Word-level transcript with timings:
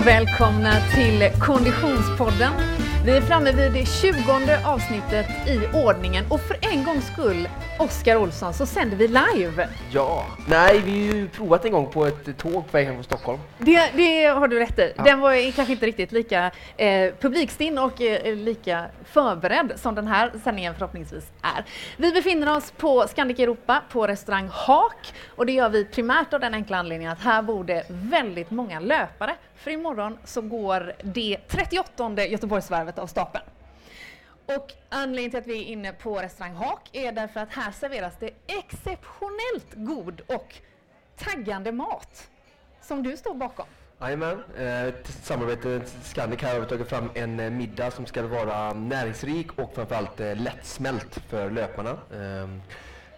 och 0.00 0.06
välkomna 0.06 0.72
till 0.94 1.40
Konditionspodden. 1.40 2.52
Vi 3.04 3.16
är 3.16 3.20
framme 3.20 3.52
vid 3.52 3.72
det 3.72 3.86
20 3.86 4.12
avsnittet 4.64 5.26
i 5.48 5.76
ordningen 5.76 6.24
och 6.30 6.40
för 6.40 6.56
en 6.60 6.84
gångs 6.84 7.06
skull, 7.06 7.48
Oskar 7.78 8.16
Olsson, 8.16 8.54
så 8.54 8.66
sänder 8.66 8.96
vi 8.96 9.08
live. 9.08 9.68
Ja, 9.90 10.26
nej 10.48 10.82
vi 10.84 11.08
har 11.08 11.14
ju 11.14 11.28
provat 11.28 11.64
en 11.64 11.72
gång 11.72 11.90
på 11.90 12.06
ett 12.06 12.38
tåg 12.38 12.52
på 12.52 12.70
väg 12.70 12.86
hem 12.86 12.94
från 12.94 13.04
Stockholm. 13.04 13.38
Det, 13.58 13.90
det 13.96 14.24
har 14.24 14.48
du 14.48 14.58
rätt 14.58 14.78
i. 14.78 14.92
Ja. 14.96 15.02
Den 15.02 15.20
var 15.20 15.52
kanske 15.52 15.72
inte 15.72 15.86
riktigt 15.86 16.12
lika 16.12 16.50
eh, 16.76 17.14
publikstinn 17.20 17.78
och 17.78 18.00
eh, 18.00 18.36
lika 18.36 18.86
förberedd 19.04 19.72
som 19.76 19.94
den 19.94 20.06
här 20.06 20.32
sändningen 20.44 20.74
förhoppningsvis 20.74 21.24
är. 21.42 21.64
Vi 21.96 22.12
befinner 22.12 22.56
oss 22.56 22.70
på 22.70 23.06
Scandic 23.08 23.38
Europa 23.38 23.82
på 23.92 24.06
restaurang 24.06 24.48
Hak 24.52 25.14
och 25.28 25.46
det 25.46 25.52
gör 25.52 25.68
vi 25.68 25.84
primärt 25.84 26.34
av 26.34 26.40
den 26.40 26.54
enkla 26.54 26.78
anledningen 26.78 27.12
att 27.12 27.20
här 27.20 27.42
bor 27.42 27.64
det 27.64 27.84
väldigt 27.88 28.50
många 28.50 28.80
löpare 28.80 29.34
för 29.60 29.70
imorgon 29.70 30.18
så 30.24 30.40
går 30.40 30.92
det 31.02 31.38
38 31.48 32.26
Göteborgsvarvet 32.26 32.98
av 32.98 33.06
stapeln. 33.06 33.44
Och 34.46 34.72
anledningen 34.88 35.30
till 35.30 35.40
att 35.40 35.46
vi 35.46 35.62
är 35.62 35.66
inne 35.66 35.92
på 35.92 36.18
restaurang 36.18 36.54
Hak 36.54 36.88
är 36.92 37.12
därför 37.12 37.40
att 37.40 37.52
här 37.52 37.72
serveras 37.72 38.14
det 38.20 38.30
exceptionellt 38.46 39.74
god 39.74 40.20
och 40.26 40.54
taggande 41.16 41.72
mat 41.72 42.30
som 42.82 43.02
du 43.02 43.16
står 43.16 43.34
bakom. 43.34 43.66
Jajamän, 44.00 44.42
eh, 44.58 44.94
samarbete 45.04 45.68
med 45.68 45.88
Scandic 45.88 46.42
här 46.42 46.54
har 46.54 46.60
vi 46.60 46.66
tagit 46.66 46.88
fram 46.88 47.10
en 47.14 47.40
eh, 47.40 47.50
middag 47.50 47.90
som 47.90 48.06
ska 48.06 48.22
vara 48.22 48.72
näringsrik 48.72 49.58
och 49.58 49.74
framförallt 49.74 50.20
eh, 50.20 50.36
lättsmält 50.36 51.14
för 51.28 51.50
löparna. 51.50 51.90
Eh, 51.90 52.48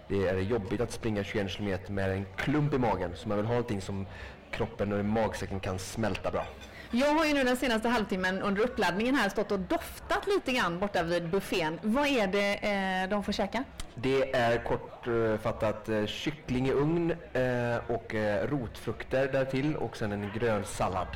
det 0.09 0.29
är 0.29 0.39
jobbigt 0.39 0.81
att 0.81 0.93
springa 0.93 1.25
21 1.25 1.57
km 1.57 1.79
med 1.89 2.11
en 2.11 2.27
klump 2.37 2.75
i 2.75 2.79
magen 2.79 3.11
så 3.15 3.29
man 3.29 3.37
vill 3.37 3.47
ha 3.47 3.55
någonting 3.55 3.81
som 3.81 4.07
kroppen 4.53 4.93
och 4.93 5.05
magsäcken 5.05 5.61
kan 5.61 5.79
smälta 5.79 6.31
bra. 6.31 6.47
Jag 6.95 7.15
har 7.15 7.25
ju 7.25 7.35
nu 7.35 7.45
den 7.45 7.57
senaste 7.57 7.89
halvtimmen 7.89 8.43
under 8.43 8.63
uppladdningen 8.63 9.15
här 9.15 9.29
stått 9.29 9.53
och 9.53 9.61
doftat 9.61 10.27
lite 10.27 10.53
grann 10.53 10.79
borta 10.79 11.03
vid 11.03 11.29
buffén. 11.31 11.79
Vad 11.83 12.07
är 12.07 12.27
det 12.27 12.55
eh, 13.03 13.09
de 13.11 13.25
får 13.25 13.33
käka? 13.33 13.65
Det 13.95 14.37
är 14.37 14.65
kortfattat 14.65 15.89
eh, 15.89 16.07
kyckling 16.07 16.69
i 16.69 16.73
ugn 16.73 17.11
eh, 17.11 17.91
och 17.91 18.15
eh, 18.15 18.47
rotfrukter 18.49 19.29
därtill 19.33 19.77
och 19.77 19.97
sen 19.97 20.13
en 20.13 20.31
grön 20.35 20.65
sallad. 20.65 21.07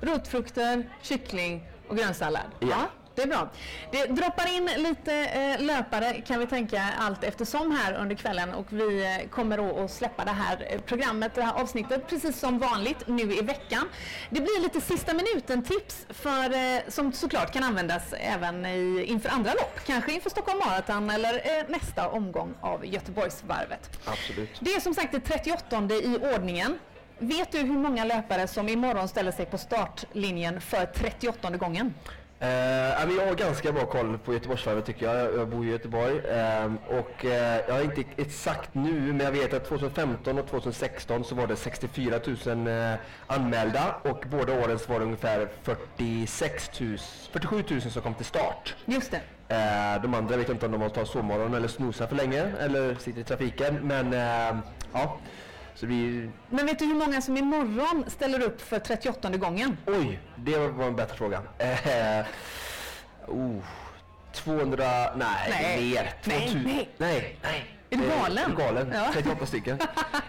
Rotfrukter, 0.00 0.90
kyckling 1.02 1.68
och 1.88 1.96
grönsallad? 1.96 2.46
Ja. 2.60 2.68
ja. 2.70 2.86
Det 3.16 3.22
är 3.22 3.26
bra. 3.26 3.48
Det 3.90 4.06
droppar 4.06 4.56
in 4.56 4.70
lite 4.76 5.14
eh, 5.14 5.64
löpare 5.64 6.20
kan 6.26 6.40
vi 6.40 6.46
tänka 6.46 6.82
allt 6.98 7.24
eftersom 7.24 7.70
här 7.70 7.94
under 7.94 8.16
kvällen 8.16 8.54
och 8.54 8.66
vi 8.68 9.04
eh, 9.04 9.28
kommer 9.28 9.56
då 9.56 9.84
att 9.84 9.90
släppa 9.90 10.24
det 10.24 10.30
här 10.30 10.66
eh, 10.70 10.80
programmet, 10.80 11.34
det 11.34 11.42
här 11.42 11.60
avsnittet 11.62 12.06
precis 12.08 12.38
som 12.38 12.58
vanligt 12.58 13.06
nu 13.06 13.22
i 13.22 13.40
veckan. 13.40 13.88
Det 14.30 14.40
blir 14.40 14.62
lite 14.62 14.80
sista 14.80 15.14
minuten-tips 15.14 16.06
för, 16.08 16.54
eh, 16.54 16.80
som 16.88 17.12
såklart 17.12 17.52
kan 17.52 17.62
användas 17.64 18.02
även 18.12 18.66
i, 18.66 19.04
inför 19.08 19.28
andra 19.28 19.50
lopp, 19.50 19.80
kanske 19.86 20.12
inför 20.12 20.30
Stockholm 20.30 20.58
Marathon 20.58 21.10
eller 21.10 21.70
nästa 21.70 22.08
omgång 22.08 22.54
av 22.60 22.86
Göteborgsvarvet. 22.86 23.90
Absolut. 24.04 24.50
Det 24.60 24.74
är 24.74 24.80
som 24.80 24.94
sagt 24.94 25.12
det 25.12 25.20
38 25.20 25.76
i 25.94 26.18
ordningen. 26.34 26.78
Vet 27.18 27.52
du 27.52 27.58
hur 27.58 27.78
många 27.78 28.04
löpare 28.04 28.48
som 28.48 28.68
imorgon 28.68 29.08
ställer 29.08 29.32
sig 29.32 29.46
på 29.46 29.58
startlinjen 29.58 30.60
för 30.60 30.86
38 30.86 31.50
gången? 31.50 31.94
Uh, 32.42 33.16
jag 33.16 33.26
har 33.26 33.34
ganska 33.34 33.72
bra 33.72 33.86
koll 33.86 34.18
på 34.18 34.32
Göteborgsvarvet 34.32 34.84
tycker 34.84 35.06
jag. 35.06 35.34
Jag 35.34 35.48
bor 35.48 35.66
i 35.66 35.70
Göteborg. 35.70 36.14
Uh, 36.14 36.74
och 36.98 37.24
uh, 37.24 37.30
jag 37.68 37.74
har 37.74 37.82
inte 37.82 38.04
exakt 38.16 38.74
nu, 38.74 38.92
men 38.92 39.20
jag 39.20 39.32
vet 39.32 39.54
att 39.54 39.64
2015 39.64 40.38
och 40.38 40.48
2016 40.48 41.24
så 41.24 41.34
var 41.34 41.46
det 41.46 41.56
64 41.56 42.20
000 42.46 42.68
uh, 42.68 42.94
anmälda 43.26 43.94
och 44.02 44.24
båda 44.30 44.52
åren 44.64 44.78
så 44.78 44.92
var 44.92 44.98
det 44.98 45.04
ungefär 45.04 45.48
46 45.62 46.80
000, 46.80 46.98
47 47.32 47.64
000 47.70 47.80
som 47.80 48.02
kom 48.02 48.14
till 48.14 48.26
start. 48.26 48.74
Just 48.84 49.10
det. 49.10 49.20
de 50.02 50.14
andra 50.14 50.36
vet 50.36 50.48
inte 50.48 50.66
om 50.66 50.72
de 50.72 50.82
har 50.82 50.88
tagit 50.88 51.08
sovmorgon 51.08 51.54
eller 51.54 51.68
snosar 51.68 52.06
för 52.06 52.16
länge 52.16 52.52
eller 52.60 52.94
sitter 52.94 53.20
i 53.20 53.24
trafiken, 53.24 53.78
men 53.82 54.12
ja. 54.92 55.18
Så 55.55 55.55
vi... 55.82 56.30
Men 56.50 56.66
vet 56.66 56.78
du 56.78 56.84
hur 56.84 56.94
många 56.94 57.20
som 57.20 57.36
imorgon 57.36 58.04
ställer 58.08 58.42
upp 58.42 58.60
för 58.60 58.78
38 58.78 59.30
gången? 59.30 59.76
Oj, 59.86 60.20
det 60.36 60.58
var 60.58 60.86
en 60.86 60.96
bättre 60.96 61.16
fråga. 61.16 61.42
Eh, 61.58 62.26
oh, 63.26 63.62
200, 64.32 64.84
nej, 65.16 65.28
nej. 65.50 65.90
mer. 65.90 66.12
2000, 66.24 66.62
nej, 66.64 66.88
nej. 66.98 67.38
nej. 67.42 67.76
Är 67.90 67.96
du 67.96 68.08
galen? 68.08 68.44
Är 68.44 68.48
du 68.48 68.56
galen? 68.56 68.92
Ja. 68.94 69.10
38 69.12 69.46
stycken. 69.46 69.78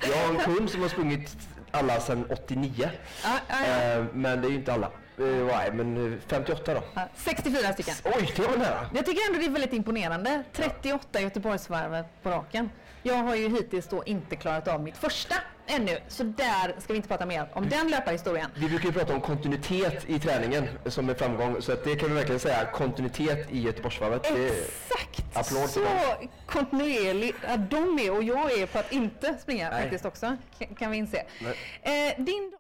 Jag 0.10 0.18
har 0.18 0.34
en 0.34 0.40
kund 0.40 0.70
som 0.70 0.82
har 0.82 0.90
sprungit 0.90 1.38
alla 1.72 2.00
sedan 2.00 2.26
89. 2.30 2.90
Ja, 3.24 3.30
ja, 3.48 3.56
ja. 3.68 3.84
Eh, 3.84 4.06
men 4.14 4.42
det 4.42 4.48
är 4.48 4.50
ju 4.50 4.56
inte 4.56 4.74
alla. 4.74 4.92
Nej, 5.18 5.72
men 5.74 6.22
58 6.28 6.74
då. 6.74 6.82
64 7.16 7.74
stycken. 7.74 7.96
Oj, 8.04 8.34
det 8.36 8.42
var 8.42 8.58
nära. 8.58 8.90
Jag 8.96 9.06
tycker 9.06 9.22
ändå 9.28 9.40
det 9.40 9.46
är 9.46 9.50
väldigt 9.50 9.74
imponerande. 9.74 10.44
38 10.54 11.22
Göteborgsvarvet 11.22 12.06
på 12.24 12.30
raken. 12.30 12.70
Jag 13.04 13.16
har 13.16 13.36
ju 13.36 13.50
hittills 13.50 13.88
då 13.88 14.04
inte 14.04 14.36
klarat 14.36 14.68
av 14.68 14.84
mitt 14.84 14.98
första 14.98 15.36
ännu, 15.68 15.98
så 16.08 16.24
där 16.24 16.80
ska 16.80 16.94
vi 16.94 16.96
inte 16.98 17.08
prata 17.08 17.26
mer 17.26 17.50
om 17.54 17.70
den 17.70 17.88
löparhistorien. 17.88 18.52
Vi 18.56 18.68
brukar 18.70 18.86
ju 18.86 18.94
prata 18.94 19.14
om 19.14 19.22
kontinuitet 19.22 20.10
i 20.10 20.20
träningen 20.20 20.68
som 20.86 21.10
är 21.10 21.14
framgång, 21.14 21.62
så 21.62 21.72
att 21.72 21.84
det 21.84 21.96
kan 21.96 22.10
vi 22.10 22.16
verkligen 22.16 22.40
säga, 22.40 22.66
kontinuitet 22.66 23.52
i 23.52 23.62
Göteborgsvarvet. 23.62 24.26
Exakt! 24.26 25.38
Applåd 25.38 25.70
så 25.70 25.86
kontinuerlig 26.46 27.36
ja, 27.48 27.58
de 27.58 28.00
är 28.00 28.12
och 28.12 28.24
jag 28.24 28.60
är 28.60 28.66
på 28.66 28.80
att 28.80 28.92
inte 28.92 29.38
springa 29.42 29.70
Nej. 29.70 29.82
faktiskt 29.82 30.06
också, 30.06 30.38
kan 30.80 30.92
vi 30.92 30.98
inse. 30.98 31.26
Eh, 31.82 32.24
din 32.24 32.54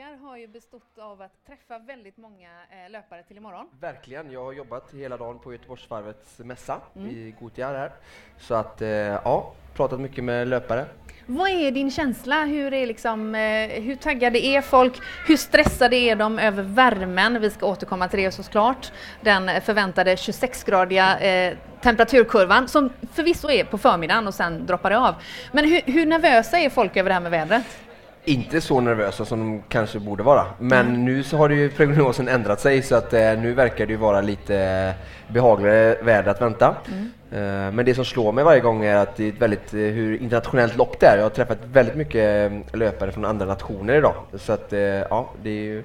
Oskar 0.00 0.28
har 0.28 0.36
ju 0.36 0.46
bestått 0.46 0.98
av 0.98 1.22
att 1.22 1.46
träffa 1.46 1.78
väldigt 1.78 2.16
många 2.16 2.48
eh, 2.48 2.90
löpare 2.90 3.22
till 3.22 3.36
imorgon. 3.36 3.66
Verkligen, 3.80 4.30
jag 4.30 4.44
har 4.44 4.52
jobbat 4.52 4.94
hela 4.94 5.16
dagen 5.16 5.38
på 5.38 5.52
Göteborgsvarvets 5.52 6.38
mässa 6.38 6.80
mm. 6.96 7.10
i 7.10 7.34
Gotia 7.40 7.68
här. 7.68 7.92
Så 8.38 8.54
att, 8.54 8.82
eh, 8.82 8.88
ja, 8.88 9.52
pratat 9.74 10.00
mycket 10.00 10.24
med 10.24 10.48
löpare. 10.48 10.86
Vad 11.26 11.50
är 11.50 11.70
din 11.70 11.90
känsla? 11.90 12.44
Hur, 12.44 12.72
är 12.72 12.86
liksom, 12.86 13.34
eh, 13.34 13.82
hur 13.82 13.96
taggade 13.96 14.38
är 14.46 14.60
folk? 14.60 15.00
Hur 15.26 15.36
stressade 15.36 15.96
är 15.96 16.16
de 16.16 16.38
över 16.38 16.62
värmen? 16.62 17.40
Vi 17.40 17.50
ska 17.50 17.66
återkomma 17.66 18.08
till 18.08 18.20
det 18.20 18.32
såklart. 18.32 18.92
Den 19.20 19.60
förväntade 19.60 20.14
26-gradiga 20.14 21.18
eh, 21.20 21.56
temperaturkurvan 21.80 22.68
som 22.68 22.90
förvisso 23.12 23.50
är 23.50 23.64
på 23.64 23.78
förmiddagen 23.78 24.26
och 24.26 24.34
sen 24.34 24.66
droppar 24.66 24.90
det 24.90 24.98
av. 24.98 25.14
Men 25.52 25.64
hur, 25.64 25.80
hur 25.92 26.06
nervösa 26.06 26.58
är 26.58 26.70
folk 26.70 26.96
över 26.96 27.10
det 27.10 27.14
här 27.14 27.20
med 27.20 27.30
vädret? 27.30 27.89
Inte 28.24 28.60
så 28.60 28.80
nervösa 28.80 29.24
som 29.24 29.38
de 29.38 29.62
kanske 29.68 29.98
borde 29.98 30.22
vara. 30.22 30.46
Men 30.58 30.86
mm. 30.86 31.04
nu 31.04 31.22
så 31.22 31.36
har 31.36 31.50
ju 31.50 31.70
prognosen 31.70 32.28
ändrat 32.28 32.60
sig 32.60 32.82
så 32.82 32.94
att 32.94 33.12
eh, 33.12 33.20
nu 33.20 33.52
verkar 33.52 33.86
det 33.86 33.92
ju 33.92 33.96
vara 33.96 34.20
lite 34.20 34.94
behagligare 35.28 35.96
väder 36.02 36.30
att 36.30 36.42
vänta. 36.42 36.76
Mm. 36.88 37.10
Eh, 37.32 37.72
men 37.72 37.84
det 37.84 37.94
som 37.94 38.04
slår 38.04 38.32
mig 38.32 38.44
varje 38.44 38.60
gång 38.60 38.84
är 38.84 38.96
att 38.96 39.16
det 39.16 39.24
är 39.24 39.28
ett 39.28 39.40
väldigt, 39.40 39.74
eh, 39.74 39.80
hur 39.80 40.22
internationellt 40.22 40.76
lopp 40.76 41.00
det 41.00 41.06
är. 41.06 41.16
Jag 41.16 41.22
har 41.22 41.30
träffat 41.30 41.58
väldigt 41.72 41.96
mycket 41.96 42.52
eh, 42.52 42.78
löpare 42.78 43.12
från 43.12 43.24
andra 43.24 43.46
nationer 43.46 43.94
idag. 43.94 44.14
Så 44.38 44.52
att 44.52 44.72
eh, 44.72 44.80
ja, 44.80 45.30
det 45.42 45.50
är 45.50 45.62
ju, 45.64 45.84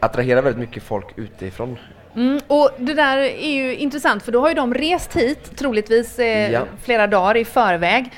attraherar 0.00 0.42
väldigt 0.42 0.60
mycket 0.60 0.82
folk 0.82 1.06
utifrån. 1.16 1.78
Mm, 2.16 2.40
och 2.46 2.70
det 2.76 2.94
där 2.94 3.18
är 3.18 3.50
ju 3.50 3.76
intressant 3.76 4.22
för 4.22 4.32
då 4.32 4.40
har 4.40 4.48
ju 4.48 4.54
de 4.54 4.74
rest 4.74 5.16
hit 5.16 5.56
troligtvis 5.56 6.18
eh, 6.18 6.52
ja. 6.52 6.62
flera 6.82 7.06
dagar 7.06 7.36
i 7.36 7.44
förväg. 7.44 8.10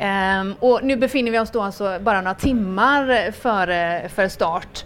Um, 0.00 0.54
och 0.60 0.80
nu 0.84 0.96
befinner 0.96 1.30
vi 1.30 1.38
oss 1.38 1.50
då 1.50 1.62
alltså 1.62 1.98
bara 2.00 2.20
några 2.20 2.34
timmar 2.34 3.30
före 3.30 4.08
för 4.08 4.28
start. 4.28 4.84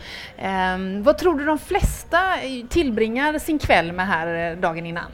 Um, 0.74 1.02
vad 1.02 1.18
tror 1.18 1.38
du 1.38 1.44
de 1.44 1.58
flesta 1.58 2.18
tillbringar 2.68 3.38
sin 3.38 3.58
kväll 3.58 3.92
med 3.92 4.06
här 4.06 4.56
dagen 4.56 4.86
innan? 4.86 5.04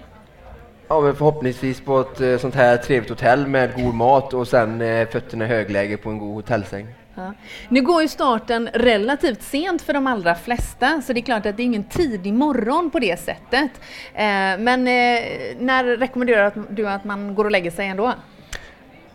Ja, 0.89 1.01
men 1.01 1.17
förhoppningsvis 1.17 1.81
på 1.81 2.01
ett 2.01 2.21
eh, 2.21 2.39
sånt 2.39 2.55
här 2.55 2.77
trevligt 2.77 3.11
hotell 3.11 3.47
med 3.47 3.75
god 3.85 3.95
mat 3.95 4.35
och 4.35 4.49
sen 4.49 4.81
eh, 4.81 5.09
fötterna 5.09 5.45
i 5.45 5.49
högläge 5.49 5.97
på 5.97 6.11
en 6.11 6.19
god 6.19 6.35
hotellsäng. 6.35 6.87
Ja. 7.15 7.33
Nu 7.69 7.83
går 7.83 8.03
ju 8.03 8.09
starten 8.09 8.69
relativt 8.73 9.43
sent 9.43 9.83
för 9.83 9.93
de 9.93 10.07
allra 10.07 10.35
flesta, 10.35 11.03
så 11.03 11.13
det 11.13 11.21
är 11.21 11.23
klart 11.23 11.47
att 11.47 11.57
det 11.57 11.63
är 11.63 11.65
ingen 11.65 11.85
tidig 11.85 12.33
morgon 12.33 12.91
på 12.91 12.99
det 12.99 13.21
sättet. 13.21 13.71
Eh, 14.15 14.59
men 14.59 14.89
eh, 14.89 15.23
när 15.59 15.97
rekommenderar 15.97 16.53
du 16.71 16.89
att 16.89 17.05
man 17.05 17.35
går 17.35 17.45
och 17.45 17.51
lägger 17.51 17.71
sig 17.71 17.87
ändå? 17.87 18.15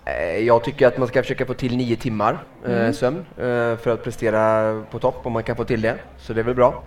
Eh, 0.06 0.38
jag 0.38 0.64
tycker 0.64 0.88
att 0.88 0.98
man 0.98 1.08
ska 1.08 1.22
försöka 1.22 1.46
få 1.46 1.54
till 1.54 1.78
nio 1.78 1.96
timmar 1.96 2.44
eh, 2.66 2.72
mm. 2.72 2.94
sömn 2.94 3.26
eh, 3.38 3.78
för 3.78 3.88
att 3.88 4.04
prestera 4.04 4.84
på 4.92 5.00
topp 5.00 5.20
om 5.24 5.34
man 5.34 5.44
kan 5.44 5.56
få 5.56 5.64
till 5.64 5.82
det. 5.82 5.96
Så 6.18 6.34
det 6.34 6.42
är 6.42 6.44
väl 6.44 6.56
bra. 6.56 6.84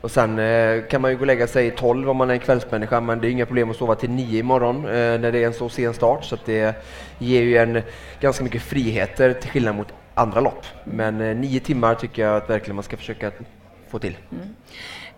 Och 0.00 0.10
sen 0.10 0.38
eh, 0.38 0.82
kan 0.84 1.02
man 1.02 1.10
ju 1.10 1.16
gå 1.16 1.20
och 1.20 1.26
lägga 1.26 1.46
sig 1.46 1.70
12 1.70 2.10
om 2.10 2.16
man 2.16 2.30
är 2.30 2.34
en 2.34 2.40
kvällsmänniska 2.40 3.00
men 3.00 3.20
det 3.20 3.28
är 3.28 3.30
inga 3.30 3.46
problem 3.46 3.70
att 3.70 3.76
sova 3.76 3.94
till 3.94 4.10
9 4.10 4.38
imorgon 4.38 4.76
eh, 4.76 4.90
när 4.90 5.32
det 5.32 5.42
är 5.42 5.46
en 5.46 5.52
så 5.52 5.68
sen 5.68 5.94
start 5.94 6.24
så 6.24 6.36
det 6.44 6.84
ger 7.18 7.42
ju 7.42 7.56
en 7.56 7.82
ganska 8.20 8.44
mycket 8.44 8.62
friheter 8.62 9.32
till 9.32 9.50
skillnad 9.50 9.74
mot 9.74 9.88
andra 10.14 10.40
lopp. 10.40 10.64
Men 10.84 11.20
eh, 11.20 11.36
nio 11.36 11.60
timmar 11.60 11.94
tycker 11.94 12.22
jag 12.22 12.36
att 12.36 12.50
verkligen 12.50 12.74
man 12.74 12.84
ska 12.84 12.96
försöka 12.96 13.30
få 13.88 13.98
till. 13.98 14.16
Mm. 14.32 14.48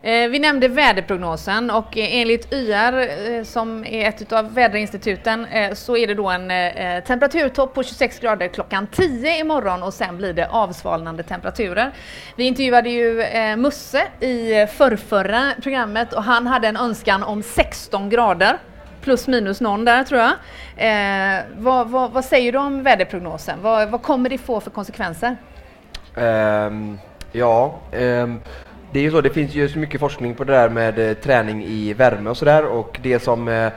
Eh, 0.03 0.29
vi 0.29 0.39
nämnde 0.39 0.69
väderprognosen 0.69 1.71
och 1.71 1.99
eh, 1.99 2.17
enligt 2.17 2.53
YR 2.53 2.99
eh, 2.99 3.45
som 3.45 3.85
är 3.85 4.09
ett 4.09 4.33
av 4.33 4.55
väderinstituten 4.55 5.47
så 5.75 5.97
är 5.97 6.07
det 6.07 6.15
då 6.15 6.29
en 6.29 6.49
temperaturtopp 7.03 7.75
på 7.75 7.83
26 7.83 8.21
grader 8.21 8.49
klockan 8.49 8.87
10 8.87 9.39
imorgon 9.39 9.83
och 9.83 9.95
sen 9.95 10.17
blir 10.17 10.33
det 10.33 10.49
avsvalnande 10.49 11.23
temperaturer. 11.23 11.93
Vi 12.37 12.45
intervjuade 12.45 12.91
ju 12.91 13.25
Musse 13.57 14.03
i 14.21 14.67
förrförra 14.67 15.53
programmet 15.63 16.13
och 16.13 16.23
han 16.23 16.47
hade 16.47 16.69
en 16.69 16.77
önskan 16.77 17.23
om 17.23 17.43
16 17.43 18.11
grader 18.11 18.59
plus 19.01 19.27
minus 19.29 19.61
någon 19.61 19.85
där 19.85 20.05
tror 20.05 20.21
jag. 20.21 20.33
Vad, 21.57 21.89
vad, 21.89 22.11
vad, 22.11 22.25
säger 22.25 22.53
du 22.53 22.59
om 22.59 22.83
väderprognosen? 22.83 23.59
Vad, 23.63 23.91
vad 23.91 24.03
kommer 24.03 24.31
det 24.31 24.39
få 24.39 24.61
för 24.61 24.71
konsekvenser? 24.71 25.37
Um, 26.17 26.99
ja, 27.33 27.79
um 27.93 28.41
det 28.93 28.99
är 28.99 29.03
ju 29.03 29.11
så, 29.11 29.21
det 29.21 29.31
finns 29.31 29.55
ju 29.55 29.69
så 29.69 29.79
mycket 29.79 30.01
forskning 30.01 30.35
på 30.35 30.45
det 30.45 30.53
där 30.53 30.69
med 30.69 30.99
eh, 30.99 31.15
träning 31.15 31.65
i 31.65 31.93
värme 31.93 32.31
och 32.31 32.37
sådär 32.37 32.65
och 32.65 33.01
det 33.03 33.23
som 33.23 33.49
eh, 33.49 33.73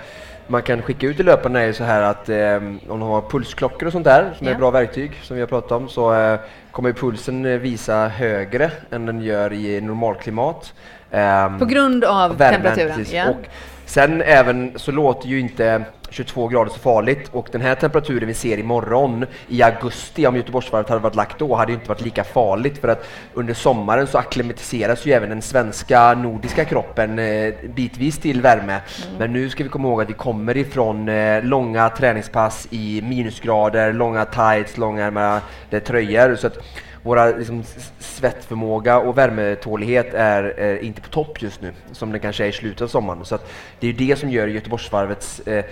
man 0.47 0.61
kan 0.61 0.81
skicka 0.81 1.07
ut 1.07 1.19
i 1.19 1.23
löparna 1.23 1.61
är 1.61 1.65
ju 1.65 1.73
så 1.73 1.83
här 1.83 2.01
att 2.01 2.29
eh, 2.29 2.55
om 2.87 2.99
de 2.99 3.01
har 3.01 3.21
pulsklockor 3.21 3.85
och 3.85 3.91
sånt 3.91 4.05
där 4.05 4.33
som 4.37 4.47
yeah. 4.47 4.55
är 4.55 4.59
bra 4.59 4.71
verktyg 4.71 5.19
som 5.23 5.35
vi 5.35 5.41
har 5.41 5.47
pratat 5.47 5.71
om 5.71 5.89
så 5.89 6.37
kommer 6.71 6.93
pulsen 6.93 7.59
visa 7.59 8.07
högre 8.07 8.71
än 8.91 9.05
den 9.05 9.21
gör 9.21 9.53
i 9.53 9.81
normalklimat. 9.81 10.73
Ehm, 11.11 11.59
på 11.59 11.65
grund 11.65 12.03
av 12.03 12.37
värmen, 12.37 12.61
temperaturen? 12.61 13.05
Yeah. 13.11 13.29
Och 13.29 13.45
sen 13.93 14.21
även 14.21 14.71
så 14.75 14.91
låter 14.91 15.27
ju 15.27 15.39
inte 15.39 15.83
22 16.09 16.47
grader 16.47 16.71
så 16.71 16.79
farligt 16.79 17.29
och 17.31 17.47
den 17.51 17.61
här 17.61 17.75
temperaturen 17.75 18.27
vi 18.27 18.33
ser 18.33 18.57
imorgon 18.57 19.25
i 19.47 19.63
augusti, 19.63 20.27
om 20.27 20.35
Göteborgsvarvet 20.35 20.89
hade 20.89 21.01
varit 21.01 21.15
lagt 21.15 21.39
då, 21.39 21.55
hade 21.55 21.71
ju 21.71 21.75
inte 21.75 21.89
varit 21.89 22.01
lika 22.01 22.23
farligt 22.23 22.77
för 22.77 22.87
att 22.87 23.05
under 23.33 23.53
sommaren 23.53 24.07
så 24.07 24.17
akklimatiseras 24.17 25.05
ju 25.05 25.11
även 25.11 25.29
den 25.29 25.41
svenska 25.41 26.13
nordiska 26.13 26.65
kroppen 26.65 27.19
eh, 27.19 27.53
bitvis 27.75 28.19
till 28.19 28.41
värme. 28.41 28.73
Mm. 28.73 29.17
Men 29.17 29.33
nu 29.33 29.49
ska 29.49 29.63
vi 29.63 29.69
komma 29.69 29.87
ihåg 29.87 30.01
att 30.01 30.09
vi 30.09 30.13
kommer 30.13 30.57
ifrån 30.57 31.09
eh, 31.09 31.43
långa 31.43 31.89
träningspass 31.89 32.67
i 32.69 33.01
minusgrader, 33.01 33.93
långa 33.93 34.25
tights, 34.25 34.77
långärmade 34.77 35.79
tröjor. 35.85 36.35
Så 36.35 36.47
att 36.47 36.57
våra 37.03 37.25
liksom, 37.25 37.63
svettförmåga 37.99 38.97
och 38.97 39.17
värmetålighet 39.17 40.13
är, 40.13 40.43
är, 40.43 40.83
inte 40.83 41.01
på 41.01 41.09
topp 41.09 41.41
just 41.41 41.61
nu, 41.61 41.73
som 41.91 42.11
den 42.11 42.19
kanske 42.19 42.43
är 42.43 42.47
i 42.47 42.51
slutet 42.51 42.81
av 42.81 42.87
sommaren. 42.87 43.25
Så 43.25 43.37
det 43.79 43.87
är 43.87 43.93
det 43.93 44.19
som 44.19 44.29
gör 44.29 44.47
Göteborgsvarvets 44.47 45.39
eh, 45.39 45.65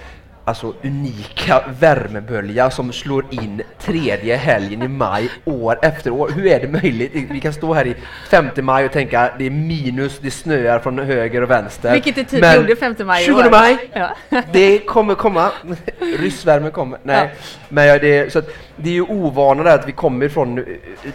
alltså 0.45 0.73
unika 0.83 1.63
värmebölja 1.79 2.71
som 2.71 2.93
slår 2.93 3.25
in 3.29 3.61
tredje 3.79 4.35
helgen 4.35 4.81
i 4.81 4.88
maj 4.88 5.29
år 5.45 5.79
efter 5.81 6.11
år. 6.11 6.31
Hur 6.35 6.45
är 6.47 6.59
det 6.59 6.67
möjligt? 6.67 7.11
Vi 7.31 7.39
kan 7.39 7.53
stå 7.53 7.73
här 7.73 7.88
i 7.88 7.95
5 8.29 8.45
maj 8.55 8.85
och 8.85 8.91
tänka 8.91 9.31
det 9.38 9.45
är 9.45 9.49
minus, 9.49 10.19
det 10.19 10.31
snöar 10.31 10.79
från 10.79 10.99
höger 10.99 11.41
och 11.41 11.49
vänster. 11.49 11.93
Vilket 11.93 12.15
det 12.15 12.23
typ 12.23 12.55
gjorde 12.55 12.75
5 12.75 12.95
maj 12.99 13.25
20 13.25 13.49
maj, 13.49 13.89
ja. 13.93 14.09
det 14.53 14.77
kommer 14.79 15.15
komma. 15.15 15.51
Ryssvärmen 15.99 16.71
kommer. 16.71 16.99
Nej, 17.03 17.29
ja. 17.33 17.41
men 17.69 17.87
ja, 17.87 17.99
det, 17.99 18.33
så 18.33 18.39
att, 18.39 18.49
det 18.75 18.89
är 18.89 18.94
ju 18.94 19.01
ovana 19.01 19.71
att 19.71 19.87
vi 19.87 19.91
kommer 19.91 20.29
från 20.29 20.65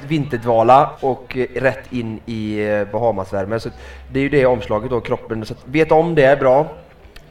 vinterdvala 0.09 0.91
och 1.01 1.37
rätt 1.55 1.93
in 1.93 2.21
i 2.27 2.69
eh, 2.69 2.85
Bahamasvärme. 2.85 3.61
Så 3.61 3.69
det 4.13 4.19
är 4.19 4.23
ju 4.23 4.29
det 4.29 4.47
omslaget 4.47 4.91
då, 4.91 5.01
kroppen. 5.01 5.47
Så 5.47 5.53
att, 5.55 5.61
vet 5.65 5.93
om 5.93 6.15
det 6.15 6.25
är 6.25 6.37
bra 6.37 6.69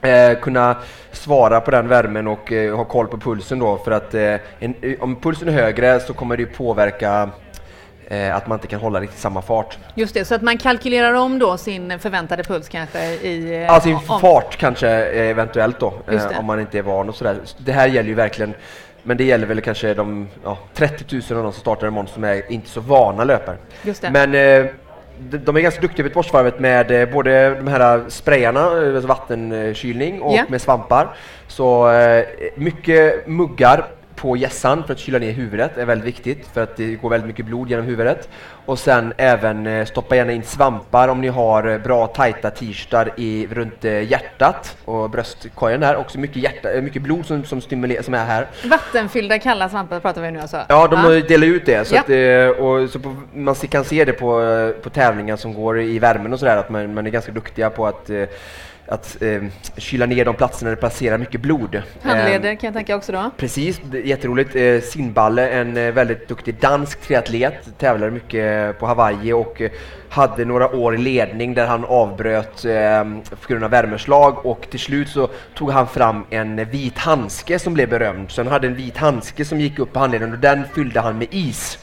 eh, 0.05 0.39
kunna 0.39 0.75
svara 1.11 1.61
på 1.61 1.71
den 1.71 1.87
värmen 1.87 2.27
och 2.27 2.51
eh, 2.51 2.75
ha 2.75 2.85
koll 2.85 3.07
på 3.07 3.17
pulsen 3.17 3.59
då 3.59 3.77
för 3.77 3.91
att 3.91 4.13
eh, 4.13 4.35
en, 4.59 4.75
om 4.99 5.15
pulsen 5.15 5.47
är 5.47 5.53
högre 5.53 5.99
så 5.99 6.13
kommer 6.13 6.37
det 6.37 6.45
påverka 6.45 7.29
eh, 8.07 8.35
att 8.35 8.47
man 8.47 8.55
inte 8.55 8.67
kan 8.67 8.79
hålla 8.79 9.01
riktigt 9.01 9.19
samma 9.19 9.41
fart. 9.41 9.77
Just 9.95 10.13
det, 10.13 10.25
så 10.25 10.35
att 10.35 10.41
man 10.41 10.57
kalkylerar 10.57 11.13
om 11.13 11.39
då 11.39 11.57
sin 11.57 11.99
förväntade 11.99 12.43
puls 12.43 12.69
kanske 12.69 12.99
i... 12.99 13.65
Ja, 13.67 13.81
sin 13.81 13.95
om... 13.95 14.19
fart 14.19 14.57
kanske 14.57 14.89
eventuellt 15.05 15.79
då, 15.79 15.93
eh, 16.07 16.39
om 16.39 16.45
man 16.45 16.59
inte 16.59 16.77
är 16.77 16.81
van 16.81 17.09
och 17.09 17.15
sådär. 17.15 17.37
Det 17.57 17.71
här 17.71 17.87
gäller 17.87 18.09
ju 18.09 18.15
verkligen 18.15 18.53
men 19.07 19.17
det 19.17 19.23
gäller 19.23 19.47
väl 19.47 19.61
kanske 19.61 19.93
de 19.93 20.27
ja, 20.43 20.57
30 20.73 21.15
000 21.15 21.23
av 21.37 21.43
de 21.43 21.53
som 21.53 21.61
startar 21.61 21.87
imorgon 21.87 22.07
som 22.07 22.23
är 22.23 22.51
inte 22.51 22.69
så 22.69 22.81
vana 22.81 23.23
löpare. 23.23 23.57
Men 24.11 24.35
eh, 24.35 24.71
de 25.19 25.55
är 25.55 25.61
ganska 25.61 25.81
duktiga 25.81 26.03
vid 26.03 26.09
Göteborgsvarvet 26.09 26.59
med 26.59 26.91
eh, 26.91 27.09
både 27.09 27.55
de 27.55 27.67
här 27.67 28.03
sprayarna, 28.09 28.59
eh, 28.59 28.95
alltså 28.95 29.07
vattenkylning 29.07 30.21
och 30.21 30.33
yeah. 30.33 30.49
med 30.49 30.61
svampar. 30.61 31.07
Så 31.47 31.91
eh, 31.91 32.25
mycket 32.55 33.27
muggar 33.27 33.85
på 34.15 34.37
gässan 34.37 34.83
för 34.83 34.93
att 34.93 34.99
kyla 34.99 35.19
ner 35.19 35.31
huvudet 35.31 35.77
är 35.77 35.85
väldigt 35.85 36.07
viktigt 36.07 36.47
för 36.53 36.63
att 36.63 36.77
det 36.77 36.95
går 36.95 37.09
väldigt 37.09 37.27
mycket 37.27 37.45
blod 37.45 37.69
genom 37.69 37.85
huvudet. 37.85 38.29
Och 38.65 38.79
sen 38.79 39.13
även 39.17 39.67
eh, 39.67 39.85
stoppa 39.85 40.15
gärna 40.15 40.31
in 40.31 40.43
svampar 40.43 41.07
om 41.07 41.21
ni 41.21 41.27
har 41.27 41.67
eh, 41.67 41.77
bra 41.77 42.07
tajta 42.07 42.49
t-shirtar 42.49 43.11
runt 43.53 43.85
eh, 43.85 44.11
hjärtat 44.11 44.77
och 44.85 45.09
bröstkorgen 45.09 45.79
där. 45.79 45.95
Också 45.95 46.19
mycket, 46.19 46.37
hjärta, 46.37 46.69
mycket 46.81 47.01
blod 47.01 47.25
som, 47.25 47.43
som, 47.43 47.61
stimulerar, 47.61 48.01
som 48.01 48.13
är 48.13 48.25
här. 48.25 48.47
Vattenfyllda 48.65 49.39
kalla 49.39 49.69
svampar 49.69 49.99
pratar 49.99 50.21
vi 50.21 50.31
nu 50.31 50.39
alltså? 50.39 50.61
Ja, 50.69 50.87
de 50.87 50.95
ah. 50.95 51.09
delar 51.09 51.47
ut 51.47 51.65
det. 51.65 51.87
Så, 51.87 51.95
ja. 51.95 52.01
att, 52.01 52.59
och, 52.59 52.89
så 52.89 52.99
på, 52.99 53.15
man 53.33 53.55
kan 53.55 53.83
se 53.83 54.05
det 54.05 54.13
på, 54.13 54.73
på 54.83 54.89
tävlingar 54.89 55.35
som 55.35 55.53
går 55.53 55.81
i 55.81 55.99
värmen 55.99 56.33
och 56.33 56.39
sådär 56.39 56.57
att 56.57 56.69
man, 56.69 56.93
man 56.93 57.07
är 57.07 57.11
ganska 57.11 57.31
duktiga 57.31 57.69
på 57.69 57.87
att 57.87 58.09
att 58.87 59.21
eh, 59.21 59.43
kyla 59.77 60.05
ner 60.05 60.25
de 60.25 60.35
platserna 60.35 60.69
där 60.69 60.75
det 60.75 60.81
passerar 60.81 61.17
mycket 61.17 61.41
blod. 61.41 61.81
Handleder 62.01 62.49
eh, 62.49 62.57
kan 62.57 62.67
jag 62.67 62.73
tänka 62.73 62.95
också 62.95 63.11
då? 63.11 63.31
Precis, 63.37 63.81
jätteroligt. 64.03 64.55
Eh, 64.55 64.81
Sinballe, 64.81 65.49
en 65.49 65.77
eh, 65.77 65.91
väldigt 65.91 66.27
duktig 66.27 66.55
dansk 66.59 67.01
triatlet, 67.01 67.77
tävlade 67.77 68.11
mycket 68.11 68.79
på 68.79 68.85
Hawaii 68.85 69.33
och 69.33 69.61
eh, 69.61 69.71
hade 70.09 70.45
några 70.45 70.75
år 70.75 70.95
i 70.95 70.97
ledning 70.97 71.53
där 71.53 71.67
han 71.67 71.85
avbröt 71.85 72.65
eh, 72.65 73.03
på 73.41 73.47
grund 73.47 73.63
av 73.63 73.71
värmeslag 73.71 74.45
och 74.45 74.67
till 74.69 74.79
slut 74.79 75.09
så 75.09 75.29
tog 75.53 75.71
han 75.71 75.87
fram 75.87 76.25
en 76.29 76.65
vit 76.65 76.97
handske 76.97 77.59
som 77.59 77.73
blev 77.73 77.89
berömd. 77.89 78.31
Så 78.31 78.41
han 78.43 78.51
hade 78.51 78.67
en 78.67 78.75
vit 78.75 78.97
handske 78.97 79.45
som 79.45 79.59
gick 79.59 79.79
upp 79.79 79.93
på 79.93 79.99
handleden 79.99 80.33
och 80.33 80.39
den 80.39 80.63
fyllde 80.75 80.99
han 80.99 81.17
med 81.17 81.27
is 81.31 81.79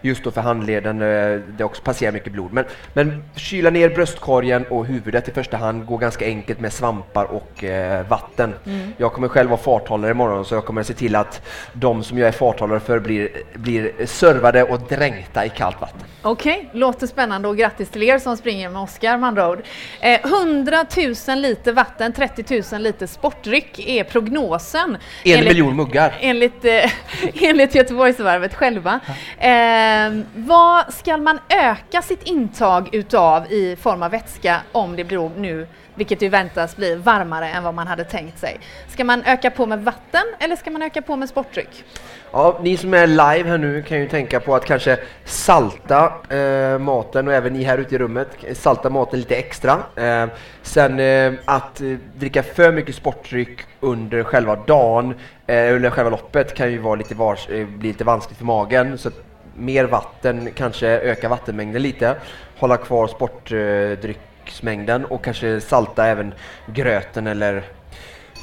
just 0.00 0.24
då 0.24 0.30
för 0.30 0.40
handleden, 0.40 1.02
eh, 1.02 1.40
det 1.56 1.64
också 1.64 1.82
passerar 1.82 2.12
mycket 2.12 2.32
blod. 2.32 2.52
Men, 2.52 2.64
men 2.92 3.24
kyla 3.36 3.70
ner 3.70 3.88
bröstkorgen 3.88 4.64
och 4.66 4.86
huvudet 4.86 5.28
i 5.28 5.32
första 5.32 5.56
hand 5.56 5.86
går 5.86 5.98
ganska 5.98 6.24
enkelt 6.24 6.60
med 6.60 6.72
svampar 6.72 7.24
och 7.24 7.64
eh, 7.64 8.06
vatten. 8.08 8.54
Mm. 8.66 8.92
Jag 8.96 9.12
kommer 9.12 9.28
själv 9.28 9.50
vara 9.50 9.60
farthållare 9.60 10.10
imorgon 10.10 10.44
så 10.44 10.54
jag 10.54 10.64
kommer 10.64 10.82
se 10.82 10.94
till 10.94 11.16
att 11.16 11.42
de 11.72 12.04
som 12.04 12.18
jag 12.18 12.28
är 12.28 12.32
farthållare 12.32 12.80
för 12.80 12.98
blir, 12.98 13.28
blir 13.54 14.06
servade 14.06 14.62
och 14.62 14.80
dränkta 14.80 15.46
i 15.46 15.48
kallt 15.48 15.80
vatten. 15.80 16.00
Okej, 16.22 16.66
okay. 16.68 16.80
låter 16.80 17.06
spännande 17.06 17.48
och 17.48 17.56
grattis 17.56 17.88
till 17.90 18.02
er 18.02 18.18
som 18.18 18.36
springer 18.36 18.70
med 18.70 18.82
Oskar 18.82 19.18
med 19.18 19.28
andra 19.28 19.50
ord. 19.50 19.62
Eh, 20.00 20.20
100 20.24 20.86
000 21.28 21.38
liter 21.38 21.72
vatten, 21.72 22.12
30 22.12 22.62
000 22.72 22.82
liter 22.82 23.06
sportdryck 23.06 23.88
är 23.88 24.04
prognosen. 24.04 24.96
En 25.24 25.32
enligt, 25.32 25.48
miljon 25.48 25.76
muggar. 25.76 26.14
Enligt, 26.20 26.64
eh, 26.64 26.90
enligt 27.42 27.74
Göteborgsvarvet 27.74 28.54
själva. 28.54 29.00
Eh, 29.38 29.87
Eh, 29.88 30.20
vad 30.34 30.94
ska 30.94 31.16
man 31.16 31.38
öka 31.48 32.02
sitt 32.02 32.22
intag 32.22 32.94
utav 32.94 33.52
i 33.52 33.76
form 33.76 34.02
av 34.02 34.10
vätska 34.10 34.60
om 34.72 34.96
det 34.96 35.04
blir 35.04 35.30
nu, 35.36 35.66
vilket 35.94 36.22
ju 36.22 36.28
väntas 36.28 36.76
bli 36.76 36.94
varmare 36.94 37.48
än 37.48 37.62
vad 37.62 37.74
man 37.74 37.86
hade 37.86 38.04
tänkt 38.04 38.38
sig? 38.38 38.60
Ska 38.88 39.04
man 39.04 39.22
öka 39.24 39.50
på 39.50 39.66
med 39.66 39.84
vatten 39.84 40.22
eller 40.38 40.56
ska 40.56 40.70
man 40.70 40.82
öka 40.82 41.02
på 41.02 41.16
med 41.16 41.28
sportdryck? 41.28 41.84
Ja, 42.32 42.58
ni 42.62 42.76
som 42.76 42.94
är 42.94 43.06
live 43.06 43.50
här 43.50 43.58
nu 43.58 43.82
kan 43.82 43.98
ju 43.98 44.08
tänka 44.08 44.40
på 44.40 44.54
att 44.54 44.64
kanske 44.64 44.98
salta 45.24 46.12
eh, 46.36 46.78
maten 46.78 47.28
och 47.28 47.34
även 47.34 47.52
ni 47.52 47.62
här 47.62 47.78
ute 47.78 47.94
i 47.94 47.98
rummet, 47.98 48.28
salta 48.52 48.90
maten 48.90 49.18
lite 49.18 49.36
extra. 49.36 49.78
Eh, 49.96 50.26
sen 50.62 51.00
eh, 51.00 51.32
att 51.44 51.80
eh, 51.80 51.86
dricka 52.14 52.42
för 52.42 52.72
mycket 52.72 52.94
sportdryck 52.94 53.60
under 53.80 54.24
själva 54.24 54.56
dagen, 54.56 55.14
eh, 55.46 55.90
själva 55.90 56.10
loppet 56.10 56.54
kan 56.54 56.72
ju 56.72 56.78
vara 56.78 56.94
lite 56.94 57.14
vars, 57.14 57.48
eh, 57.48 57.66
bli 57.66 57.88
lite 57.88 58.04
vanskligt 58.04 58.38
för 58.38 58.44
magen. 58.44 58.98
Så 58.98 59.10
mer 59.58 59.84
vatten, 59.84 60.50
kanske 60.54 60.88
öka 60.88 61.28
vattenmängden 61.28 61.82
lite, 61.82 62.16
hålla 62.58 62.76
kvar 62.76 63.06
sportdrycksmängden 63.06 65.04
och 65.04 65.24
kanske 65.24 65.60
salta 65.60 66.06
även 66.06 66.34
gröten 66.66 67.26
eller 67.26 67.56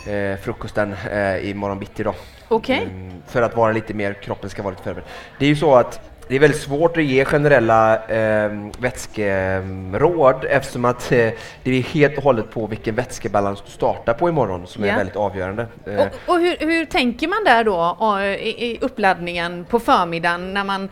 eh, 0.08 0.38
frukosten 0.42 0.96
eh, 1.12 1.38
i 1.38 1.54
morgon 1.54 1.80
bitti 1.80 2.04
då. 2.04 2.16
Okay. 2.50 2.84
Mm, 2.84 3.22
för 3.28 3.42
att 3.42 3.56
vara 3.56 3.72
lite 3.72 3.94
mer, 3.94 4.14
kroppen 4.14 4.50
ska 4.50 4.64
vara 4.64 4.72
lite 4.72 4.84
förberedd. 4.84 5.08
Det 5.40 5.46
är 5.46 5.50
ju 5.50 5.56
så 5.56 5.76
att 5.76 6.00
det 6.28 6.36
är 6.36 6.40
väldigt 6.40 6.62
svårt 6.62 6.98
att 6.98 7.04
ge 7.04 7.26
generella 7.26 8.06
eh, 8.06 8.52
vätskeråd 8.80 10.46
eftersom 10.50 10.86
att 10.86 11.12
eh, 11.12 11.30
det 11.64 11.72
är 11.72 11.82
helt 11.82 12.18
och 12.18 12.24
hållet 12.24 12.52
på 12.52 12.68
vilken 12.68 12.96
vätskebalans 12.96 13.62
du 13.66 13.72
startar 13.72 14.14
på 14.14 14.30
imorgon 14.30 14.68
som 14.68 14.84
yeah. 14.84 14.94
är 14.94 14.98
väldigt 14.98 15.16
avgörande. 15.16 15.68
Eh. 15.86 15.96
Och, 15.96 16.08
och 16.26 16.40
hur, 16.40 16.58
hur, 16.60 16.86
tänker 16.86 17.28
man 17.28 17.44
där 17.46 17.64
då 17.64 18.22
i, 18.22 18.72
i 18.72 18.78
uppladdningen 18.82 19.66
på 19.66 19.80
förmiddagen 19.80 20.54
när 20.54 20.64
man 20.64 20.90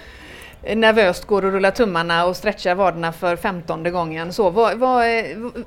nervöst 0.76 1.26
går 1.26 1.46
och 1.46 1.52
rullar 1.52 1.72
tummarna 1.72 2.26
och 2.26 2.36
stretchar 2.36 2.76
vaderna 2.76 3.12
för 3.12 3.36
femtonde 3.36 3.92
gången. 3.92 4.34
Så, 4.34 4.50
vad, 4.50 4.78
vad, 4.78 5.04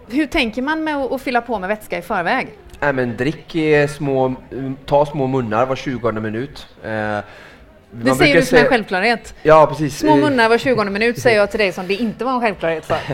hur 0.08 0.26
tänker 0.26 0.62
man 0.62 0.84
med 0.84 0.96
att 0.96 1.22
fylla 1.22 1.40
på 1.40 1.58
med 1.58 1.68
vätska 1.68 1.98
i 1.98 2.02
förväg? 2.02 2.48
Äh, 2.80 2.92
men 2.92 3.16
drick 3.16 3.56
små, 3.90 4.34
ta 4.86 5.06
små 5.06 5.26
munnar 5.26 5.66
var 5.66 5.76
20 5.76 6.12
minut. 6.12 6.66
Eh, 6.84 7.18
Det 8.04 8.14
säger 8.14 8.34
du 8.34 8.42
som 8.42 8.58
en 8.58 8.66
självklarhet. 8.66 9.34
Ja, 9.42 9.66
precis. 9.66 9.98
Små 9.98 10.16
munnar 10.16 10.48
var 10.48 10.58
20 10.58 10.84
minut 10.84 11.18
säger 11.22 11.38
jag 11.38 11.50
till 11.50 11.60
dig 11.60 11.72
som 11.72 11.86
det 11.86 11.94
inte 11.94 12.24
var 12.24 12.32
en 12.32 12.40
självklarhet 12.40 12.84
för. 12.86 12.94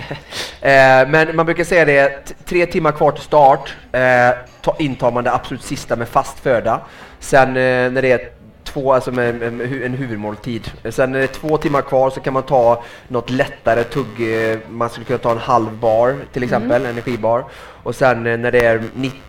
eh, 0.61 1.09
men 1.09 1.37
man 1.37 1.47
brukar 1.47 1.65
säga 1.65 1.85
det, 1.85 2.35
tre 2.45 2.67
timmar 2.67 2.93
kvar 2.93 3.13
till 3.13 3.25
start 3.25 3.75
eh, 3.93 4.31
intar 4.79 5.13
man 5.13 5.25
det 5.25 5.33
absolut 5.33 5.63
sista 5.63 5.97
med 5.97 6.09
fast 6.09 6.39
föda. 6.41 6.81
Sen 7.21 7.49
eh, 7.49 7.55
när 7.55 8.03
det 8.03 8.13
är 8.13 8.42
två, 8.73 8.93
alltså 8.93 9.13
med, 9.13 9.43
en 9.43 9.95
huvudmåltid. 9.95 10.73
Sen 10.91 11.15
är 11.15 11.19
det 11.19 11.27
två 11.27 11.57
timmar 11.57 11.83
kvar 11.83 12.11
så 12.11 12.21
kan 12.21 12.33
man 12.33 12.43
ta 12.43 12.83
något 13.09 13.31
lättare 13.31 13.85
tugg, 13.85 14.51
eh, 14.53 14.59
man 14.71 14.91
skulle 14.91 15.07
kunna 15.07 15.19
ta 15.19 15.31
en 15.31 15.39
halv 15.39 15.73
bar 15.73 16.17
till 16.33 16.43
exempel, 16.43 16.81
mm. 16.81 16.91
energibar. 16.91 17.45
Och 17.83 17.95
sen 17.95 18.27
eh, 18.27 18.39
när 18.39 18.51
det 18.53 18.65
är 18.65 18.83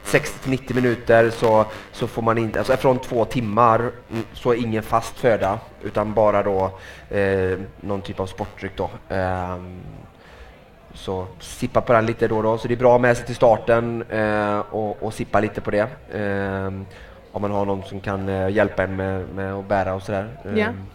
60-90 0.06 0.76
minuter 0.76 1.30
så, 1.30 1.66
så 1.92 2.08
får 2.08 2.22
man 2.22 2.38
inte, 2.38 2.60
alltså 2.60 2.78
från 2.78 3.00
två 3.00 3.26
timmar 3.26 3.80
mm, 3.80 4.24
så 4.34 4.52
är 4.52 4.56
ingen 4.56 4.84
fast 4.84 5.18
föda 5.18 5.60
utan 5.84 6.14
bara 6.14 6.44
då 6.44 6.80
eh, 7.18 7.58
någon 7.82 8.02
typ 8.02 8.20
av 8.20 8.26
sportdryck 8.26 8.72
då. 8.76 8.90
Eh, 9.10 9.58
så 10.94 11.28
sippa 11.40 11.82
på 11.82 11.94
den 11.94 12.06
lite 12.06 12.28
då 12.28 12.38
och 12.38 12.44
då, 12.44 12.58
så 12.58 12.68
det 12.68 12.74
är 12.74 12.78
bra 12.78 12.98
med 12.98 13.18
sig 13.18 13.26
till 13.26 13.36
starten 13.36 14.04
eh, 14.10 14.60
och, 14.60 15.04
och 15.04 15.14
sippa 15.14 15.40
lite 15.40 15.62
på 15.62 15.72
det. 15.72 15.88
Eh, 17.34 17.36
om 17.36 17.42
man 17.42 17.52
har 17.52 17.66
någon 17.66 17.84
som 17.84 18.00
kan 18.00 18.30
uh, 18.30 18.50
hjälpa 18.52 18.84
en 18.84 18.96
med, 18.96 19.26
med 19.36 19.54
att 19.54 19.68
bära 19.68 19.94
och 19.94 20.02
sådär. 20.02 20.30
Yeah. 20.56 20.70
Um, 20.70 20.88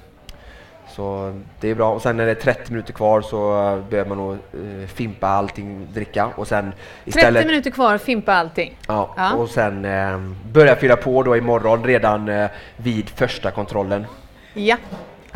så 0.89 1.35
det 1.61 1.69
är 1.69 1.75
bra. 1.75 1.95
Och 1.95 2.03
sen 2.03 2.17
när 2.17 2.25
det 2.25 2.31
är 2.31 2.35
30 2.35 2.73
minuter 2.73 2.93
kvar 2.93 3.21
så 3.21 3.73
uh, 3.75 3.85
behöver 3.91 4.09
man 4.09 4.19
nog 4.19 4.39
uh, 4.55 4.87
fimpa 4.87 5.29
allting, 5.29 5.89
dricka 5.93 6.27
och 6.27 6.49
sen 6.49 6.73
istället... 7.05 7.35
30 7.35 7.47
minuter 7.47 7.71
kvar, 7.71 7.99
fimpa 7.99 8.35
allting? 8.35 8.77
Ja, 8.87 9.15
ja. 9.17 9.35
och 9.35 9.49
sen 9.49 9.85
um, 9.85 10.37
börja 10.53 10.77
fylla 10.77 10.97
på 10.97 11.23
då 11.23 11.37
imorgon 11.37 11.85
redan 11.85 12.29
uh, 12.29 12.49
vid 12.77 13.09
första 13.09 13.51
kontrollen. 13.51 14.07
Ja. 14.55 14.77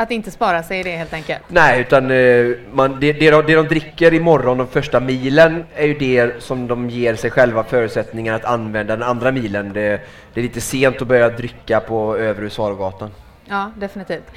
Att 0.03 0.11
inte 0.11 0.31
spara 0.31 0.63
sig 0.63 0.81
i 0.81 0.83
det 0.83 0.97
helt 0.97 1.13
enkelt? 1.13 1.43
Nej, 1.49 1.81
utan 1.81 2.11
eh, 2.11 2.47
man, 2.73 3.01
det, 3.01 3.13
det, 3.13 3.31
de, 3.31 3.43
det 3.47 3.55
de 3.55 3.69
dricker 3.69 4.15
imorgon, 4.15 4.59
de 4.59 4.67
första 4.67 5.01
milen, 5.01 5.65
är 5.75 5.87
ju 5.87 5.95
det 5.95 6.43
som 6.43 6.69
de 6.69 6.91
ger 6.91 7.15
sig 7.15 7.31
själva 7.31 7.65
förutsättningar 7.65 8.35
att 8.35 8.45
använda 8.45 8.97
den 8.97 9.09
andra 9.09 9.33
milen. 9.33 9.73
Det, 9.73 10.01
det 10.35 10.41
är 10.41 10.43
lite 10.43 10.61
sent 10.61 11.03
att 11.03 11.09
börja 11.09 11.29
dricka 11.29 11.81
på 11.81 12.17
övre 12.17 12.45
Husargatan. 12.45 13.11
Ja, 13.45 13.71
definitivt. 13.77 14.31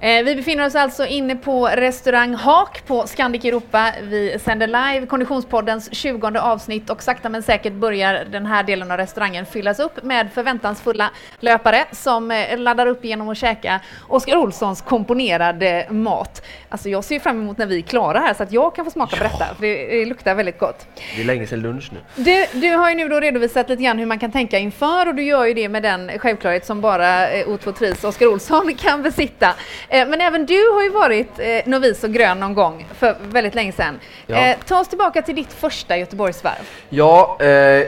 Eh, 0.00 0.24
vi 0.24 0.36
befinner 0.36 0.66
oss 0.66 0.74
alltså 0.74 1.06
inne 1.06 1.36
på 1.36 1.66
restaurang 1.66 2.34
Hak 2.34 2.86
på 2.86 3.06
Scandic 3.06 3.44
Europa. 3.44 3.92
Vi 4.02 4.38
sänder 4.38 4.66
live 4.66 5.06
Konditionspoddens 5.06 5.94
20 5.94 6.38
avsnitt 6.38 6.90
och 6.90 7.02
sakta 7.02 7.28
men 7.28 7.42
säkert 7.42 7.72
börjar 7.72 8.24
den 8.24 8.46
här 8.46 8.62
delen 8.62 8.90
av 8.90 8.96
restaurangen 8.96 9.46
fyllas 9.46 9.78
upp 9.78 10.02
med 10.02 10.28
förväntansfulla 10.34 11.10
löpare 11.40 11.84
som 11.92 12.30
eh, 12.30 12.58
laddar 12.58 12.86
upp 12.86 13.04
genom 13.04 13.28
att 13.28 13.38
käka 13.38 13.80
Oskar 14.08 14.36
Olssons 14.36 14.82
komponerade 14.82 15.86
mat. 15.90 16.42
Alltså 16.68 16.88
jag 16.88 17.04
ser 17.04 17.20
fram 17.20 17.40
emot 17.40 17.58
när 17.58 17.66
vi 17.66 17.78
är 17.78 17.82
klara 17.82 18.18
här 18.18 18.34
så 18.34 18.42
att 18.42 18.52
jag 18.52 18.74
kan 18.74 18.84
få 18.84 18.90
smaka 18.90 19.16
på 19.16 19.22
detta, 19.22 19.44
för 19.54 19.62
det, 19.62 20.04
luktar 20.04 20.34
väldigt 20.34 20.58
gott. 20.58 20.86
Det 21.16 21.22
är 21.22 21.26
länge 21.26 21.46
sedan 21.46 21.60
lunch 21.60 21.90
nu. 21.92 21.98
Du, 22.16 22.60
du 22.60 22.74
har 22.76 22.90
ju 22.90 22.96
nu 22.96 23.08
då 23.08 23.20
redovisat 23.20 23.68
lite 23.68 23.82
grann 23.82 23.98
hur 23.98 24.06
man 24.06 24.18
kan 24.18 24.32
tänka 24.32 24.58
inför 24.58 25.08
och 25.08 25.14
du 25.14 25.22
gör 25.22 25.46
ju 25.46 25.54
det 25.54 25.68
med 25.68 25.82
den 25.82 26.18
självklarhet 26.18 26.66
som 26.66 26.80
bara 26.80 27.30
eh, 27.30 27.46
O2 27.46 27.72
Tris 27.72 28.04
Oskar 28.04 28.26
Olsson 28.26 28.74
kan 28.74 29.02
besitta. 29.02 29.54
Eh, 29.88 30.08
men 30.08 30.20
även 30.20 30.46
du 30.46 30.70
har 30.74 30.82
ju 30.82 30.90
varit 30.90 31.38
eh, 31.38 31.46
novis 31.64 32.04
och 32.04 32.12
grön 32.12 32.40
någon 32.40 32.54
gång 32.54 32.86
för 32.94 33.16
väldigt 33.20 33.54
länge 33.54 33.72
sedan. 33.72 34.00
Ja. 34.26 34.36
Eh, 34.36 34.56
ta 34.66 34.80
oss 34.80 34.88
tillbaka 34.88 35.22
till 35.22 35.34
ditt 35.34 35.52
första 35.52 35.96
Göteborgsvarv. 35.96 36.68
Ja, 36.88 37.38
eh, 37.40 37.86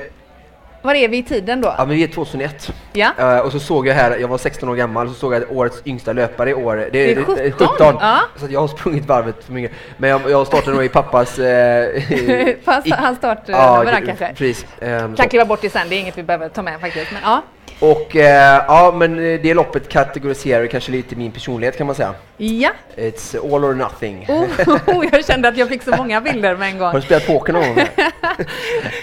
var 0.83 0.95
är 0.95 1.09
vi 1.09 1.16
i 1.16 1.23
tiden 1.23 1.61
då? 1.61 1.75
Ja, 1.78 1.85
men 1.85 1.97
vi 1.97 2.02
är 2.02 2.09
2001. 2.09 2.73
Ja. 2.92 3.11
Uh, 3.19 3.38
och 3.38 3.52
så 3.52 3.61
såg 3.61 3.87
jag 3.87 3.95
här, 3.95 4.19
jag 4.19 4.28
var 4.28 4.38
16 4.38 4.69
år 4.69 4.75
gammal, 4.75 5.09
så 5.09 5.14
såg 5.14 5.35
jag 5.35 5.42
årets 5.50 5.83
yngsta 5.85 6.12
löpare 6.12 6.50
i 6.50 6.54
år. 6.54 6.76
Det, 6.76 6.90
det 6.90 7.12
är 7.12 7.16
17? 7.25 7.69
17. 7.69 7.97
Ja. 8.00 8.21
Så 8.37 8.47
jag 8.50 8.61
har 8.61 8.69
sprungit 8.69 9.07
varvet 9.07 9.45
för 9.45 9.52
mycket. 9.52 9.76
Men 9.97 10.11
jag, 10.11 10.30
jag 10.30 10.47
startade 10.47 10.76
nog 10.76 10.85
i 10.85 10.88
pappas... 10.88 11.38
Uh, 11.38 11.45
Fast 12.64 12.90
hans 12.95 13.19
startnummer 13.19 14.00
uh, 14.00 14.07
kanske? 14.07 14.35
Precis. 14.35 14.66
Um, 14.80 15.16
kan 15.16 15.28
kliva 15.28 15.45
bort 15.45 15.61
det 15.62 15.71
sen, 15.71 15.88
det 15.88 15.95
är 15.95 16.00
inget 16.00 16.19
vi 16.19 16.23
behöver 16.23 16.49
ta 16.49 16.62
med 16.62 16.80
faktiskt. 16.80 17.12
Men, 17.12 17.21
ja. 17.25 17.42
Och 17.80 18.16
eh, 18.16 18.64
ja, 18.68 18.94
men 18.96 19.16
det 19.16 19.54
loppet 19.54 19.88
kategoriserar 19.88 20.66
kanske 20.66 20.92
lite 20.92 21.16
min 21.16 21.32
personlighet 21.32 21.76
kan 21.76 21.87
man 21.87 21.96
säga. 21.96 22.14
Ja. 22.37 22.70
It's 22.96 23.54
all 23.54 23.64
or 23.64 23.75
nothing. 23.75 24.26
Oh, 24.87 25.04
jag 25.12 25.25
kände 25.25 25.49
att 25.49 25.56
jag 25.56 25.68
fick 25.68 25.82
så 25.82 25.96
många 25.96 26.20
bilder 26.20 26.56
med 26.56 26.68
en 26.68 26.78
gång. 26.78 26.87
Har 26.87 26.94
du 26.94 27.02
spelat 27.02 27.26
poker 27.26 27.52
någon 27.52 27.75
gång? 27.75 27.84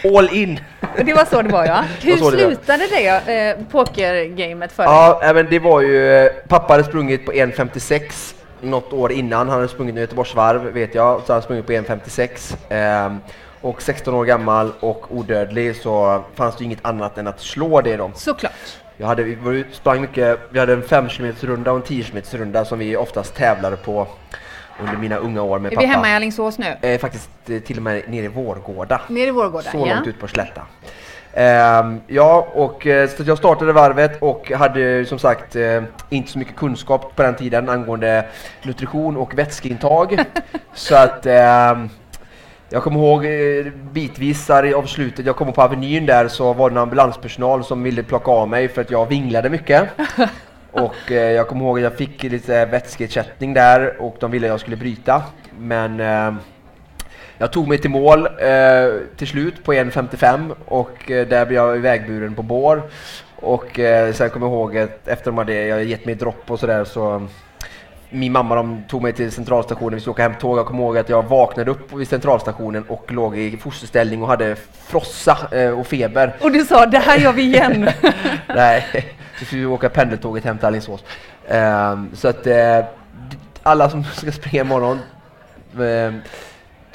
all 0.18 0.30
in. 0.36 0.60
Det 1.06 1.14
var 1.14 1.26
så 1.26 1.42
det 1.42 1.50
var 1.50 1.66
ja. 1.66 1.84
Hur 2.02 2.12
det 2.12 2.18
slutade 2.18 2.88
det, 2.88 3.22
det 3.26 3.50
eh, 3.50 3.66
pokergamet 3.72 4.72
för 4.72 4.84
dig? 4.84 4.92
Ja, 4.92 5.34
men 5.34 5.48
det 5.50 5.60
var 5.60 5.82
ju, 5.82 6.16
eh, 6.16 6.32
pappa 6.48 6.74
hade 6.74 6.84
sprungit 6.84 7.26
på 7.26 7.32
1.56 7.32 8.34
något 8.62 8.94
år 8.94 9.12
innan. 9.12 9.50
Han 9.50 9.58
hade 9.58 9.68
sprungit 9.68 9.96
Göteborgsvarv 9.96 10.74
vet 10.74 10.96
jag, 10.96 11.22
så 11.28 11.34
han 11.34 11.42
sprungit 11.42 11.66
på 11.66 11.72
1.56. 11.72 13.06
Eh, 13.06 13.16
och 13.62 13.82
16 13.82 14.14
år 14.14 14.26
gammal 14.26 14.72
och 14.80 15.06
odödlig 15.10 15.76
så 15.76 16.24
fanns 16.36 16.58
det 16.58 16.64
inget 16.64 16.86
annat 16.86 17.18
än 17.18 17.28
att 17.28 17.40
slå 17.40 17.82
det 17.82 17.98
då. 17.98 18.12
Såklart. 18.16 18.52
Jag 18.98 19.08
hade, 19.08 19.24
vi 19.24 19.66
sprang 19.72 20.02
mycket, 20.02 20.40
vi 20.50 20.60
hade 20.60 20.74
en 20.74 20.84
5 20.84 21.10
km 21.10 21.34
runda 21.42 21.72
och 21.72 21.78
en 21.78 21.84
10 21.84 22.04
km 22.04 22.22
runda 22.32 22.66
som 22.66 22.80
vi 22.80 22.98
oftast 22.98 23.36
tävlade 23.36 23.78
på 23.78 24.08
under 24.82 24.98
mina 24.98 25.16
unga 25.18 25.42
år 25.42 25.60
med 25.60 25.72
är 25.72 25.76
pappa. 25.76 25.84
Är 25.84 25.88
vi 25.88 25.94
hemma 25.94 26.10
i 26.10 26.14
Alingsås 26.14 26.58
nu? 26.58 26.76
Eh, 26.82 27.00
faktiskt 27.00 27.30
eh, 27.48 27.60
till 27.60 27.78
och 27.78 27.84
med 27.84 28.04
nere 28.08 28.26
i 28.26 28.28
Vårgårda. 28.28 29.02
Nere 29.08 29.28
i 29.28 29.32
Vårgårda, 29.32 29.72
Så 29.72 29.78
ja. 29.88 29.96
långt 29.96 30.08
ut 30.08 30.20
på 30.20 30.28
Slätta. 30.28 30.62
Um, 31.38 32.02
ja, 32.08 32.48
och 32.54 32.86
uh, 32.86 33.08
så 33.08 33.24
jag 33.24 33.38
startade 33.38 33.74
varvet 33.74 34.22
och 34.22 34.52
hade 34.52 35.06
som 35.06 35.20
sagt 35.20 35.56
uh, 35.56 35.84
inte 36.10 36.32
så 36.32 36.40
mycket 36.40 36.56
kunskap 36.56 37.16
på 37.16 37.24
den 37.24 37.36
tiden 37.36 37.70
angående 37.70 38.26
nutrition 38.64 39.18
och 39.18 39.38
vätskeintag. 39.38 40.24
så 40.74 40.96
att 40.96 41.26
uh, 41.26 41.86
jag 42.70 42.84
kommer 42.84 43.00
ihåg 43.00 43.26
eh, 43.26 43.74
bitvis 43.92 44.50
av 44.50 44.86
slutet, 44.86 45.26
jag 45.26 45.36
kom 45.36 45.54
på 45.54 45.62
Avenyn 45.62 46.06
där 46.06 46.28
så 46.28 46.54
var 46.54 46.70
det 46.70 46.74
en 46.74 46.78
ambulanspersonal 46.78 47.64
som 47.64 47.84
ville 47.84 48.04
plocka 48.04 48.32
av 48.32 48.50
mig 48.50 48.68
för 48.68 48.82
att 48.82 48.92
jag 48.92 49.06
vinglade 49.06 49.50
mycket. 49.50 49.90
och 50.72 51.12
eh, 51.12 51.32
jag 51.32 51.48
kommer 51.48 51.66
ihåg 51.66 51.78
att 51.78 51.84
jag 51.84 51.96
fick 51.96 52.24
lite 52.24 52.66
vätskeersättning 52.66 53.54
där 53.54 54.02
och 54.02 54.16
de 54.20 54.32
ville 54.32 54.48
att 54.48 54.52
jag 54.52 54.60
skulle 54.60 54.78
bryta. 54.78 55.24
Men 55.60 56.00
eh, 56.00 56.34
jag 57.38 57.52
tog 57.52 57.68
mig 57.68 57.78
till 57.78 57.90
mål 57.90 58.26
eh, 58.26 58.94
till 59.18 59.28
slut 59.28 59.64
på 59.64 59.74
1.55 59.74 60.56
och 60.66 61.12
eh, 61.12 61.28
där 61.28 61.46
blev 61.46 61.56
jag 61.58 61.78
ivägburen 61.78 62.36
på 62.36 62.42
bår. 62.42 62.82
Och 63.36 63.80
eh, 63.80 64.14
sen 64.14 64.30
kommer 64.30 64.48
jag 64.48 64.54
ihåg 64.54 64.78
att 64.78 65.08
efter 65.08 65.26
de 65.32 65.38
hade 65.38 65.54
jag 65.54 65.84
gett 65.84 66.06
mig 66.06 66.16
dropp 66.16 66.52
och 66.52 66.60
sådär 66.60 66.84
så 66.84 67.28
min 68.10 68.32
mamma 68.32 68.56
de 68.56 68.84
tog 68.88 69.02
mig 69.02 69.14
till 69.14 69.32
centralstationen, 69.32 69.94
vi 69.94 70.00
skulle 70.00 70.12
åka 70.12 70.22
hem 70.22 70.34
på 70.34 70.40
tåg. 70.40 70.58
Jag 70.58 70.66
kommer 70.66 70.84
ihåg 70.84 70.98
att 70.98 71.10
jag 71.10 71.24
vaknade 71.24 71.72
upp 71.72 71.94
vid 71.94 72.08
centralstationen 72.08 72.84
och 72.84 73.12
låg 73.12 73.38
i 73.38 73.58
fosterställning 73.58 74.22
och 74.22 74.28
hade 74.28 74.56
frossa 74.88 75.38
eh, 75.52 75.80
och 75.80 75.88
feber. 75.88 76.36
Och 76.42 76.52
du 76.52 76.66
sa 76.66 76.86
det 76.86 76.98
här 76.98 77.18
gör 77.18 77.34
vi 77.34 77.42
igen? 77.42 77.90
Nej, 78.48 78.86
så 79.40 79.46
skulle 79.46 79.62
vi 79.62 79.68
åka 79.68 79.90
pendeltåget 79.90 80.44
hem 80.44 80.58
till 80.58 80.68
Alingsås. 80.68 81.04
Um, 81.50 82.10
så 82.14 82.28
att 82.28 82.48
uh, 82.48 82.86
alla 83.64 83.90
som 83.90 84.04
ska 84.04 84.32
springa 84.32 84.62
imorgon 84.62 85.00
uh, 85.80 86.14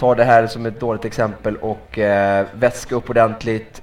ta 0.03 0.15
det 0.15 0.25
här 0.25 0.47
som 0.47 0.67
ett 0.67 0.81
dåligt 0.81 1.05
exempel 1.05 1.57
och 1.57 1.99
eh, 1.99 2.47
vätska 2.55 2.95
upp 2.95 3.11
ordentligt. 3.11 3.83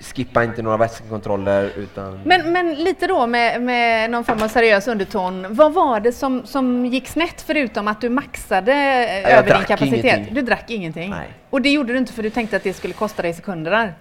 Skippa 0.00 0.44
inte 0.44 0.62
några 0.62 0.76
vätskekontroller. 0.76 1.70
Utan... 1.76 2.20
Men, 2.24 2.52
men 2.52 2.74
lite 2.74 3.06
då 3.06 3.26
med, 3.26 3.62
med 3.62 4.10
någon 4.10 4.24
form 4.24 4.42
av 4.42 4.48
seriös 4.48 4.88
underton. 4.88 5.46
Vad 5.48 5.72
var 5.72 6.00
det 6.00 6.12
som, 6.12 6.46
som 6.46 6.86
gick 6.86 7.08
snett 7.08 7.40
förutom 7.40 7.88
att 7.88 8.00
du 8.00 8.08
maxade 8.08 8.72
jag 8.72 9.30
över 9.30 9.54
din 9.54 9.64
kapacitet? 9.64 10.04
Ingenting. 10.04 10.34
Du 10.34 10.42
drack 10.42 10.70
ingenting? 10.70 11.10
Nej. 11.10 11.28
Och 11.50 11.62
det 11.62 11.70
gjorde 11.70 11.92
du 11.92 11.98
inte 11.98 12.12
för 12.12 12.22
du 12.22 12.30
tänkte 12.30 12.56
att 12.56 12.62
det 12.62 12.72
skulle 12.72 12.94
kosta 12.94 13.22
dig 13.22 13.34
sekunder? 13.34 13.94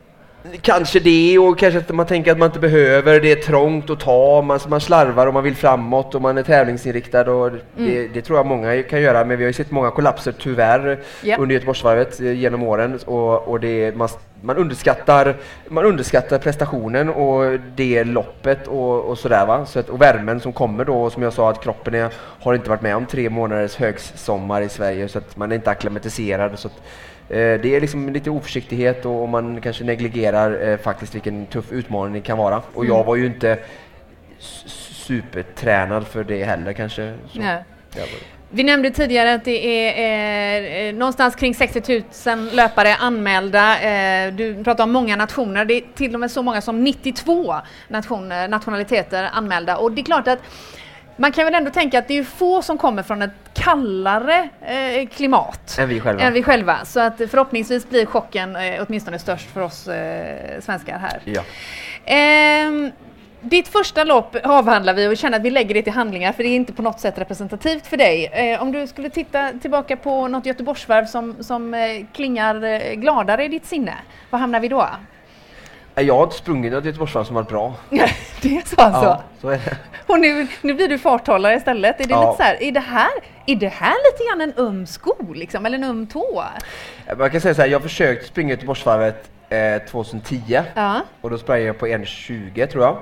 Kanske 0.61 0.99
det 0.99 1.39
och 1.39 1.59
kanske 1.59 1.79
att 1.79 1.89
man 1.89 2.05
tänker 2.05 2.31
att 2.31 2.37
man 2.37 2.45
inte 2.45 2.59
behöver, 2.59 3.19
det 3.19 3.31
är 3.31 3.35
trångt 3.35 3.89
att 3.89 3.99
ta, 3.99 4.41
man, 4.41 4.59
man 4.67 4.81
slarvar 4.81 5.27
och 5.27 5.33
man 5.33 5.43
vill 5.43 5.55
framåt 5.55 6.15
och 6.15 6.21
man 6.21 6.37
är 6.37 6.43
tävlingsinriktad 6.43 7.31
och 7.31 7.47
mm. 7.47 7.61
det, 7.75 8.07
det, 8.07 8.21
tror 8.21 8.39
jag 8.39 8.45
många 8.45 8.83
kan 8.83 9.01
göra 9.01 9.25
men 9.25 9.37
vi 9.37 9.43
har 9.43 9.49
ju 9.49 9.53
sett 9.53 9.71
många 9.71 9.91
kollapser 9.91 10.33
tyvärr 10.39 10.99
yep. 11.23 11.39
under 11.39 11.53
Göteborgsvarvet 11.53 12.19
eh, 12.19 12.31
genom 12.31 12.63
åren 12.63 12.99
och, 13.05 13.47
och 13.47 13.59
det, 13.59 13.95
man, 13.95 14.09
man, 14.41 14.57
underskattar, 14.57 15.35
man 15.67 15.85
underskattar 15.85 16.37
prestationen 16.37 17.09
och 17.09 17.59
det 17.75 18.03
loppet 18.03 18.67
och, 18.67 19.05
och 19.05 19.17
sådär 19.17 19.45
va. 19.45 19.65
Så 19.65 19.79
att, 19.79 19.89
och 19.89 20.01
värmen 20.01 20.39
som 20.39 20.53
kommer 20.53 20.85
då, 20.85 21.09
som 21.09 21.23
jag 21.23 21.33
sa 21.33 21.49
att 21.49 21.63
kroppen 21.63 21.93
är, 21.95 22.09
har 22.15 22.53
inte 22.53 22.69
varit 22.69 22.81
med 22.81 22.95
om 22.95 23.05
tre 23.05 23.29
månaders 23.29 23.75
högsommar 23.75 24.61
i 24.61 24.69
Sverige 24.69 25.07
så 25.07 25.17
att 25.17 25.37
man 25.37 25.51
är 25.51 25.55
inte 25.55 25.69
akklimatiserad. 25.69 26.59
Så 26.59 26.67
att, 26.67 26.81
det 27.33 27.75
är 27.75 27.81
liksom 27.81 28.09
lite 28.09 28.29
oförsiktighet 28.29 29.05
och 29.05 29.29
man 29.29 29.61
kanske 29.61 29.83
negligerar 29.83 30.69
eh, 30.69 30.77
faktiskt 30.77 31.15
vilken 31.15 31.45
tuff 31.45 31.71
utmaning 31.71 32.13
det 32.13 32.21
kan 32.21 32.37
vara. 32.37 32.61
Och 32.73 32.85
jag 32.85 32.95
mm. 32.95 33.07
var 33.07 33.15
ju 33.15 33.25
inte 33.25 33.59
supertränad 34.37 36.07
för 36.07 36.23
det 36.23 36.43
heller 36.43 36.73
kanske. 36.73 37.13
Vi 38.49 38.63
nämnde 38.63 38.91
tidigare 38.91 39.33
att 39.33 39.45
det 39.45 39.89
är 39.99 40.87
eh, 40.87 40.93
någonstans 40.93 41.35
kring 41.35 41.55
60 41.55 42.03
000 42.25 42.49
löpare 42.53 42.95
anmälda. 42.95 43.81
Eh, 43.81 44.33
du 44.33 44.63
pratar 44.63 44.83
om 44.83 44.91
många 44.91 45.15
nationer. 45.15 45.65
Det 45.65 45.73
är 45.73 45.83
till 45.95 46.13
och 46.13 46.19
med 46.19 46.31
så 46.31 46.41
många 46.41 46.61
som 46.61 46.83
92 46.83 47.55
nation, 47.87 48.29
nationaliteter 48.29 49.29
anmälda. 49.33 49.77
Och 49.77 49.91
det 49.91 50.01
är 50.01 50.05
klart 50.05 50.27
att 50.27 50.39
Man 51.15 51.31
kan 51.31 51.45
väl 51.45 51.53
ändå 51.53 51.71
tänka 51.71 51.99
att 51.99 52.07
det 52.07 52.17
är 52.17 52.23
få 52.23 52.61
som 52.61 52.77
kommer 52.77 53.03
från 53.03 53.21
ett 53.21 53.42
kallare 53.63 54.49
eh, 54.61 55.07
klimat 55.07 55.77
än 55.79 55.89
vi 55.89 55.99
själva. 55.99 56.23
än 56.23 56.33
vi 56.33 56.43
själva. 56.43 56.85
Så 56.85 56.99
att 56.99 57.17
förhoppningsvis 57.17 57.89
blir 57.89 58.05
chocken 58.05 58.55
eh, 58.55 58.85
åtminstone 58.87 59.19
störst 59.19 59.49
för 59.49 59.61
oss 59.61 59.87
eh, 59.87 60.59
svenskar 60.59 60.97
här. 60.97 61.21
Ja. 61.23 61.41
Ehm, 62.05 62.91
ditt 63.41 63.67
första 63.67 64.03
lopp 64.03 64.35
avhandlar 64.43 64.93
vi 64.93 65.07
och 65.07 65.17
känner 65.17 65.37
att 65.37 65.45
vi 65.45 65.49
lägger 65.51 65.73
det 65.73 65.81
till 65.81 65.93
handlingar 65.93 66.33
för 66.33 66.43
det 66.43 66.49
är 66.49 66.55
inte 66.55 66.73
på 66.73 66.81
något 66.81 66.99
sätt 66.99 67.17
representativt 67.17 67.87
för 67.87 67.97
dig. 67.97 68.25
Eh, 68.25 68.61
om 68.61 68.71
du 68.71 68.87
skulle 68.87 69.09
titta 69.09 69.51
tillbaka 69.61 69.97
på 69.97 70.27
något 70.27 70.45
Göteborgsvarv 70.45 71.05
som, 71.05 71.43
som 71.43 71.73
eh, 71.73 72.05
klingar 72.13 72.63
eh, 72.63 72.93
gladare 72.93 73.45
i 73.45 73.47
ditt 73.47 73.65
sinne, 73.65 73.93
var 74.29 74.39
hamnar 74.39 74.59
vi 74.59 74.67
då? 74.67 74.89
Jag 75.95 76.15
har 76.15 76.23
inte 76.23 76.35
sprungit 76.35 76.71
något 76.73 76.85
Göteborgsvarv 76.85 77.23
som 77.23 77.35
varit 77.35 77.47
bra. 77.49 77.73
det 78.41 78.57
är 78.57 78.61
så 78.75 78.81
alltså? 78.81 79.03
Ja, 79.05 79.23
så 79.41 79.49
är 79.49 79.57
det. 79.57 79.77
Och 80.07 80.19
nu, 80.19 80.47
nu 80.61 80.73
blir 80.73 80.87
du 80.87 80.97
farthållare 80.97 81.55
istället. 81.55 81.99
Är 81.99 82.03
det, 82.07 82.13
Ja. 82.13 82.31
lite 82.31 82.37
så 82.37 82.43
här, 82.43 82.63
är, 82.63 82.71
det 82.71 82.79
här, 82.79 83.09
är 83.45 83.55
det 83.55 83.67
här 83.67 83.93
lite 84.11 84.23
grann 84.29 84.41
en 84.41 84.65
öm 84.67 84.85
sko 84.87 85.33
liksom, 85.33 85.65
eller 85.65 85.77
en 85.77 85.83
öm 85.83 86.07
tå? 86.07 86.43
Man 87.17 87.29
kan 87.29 87.41
säga 87.41 87.53
så 87.55 87.61
här, 87.61 87.69
jag 87.69 87.81
försökte 87.81 88.27
springa 88.27 88.49
Göteborgsvarvet 88.49 89.29
eh, 89.49 89.77
2010 89.91 90.61
Ja. 90.75 91.01
och 91.21 91.29
då 91.29 91.37
sprang 91.37 91.61
jag 91.61 91.77
på 91.79 91.87
1.20 91.87 92.65
tror 92.67 92.83
jag. 92.83 92.97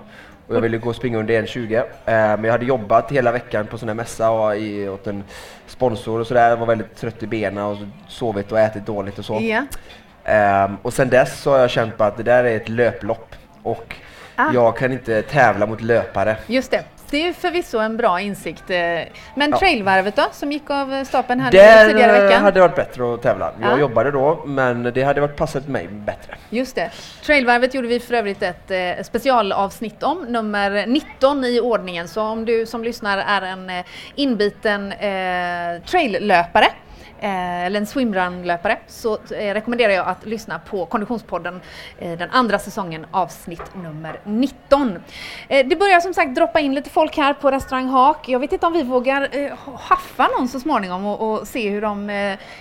Och 0.47 0.55
jag 0.55 0.61
ville 0.61 0.77
gå 0.77 0.89
och 0.89 0.95
springa 0.95 1.17
under 1.17 1.41
1.20 1.41 1.77
eh, 1.77 1.83
men 2.05 2.43
jag 2.43 2.51
hade 2.51 2.65
jobbat 2.65 3.11
hela 3.11 3.31
veckan 3.31 3.67
på 3.67 3.77
sån 3.77 3.87
här 3.89 3.95
mässa 3.95 4.29
och 4.31 4.55
i, 4.57 4.87
åt 4.89 5.07
en 5.07 5.23
sponsor 5.67 6.19
och 6.19 6.27
sådär. 6.27 6.55
var 6.55 6.65
väldigt 6.65 6.95
trött 6.95 7.23
i 7.23 7.27
benen 7.27 7.63
och 7.65 7.77
sovit 8.07 8.51
och 8.51 8.59
ätit 8.59 8.85
dåligt 8.85 9.19
och 9.19 9.25
så. 9.25 9.39
Ja. 9.41 9.63
Ehm, 10.31 10.77
och 10.81 10.93
sen 10.93 11.09
dess 11.09 11.41
så 11.41 11.51
har 11.51 11.57
jag 11.59 11.69
känt 11.69 11.97
på 11.97 12.03
att 12.03 12.17
det 12.17 12.23
där 12.23 12.43
är 12.43 12.55
ett 12.55 12.69
löplopp 12.69 13.35
och 13.63 13.95
Ah. 14.35 14.51
jag 14.53 14.77
kan 14.77 14.91
inte 14.91 15.21
tävla 15.21 15.65
mot 15.65 15.81
löpare. 15.81 16.35
Just 16.47 16.71
det. 16.71 16.83
Det 17.09 17.27
är 17.27 17.33
förvisso 17.33 17.77
en 17.77 17.97
bra 17.97 18.19
insikt. 18.21 18.69
eh, 18.69 18.75
Men 19.35 19.51
Ja. 19.51 19.57
trailvarvet 19.59 20.15
då, 20.15 20.23
som 20.31 20.51
gick 20.51 20.69
av 20.69 21.03
stapeln 21.03 21.39
här 21.39 21.51
Där 21.51 21.87
tidigare 21.87 22.11
i 22.11 22.15
eh, 22.17 22.23
veckan? 22.23 22.41
hade 22.43 22.55
det 22.55 22.61
varit 22.61 22.75
bättre 22.75 23.13
att 23.13 23.21
tävla. 23.21 23.51
Jag 23.61 23.71
Ja. 23.71 23.77
jobbade 23.79 24.11
då 24.11 24.43
men 24.45 24.83
det 24.83 25.03
hade 25.03 25.21
varit 25.21 25.35
passat 25.35 25.67
mig 25.67 25.87
bättre. 25.87 26.35
Just 26.49 26.75
det. 26.75 26.89
Trailvarvet 27.25 27.73
gjorde 27.73 27.87
vi 27.87 27.99
för 27.99 28.13
övrigt 28.13 28.41
ett 28.43 28.71
eh, 28.71 29.03
specialavsnitt 29.03 30.03
om, 30.03 30.25
nummer 30.29 30.85
19 30.87 31.43
i 31.45 31.59
ordningen. 31.59 32.07
Så 32.07 32.21
om 32.21 32.45
du 32.45 32.65
som 32.65 32.83
lyssnar 32.83 33.17
är 33.17 33.41
en 33.41 33.71
inbiten 34.15 34.91
eh, 34.91 35.81
traillöpare 35.85 36.67
Eh, 37.23 37.65
eller 37.65 37.79
en 37.79 37.85
swimrun-löpare 37.85 38.77
så 38.87 39.13
eh, 39.13 39.53
rekommenderar 39.53 39.93
jag 39.93 40.07
att 40.07 40.25
lyssna 40.25 40.59
på 40.59 40.85
Konditionspodden 40.85 41.61
eh, 41.99 42.17
den 42.17 42.29
andra 42.31 42.59
säsongen 42.59 43.05
avsnitt 43.11 43.75
nummer 43.75 44.19
19. 44.23 44.99
Det 45.47 45.79
börjar 45.79 45.99
som 45.99 46.13
sagt 46.13 46.35
droppa 46.35 46.59
in 46.59 46.75
lite 46.75 46.89
folk 46.89 47.17
här 47.17 47.33
på 47.33 47.51
restaurang 47.51 47.87
Hak. 47.87 48.29
Jag 48.29 48.39
vet 48.39 48.53
inte 48.53 48.65
om 48.65 48.73
vi 48.73 48.83
vågar 48.83 49.29
haffa 49.77 50.27
någon 50.37 50.47
så 50.47 50.59
småningom 50.59 51.05
och, 51.05 51.31
och 51.31 51.47
se 51.47 51.69
hur 51.69 51.81
de, 51.81 52.09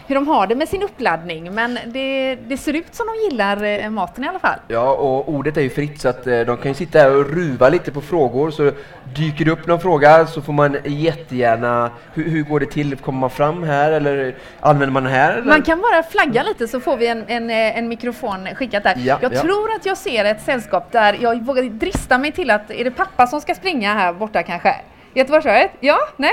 hur 0.07 0.15
de 0.15 0.29
har 0.29 0.47
det 0.47 0.55
med 0.55 0.69
sin 0.69 0.83
uppladdning 0.83 1.55
men 1.55 1.79
det, 1.87 2.35
det 2.35 2.57
ser 2.57 2.77
ut 2.77 2.95
som 2.95 3.07
de 3.07 3.31
gillar 3.31 3.91
maten 3.91 4.25
i 4.25 4.29
alla 4.29 4.39
fall. 4.39 4.59
Ja, 4.69 4.93
och 4.93 5.29
ordet 5.29 5.57
är 5.57 5.61
ju 5.61 5.71
fritt 5.71 6.01
så 6.01 6.09
att 6.09 6.25
de 6.25 6.57
kan 6.57 6.71
ju 6.71 6.75
sitta 6.75 6.99
här 6.99 7.17
och 7.17 7.31
ruva 7.31 7.69
lite 7.69 7.93
på 7.93 8.01
frågor. 8.01 8.51
Så 8.51 8.73
dyker 9.17 9.45
det 9.45 9.51
upp 9.51 9.67
någon 9.67 9.81
fråga 9.81 10.27
så 10.27 10.43
får 10.43 10.53
man 10.53 10.77
jättegärna... 10.85 11.91
Hur, 12.15 12.31
hur 12.31 12.43
går 12.43 12.61
det 12.61 12.67
till? 12.67 12.97
Kommer 12.97 13.21
man 13.21 13.31
fram 13.31 13.63
här 13.63 13.93
eller 13.93 14.35
använder 14.61 14.93
man 14.93 15.05
den 15.05 15.13
här? 15.13 15.33
Eller? 15.33 15.43
Man 15.43 15.63
kan 15.63 15.81
bara 15.81 16.03
flagga 16.03 16.43
lite 16.43 16.69
så 16.69 16.81
får 16.81 16.97
vi 16.97 17.07
en, 17.07 17.25
en, 17.29 17.51
eh, 17.51 17.79
en 17.79 17.89
mikrofon 17.89 18.49
skickat 18.55 18.83
där. 18.83 18.95
Ja, 18.97 19.19
jag 19.23 19.35
ja. 19.35 19.41
tror 19.41 19.73
att 19.73 19.87
jag 19.87 19.97
ser 19.97 20.25
ett 20.25 20.43
sällskap 20.43 20.93
där 20.93 21.19
jag 21.21 21.45
vågar 21.45 21.63
drista 21.63 22.19
mig 22.19 22.33
till 22.33 22.51
att, 22.51 22.71
är 22.71 22.85
det 22.85 22.91
pappa 22.91 23.27
som 23.27 23.41
ska 23.41 23.55
springa 23.55 23.95
här 23.95 24.13
borta 24.13 24.43
kanske? 24.43 24.77
Göteborgsvarvet? 25.15 25.71
Ja? 25.81 25.99
Nej? 26.17 26.33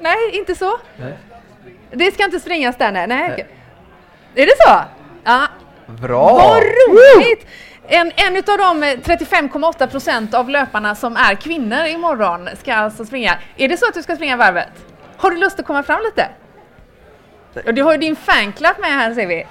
Nej, 0.00 0.16
inte 0.32 0.54
så? 0.54 0.78
Nej. 0.96 1.18
Det 1.90 2.14
ska 2.14 2.24
inte 2.24 2.40
springas 2.40 2.76
där, 2.76 2.92
nej. 2.92 3.06
nej. 3.06 3.30
okej. 3.32 3.46
Är 4.34 4.46
det 4.46 4.52
så? 4.58 4.80
Ja, 5.24 5.46
Bra! 5.86 6.34
vad 6.34 6.62
roligt! 6.62 7.46
En, 7.88 8.12
en 8.16 8.36
utav 8.36 8.58
de 8.58 8.82
eh, 8.82 8.86
35,8 8.86 9.86
procent 9.86 10.34
av 10.34 10.48
löparna 10.50 10.94
som 10.94 11.16
är 11.16 11.34
kvinnor 11.34 11.86
imorgon 11.86 12.48
ska 12.58 12.74
alltså 12.74 13.04
springa. 13.04 13.38
Är 13.56 13.68
det 13.68 13.76
så 13.76 13.86
att 13.86 13.94
du 13.94 14.02
ska 14.02 14.16
springa 14.16 14.36
varvet? 14.36 14.68
Har 15.16 15.30
du 15.30 15.36
lust 15.36 15.60
att 15.60 15.66
komma 15.66 15.82
fram 15.82 16.00
lite? 16.02 16.28
Och 17.66 17.74
du 17.74 17.82
har 17.82 17.92
ju 17.92 17.98
din 17.98 18.16
fanclub 18.16 18.72
med 18.80 18.90
här 18.90 19.14
ser 19.14 19.26
vi. 19.26 19.46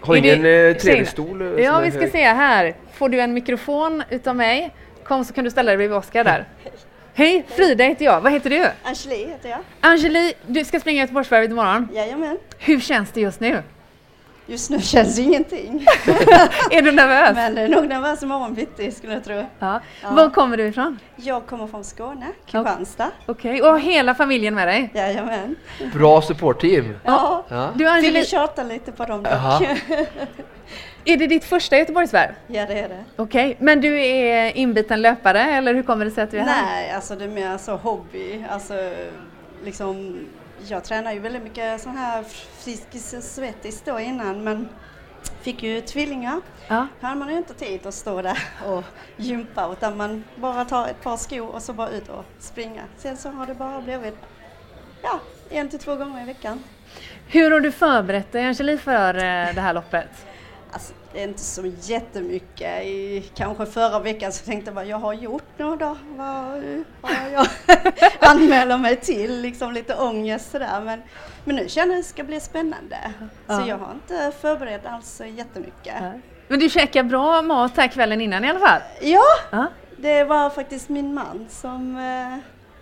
Har 0.00 0.16
ingen 0.16 0.32
eh, 0.38 0.42
trevlig 0.42 0.80
tjejerna? 0.82 1.06
stol? 1.06 1.42
eh, 1.58 1.64
Ja, 1.64 1.78
vi 1.80 1.90
ska 1.90 2.00
hög? 2.00 2.10
se 2.12 2.24
här. 2.24 2.74
Får 2.92 3.08
du 3.08 3.20
en 3.20 3.34
mikrofon 3.34 4.02
utav 4.10 4.36
mig? 4.36 4.70
Kom 5.04 5.24
så 5.24 5.32
kan 5.32 5.44
du 5.44 5.50
ställa 5.50 5.70
dig 5.70 5.76
bredvid 5.76 5.98
Oskar 5.98 6.24
där. 6.24 6.44
Hej, 7.14 7.44
Frida 7.56 7.84
heter 7.84 8.04
jag. 8.04 8.20
Vad 8.20 8.32
heter 8.32 8.50
du? 8.50 8.66
Angeli 8.82 9.26
heter 9.26 9.48
jag. 9.48 9.58
Angeli, 9.80 10.32
du 10.46 10.64
ska 10.64 10.80
springa 10.80 11.00
Göteborgsvarvet 11.00 11.50
imorgon. 11.50 11.88
Jajamän. 11.94 12.38
Hur 12.58 12.80
känns 12.80 13.10
det 13.10 13.20
just 13.20 13.40
nu? 13.40 13.62
Just 14.52 14.70
nu 14.70 14.80
känns 14.80 15.16
det 15.16 15.22
ingenting. 15.22 15.86
Är 16.70 16.82
du 16.82 16.92
nervös? 16.92 17.34
Men 17.34 17.54
det 17.54 17.60
är 17.60 17.68
nog 17.68 17.88
nervös 17.88 18.22
imorgon 18.22 18.54
bitti 18.54 18.90
skulle 18.90 19.12
jag 19.12 19.24
tro. 19.24 19.34
Ja. 19.58 19.80
Ja. 20.02 20.10
Var 20.10 20.30
kommer 20.30 20.56
du 20.56 20.66
ifrån? 20.66 20.98
Jag 21.16 21.46
kommer 21.46 21.66
från 21.66 21.84
Skåne, 21.84 22.26
Kristianstad. 22.46 23.10
Okej, 23.26 23.62
och 23.62 23.80
hela 23.80 24.14
familjen 24.14 24.54
med 24.54 24.68
dig? 24.68 24.90
Jajamän. 24.94 25.56
Bra 25.94 26.22
supportteam! 26.22 26.94
Ja. 27.04 27.44
Ja. 27.48 27.70
Du 27.74 27.88
Angeli, 27.88 28.20
vi 28.20 28.26
tjata 28.26 28.62
lite 28.62 28.92
på 28.92 29.04
dem 29.04 29.22
dock? 29.22 29.32
är 31.04 31.16
det 31.16 31.26
ditt 31.26 31.44
första 31.44 31.78
Göteborgsvarv? 31.78 32.30
ja 32.46 32.66
det 32.66 32.78
är 32.78 32.88
det. 32.88 33.04
Okej, 33.16 33.56
men 33.60 33.80
du 33.80 34.00
är 34.04 34.56
inbiten 34.56 35.02
löpare 35.02 35.40
eller 35.42 35.74
hur 35.74 35.82
kommer 35.82 36.04
det 36.04 36.10
sig 36.10 36.24
att 36.24 36.30
du 36.30 36.38
är 36.38 36.44
här? 36.44 36.62
Nej, 36.62 36.90
alltså 36.92 37.16
det 37.16 37.24
är 37.24 37.28
mer 37.28 37.58
så 37.58 37.76
hobby. 37.76 38.44
Alltså 38.50 38.74
liksom, 39.64 40.18
jag 40.68 40.84
tränar 40.84 41.12
ju 41.12 41.18
väldigt 41.18 41.42
mycket 41.42 41.80
sån 41.80 41.96
här 41.96 42.22
Friskis 42.58 43.12
och 43.12 43.22
Svettis 43.22 43.82
då 43.84 44.00
innan 44.00 44.44
men 44.44 44.68
fick 45.42 45.62
ju 45.62 45.80
tvillingar. 45.80 46.40
Ja. 46.68 46.86
Här 47.00 47.08
har 47.08 47.16
man 47.16 47.28
ju 47.28 47.36
inte 47.36 47.54
tid 47.54 47.86
att 47.86 47.94
stå 47.94 48.22
där 48.22 48.38
och 48.66 48.84
gympa 49.16 49.72
utan 49.72 49.96
man 49.96 50.24
bara 50.36 50.64
tar 50.64 50.88
ett 50.88 51.02
par 51.02 51.16
skor 51.16 51.48
och 51.48 51.62
så 51.62 51.72
bara 51.72 51.88
ut 51.88 52.08
och 52.08 52.24
springa. 52.38 52.82
Sen 52.96 53.16
så 53.16 53.28
har 53.28 53.46
det 53.46 53.54
bara 53.54 53.80
blivit 53.80 54.16
ja, 55.02 55.20
en 55.50 55.68
till 55.68 55.78
två 55.78 55.96
gånger 55.96 56.22
i 56.22 56.26
veckan. 56.26 56.64
Hur 57.26 57.50
har 57.50 57.60
du 57.60 57.72
förberett 57.72 58.32
dig 58.32 58.46
Angeli 58.46 58.78
för 58.78 59.14
eh, 59.14 59.54
det 59.54 59.60
här 59.60 59.74
loppet? 59.74 60.26
Alltså, 60.70 60.92
inte 61.14 61.40
så 61.40 61.62
jättemycket. 61.80 62.82
I, 62.84 63.30
kanske 63.34 63.66
förra 63.66 63.98
veckan 64.00 64.32
så 64.32 64.44
tänkte 64.44 64.68
jag 64.68 64.74
bara, 64.74 64.84
jag 64.84 64.98
har 64.98 65.12
gjort 65.12 65.44
nu 65.56 65.76
då. 65.76 65.96
Vad 66.16 66.62
vad 67.00 67.12
har 67.12 67.28
jag 67.32 67.46
anmäler 68.30 68.78
mig 68.78 68.96
till? 68.96 69.40
Liksom 69.40 69.72
lite 69.72 69.94
ångest 69.96 70.50
sådär. 70.50 70.80
Men, 70.84 71.02
men 71.44 71.56
nu 71.56 71.68
känner 71.68 71.92
jag 71.92 71.98
att 72.00 72.04
det 72.04 72.08
ska 72.10 72.24
bli 72.24 72.40
spännande. 72.40 72.98
Ja. 73.46 73.60
Så 73.60 73.68
jag 73.68 73.78
har 73.78 73.92
inte 73.94 74.32
förberett 74.40 74.86
alls 74.86 75.20
jättemycket. 75.36 75.94
Men 76.48 76.58
du 76.60 76.68
käkar 76.68 77.02
bra 77.02 77.42
mat 77.42 77.76
här 77.76 77.88
kvällen 77.88 78.20
innan 78.20 78.44
i 78.44 78.48
alla 78.50 78.58
fall? 78.66 78.80
Ja, 79.00 79.22
Ja. 79.50 79.66
det 79.96 80.24
var 80.24 80.50
faktiskt 80.50 80.88
min 80.88 81.14
man 81.14 81.46
som 81.50 81.96
eh, 81.96 82.38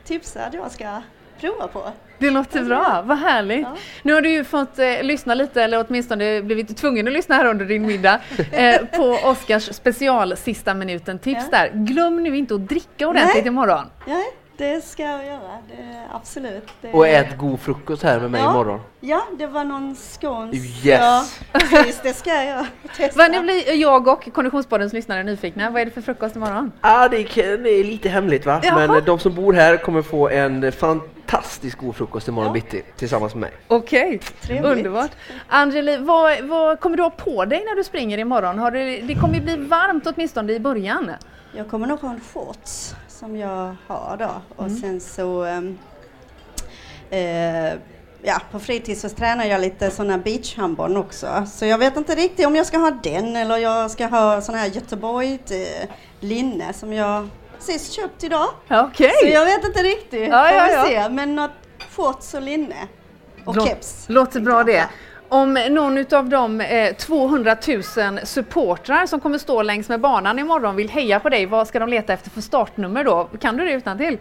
tipsade 0.07 0.47
att 0.47 0.55
jag 0.55 0.71
ska 0.73 1.03
prova 1.41 1.69
på. 1.69 1.93
Det 2.21 2.31
låter 2.31 2.65
bra, 2.65 3.03
vad 3.07 3.19
härligt. 3.19 3.61
Ja. 3.61 3.77
Nu 4.03 4.15
har 4.15 4.21
du 4.21 4.31
ju 4.31 4.45
fått 4.45 4.79
eh, 4.79 5.03
lyssna 5.03 5.35
lite, 5.35 5.63
eller 5.63 5.85
åtminstone 5.89 6.43
blivit 6.43 6.77
tvungen 6.77 7.07
att 7.07 7.13
lyssna 7.13 7.35
här 7.35 7.45
under 7.47 7.65
din 7.65 7.87
middag, 7.87 8.21
eh, 8.53 8.77
på 8.97 9.05
Oskars 9.25 9.75
special 9.75 10.37
sista 10.37 10.75
minuten 10.75 11.19
tips 11.19 11.43
Ja. 11.53 11.59
där. 11.59 11.71
Glöm 11.75 12.23
nu 12.23 12.37
inte 12.37 12.55
att 12.55 12.69
dricka 12.69 13.09
ordentligt 13.09 13.45
Nej. 13.45 13.47
imorgon. 13.47 13.87
Ja, 14.07 14.23
det 14.61 14.85
ska 14.85 15.03
jag 15.03 15.27
göra. 15.27 15.59
Det, 15.69 16.07
absolut. 16.13 16.69
Det, 16.81 16.93
Och 16.93 17.09
ät 17.09 17.39
god 17.39 17.61
frukost 17.61 18.03
här 18.03 18.21
med 18.21 18.31
mig 18.31 18.41
Ja. 18.41 18.51
imorgon. 18.51 18.81
Ja, 19.01 19.23
det 19.39 19.47
var 19.47 19.65
någon 19.65 19.97
skånsk. 19.97 20.57
Yes. 20.57 20.85
Ja, 20.85 21.25
precis. 21.53 22.01
Det 22.03 22.13
ska 22.15 22.45
jag 22.45 22.67
testa. 22.97 23.19
Vad 23.19 23.31
nu 23.31 23.41
blir 23.41 23.75
jag 23.75 24.09
och 24.09 24.29
Konditionspoddens 24.35 24.93
lyssnare 24.93 25.23
nyfikna. 25.23 25.71
Vad 25.71 25.83
är 25.83 25.85
det 25.85 25.91
för 25.91 26.01
frukost 26.01 26.37
imorgon? 26.37 26.73
Ja, 26.81 27.09
det, 27.09 27.25
kan- 27.25 27.45
det 27.63 27.71
är 27.71 27.85
lite 27.85 28.09
hemligt 28.09 28.47
va? 28.47 28.61
Jaha. 28.63 28.87
Men 28.87 29.05
de 29.05 29.19
som 29.19 29.35
bor 29.35 29.53
här 29.53 29.77
kommer 29.77 30.03
få 30.03 30.29
en 30.29 30.73
fantastiskt 30.73 31.77
god 31.79 31.97
frukost 31.97 32.29
imorgon 32.29 32.47
Ja. 32.49 32.53
bitti 32.53 32.83
tillsammans 32.97 33.35
med 33.35 33.41
mig. 33.41 33.53
Okej, 33.69 34.21
Trevligt. 34.41 34.65
underbart. 34.65 35.11
Angeli, 35.49 35.97
vad, 35.97 36.41
vad 36.45 36.81
kommer 36.81 36.97
du 36.97 37.03
ha 37.03 37.11
på 37.11 37.45
dig 37.45 37.65
när 37.67 37.77
du 37.77 37.85
springer 37.85 38.19
imorgon? 38.19 38.59
Har 38.59 38.71
du, 38.71 39.01
det 39.01 39.15
kommer 39.15 39.35
ju 39.35 39.41
bli 39.41 39.57
varmt 39.57 40.07
åtminstone 40.07 40.53
i 40.53 40.61
början. 40.61 41.11
Jag 41.57 41.71
kommer 41.71 41.87
nog 41.87 42.01
ha 42.01 42.11
en 42.11 42.21
shorts 42.35 42.95
som 43.21 43.37
jag 43.37 43.77
har 43.87 44.17
då. 44.17 44.31
Och 44.57 44.67
Mm. 44.67 44.81
sen 44.81 45.01
så 45.01 45.45
ehm, 45.45 45.79
eh, 47.11 47.73
Ja, 48.23 48.41
på 48.53 48.61
fritid 48.61 48.99
så 49.01 49.09
tränar 49.09 49.45
jag 49.45 49.61
lite 49.61 49.91
sådana 49.91 50.19
beachhandboll 50.19 50.97
också. 50.97 51.47
Så 51.53 51.67
jag 51.67 51.79
vet 51.79 51.97
inte 51.97 52.15
riktigt 52.15 52.47
om 52.47 52.57
jag 52.57 52.67
ska 52.67 52.79
ha 52.79 52.91
den 52.91 53.37
eller 53.37 53.57
jag 53.57 53.91
ska 53.91 54.07
ha 54.07 54.41
sån 54.41 54.55
här 54.55 54.67
Göteborg 54.67 55.39
eh, 55.51 55.89
linne 56.21 56.73
som 56.73 56.93
jag 56.93 57.29
precis 57.57 57.91
köpt 57.91 58.25
idag. 58.25 58.47
Okej. 58.71 59.11
Så 59.23 59.27
jag 59.29 59.45
vet 59.45 59.65
inte 59.65 59.83
riktigt, 59.83 60.29
Ja, 60.29 60.51
ja, 60.53 60.71
ja. 60.71 60.85
se. 60.85 61.09
Men 61.09 61.35
något 61.37 61.51
shorts 61.97 62.35
och 62.35 62.43
linne. 62.43 62.77
Och 63.45 63.55
Lå- 63.57 63.67
keps. 63.67 64.05
Låter 64.09 64.41
bra 64.41 64.65
det. 64.65 64.89
Om 65.33 65.55
någon 65.55 66.15
av 66.15 66.29
de 66.29 66.61
eh, 66.61 66.95
200 66.95 67.57
000 67.69 67.83
supportrar 68.25 69.07
som 69.07 69.21
kommer 69.21 69.39
stå 69.39 69.63
längs 69.63 69.89
med 69.89 70.01
banan 70.01 70.39
imorgon 70.39 70.77
vill 70.77 70.89
heja 70.91 71.21
på 71.21 71.29
dig, 71.29 71.47
vad 71.47 71.69
ska 71.69 71.79
de 71.79 71.89
leta 71.89 72.13
efter 72.13 72.31
för 72.31 72.41
startnummer 72.41 73.05
då? 73.05 73.29
Kan 73.41 73.57
du 73.57 73.65
det 73.65 73.73
utan 73.73 73.99
till? 73.99 74.19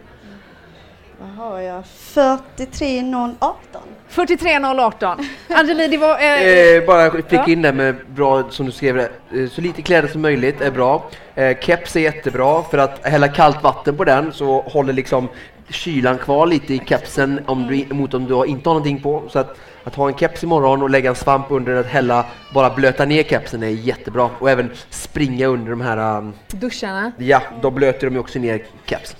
Vad 1.20 1.46
har 1.48 1.60
jag? 1.60 1.84
43018. 1.86 3.82
43018. 4.08 5.18
Angeli, 5.48 5.88
det 5.88 5.96
var... 5.98 6.18
Eh, 6.18 6.40
Eh, 6.76 6.86
bara 6.86 7.10
flika 7.10 7.36
Ja. 7.36 7.46
in 7.46 7.62
där 7.62 7.72
med 7.72 7.94
bra, 8.08 8.50
som 8.50 8.66
du 8.66 8.72
skrev, 8.72 8.96
det, 8.96 9.10
eh, 9.42 9.48
så 9.48 9.60
lite 9.60 9.82
kläder 9.82 10.08
som 10.08 10.22
möjligt 10.22 10.60
är 10.60 10.70
bra. 10.70 11.04
Eh, 11.34 11.58
keps 11.58 11.96
är 11.96 12.00
jättebra 12.00 12.62
för 12.62 12.78
att 12.78 13.06
hälla 13.06 13.28
kallt 13.28 13.62
vatten 13.62 13.96
på 13.96 14.04
den 14.04 14.32
så 14.32 14.60
håller 14.60 14.92
liksom 14.92 15.28
kylan 15.68 16.18
kvar 16.18 16.46
lite 16.46 16.74
i 16.74 16.82
kepsen 16.86 17.40
om 17.46 17.66
du, 17.66 17.94
mot 17.94 18.14
om 18.14 18.24
du 18.26 18.44
inte 18.46 18.68
har 18.68 18.74
någonting 18.74 19.00
på. 19.02 19.22
Så 19.28 19.38
att, 19.38 19.56
att 19.84 19.94
ha 19.94 20.08
en 20.08 20.14
keps 20.14 20.42
imorgon 20.42 20.82
och 20.82 20.90
lägga 20.90 21.08
en 21.08 21.16
svamp 21.16 21.46
under 21.48 21.76
att 21.76 21.86
hälla, 21.86 22.26
bara 22.54 22.70
blöta 22.70 23.04
ner 23.04 23.22
kepsen 23.22 23.62
är 23.62 23.68
jättebra. 23.68 24.30
Och 24.38 24.50
även 24.50 24.70
springa 24.90 25.46
under 25.46 25.70
de 25.70 25.80
här, 25.80 26.18
um, 26.18 26.32
duscharna. 26.48 27.12
ja, 27.18 27.42
då 27.62 27.70
blöter 27.70 28.06
de 28.06 28.14
ju 28.14 28.20
också 28.20 28.38
ner 28.38 28.64
kepsen. 28.86 29.18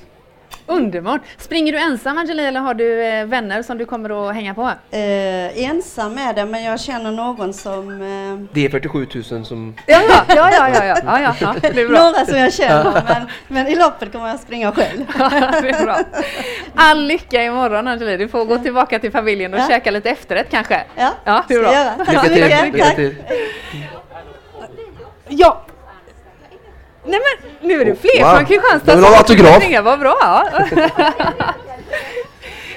Underbart! 0.71 1.21
Springer 1.39 1.73
du 1.73 1.79
ensam 1.79 2.19
Angela 2.19 2.43
eller 2.43 2.61
har 2.61 2.75
du 2.75 3.05
eh, 3.05 3.27
vänner 3.27 3.63
som 3.63 3.79
du 3.79 3.87
kommer 3.87 4.29
att 4.29 4.35
hänga 4.35 4.55
på? 4.55 4.67
Eh, 4.91 5.65
ensam 5.65 6.19
är 6.19 6.35
det, 6.35 6.45
men 6.45 6.65
jag 6.65 6.81
känner 6.81 7.11
någon 7.13 7.55
som... 7.55 7.91
Eh... 7.91 8.49
Det 8.53 8.65
är 8.65 8.71
47 8.71 9.07
000 9.31 9.45
som... 9.45 9.75
Ja, 9.87 10.01
ja, 10.09 10.25
ja, 10.29 10.51
ja, 10.53 10.69
ja, 10.85 10.97
ja, 11.05 11.21
ja, 11.21 11.35
ja 11.41 11.55
det 11.61 11.81
är 11.81 11.89
bra. 11.89 12.03
Några 12.03 12.27
som 12.27 12.39
jag 12.39 12.53
känner, 12.53 13.03
men, 13.09 13.27
men 13.49 13.67
i 13.67 13.77
loppet 13.77 14.13
kommer 14.13 14.29
jag 14.29 14.41
springa 14.41 14.73
själv. 14.73 15.07
det 15.63 15.71
är 15.71 15.85
bra. 15.85 15.99
All 16.75 17.05
lycka 17.05 17.43
imorgon 17.43 17.89
Angela, 17.89 18.17
du 18.17 18.29
får 18.29 18.45
gå 18.45 18.59
tillbaka 18.59 18.99
till 18.99 19.13
familjen 19.13 19.55
och 19.55 19.61
ja. 19.61 19.69
käka 19.69 19.91
lite 19.91 20.11
efterrätt 20.11 20.51
kanske. 20.51 20.85
Ja, 20.97 21.11
ja 21.25 21.45
det 21.49 21.55
är 21.55 21.61
bra. 21.61 21.73
göra. 21.73 22.23
till! 22.23 22.73
Lycka 22.73 22.91
till. 22.91 23.15
Ja, 25.29 25.63
Nej 27.05 27.21
men 27.21 27.69
nu 27.69 27.81
är 27.81 27.85
det 27.85 27.95
fler 27.95 28.25
Wow. 28.25 28.35
från 28.37 28.45
Kristianstad 28.47 28.93
Jag 28.93 28.97
vill 28.97 29.05
ha 29.05 29.17
autograf. 29.19 29.85
Vad 29.85 29.99
bra! 30.01 30.45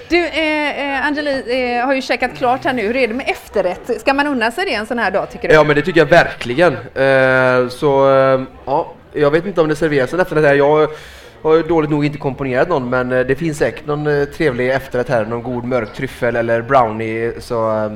Du, 0.10 0.26
eh, 0.26 0.96
eh, 0.98 1.06
Angeli 1.06 1.44
eh, 1.78 1.86
har 1.86 1.94
ju 1.94 2.02
käkat 2.02 2.38
klart 2.38 2.66
här 2.66 2.74
nu. 2.74 2.82
Hur 2.82 2.96
är 2.96 3.08
det 3.08 3.14
med 3.14 3.30
efterrätt? 3.30 4.02
Ska 4.02 4.14
man 4.14 4.28
unna 4.28 4.52
sig 4.52 4.66
det 4.66 4.74
en 4.74 4.86
sån 4.86 5.00
här 5.00 5.12
dag 5.12 5.32
tycker 5.32 5.48
du? 5.48 5.54
Ja 5.54 5.64
men 5.64 5.76
det 5.76 5.82
tycker 5.82 6.00
jag 6.00 6.06
verkligen. 6.06 6.74
Eh, 6.74 7.70
så 7.70 8.10
eh, 8.10 8.42
ja, 8.66 8.94
jag 9.14 9.32
vet 9.32 9.46
inte 9.46 9.62
om 9.62 9.68
det 9.70 9.76
serveras 9.76 10.14
en 10.14 10.20
efterrätt 10.20 10.46
här. 10.46 10.54
Jag 10.56 10.88
har 11.42 11.68
dåligt 11.68 11.90
nog 11.92 12.06
inte 12.06 12.18
komponerat 12.18 12.70
någon 12.70 12.90
men 12.90 13.12
eh, 13.12 13.20
det 13.20 13.36
finns 13.36 13.58
säkert 13.58 13.86
någon 13.86 14.26
trevlig 14.38 14.72
efterrätt 14.72 15.10
här. 15.10 15.26
Någon 15.26 15.44
god 15.44 15.64
mörk 15.64 15.94
tryffel 15.94 16.36
eller 16.36 16.62
brownie. 16.62 17.32
Så 17.40 17.92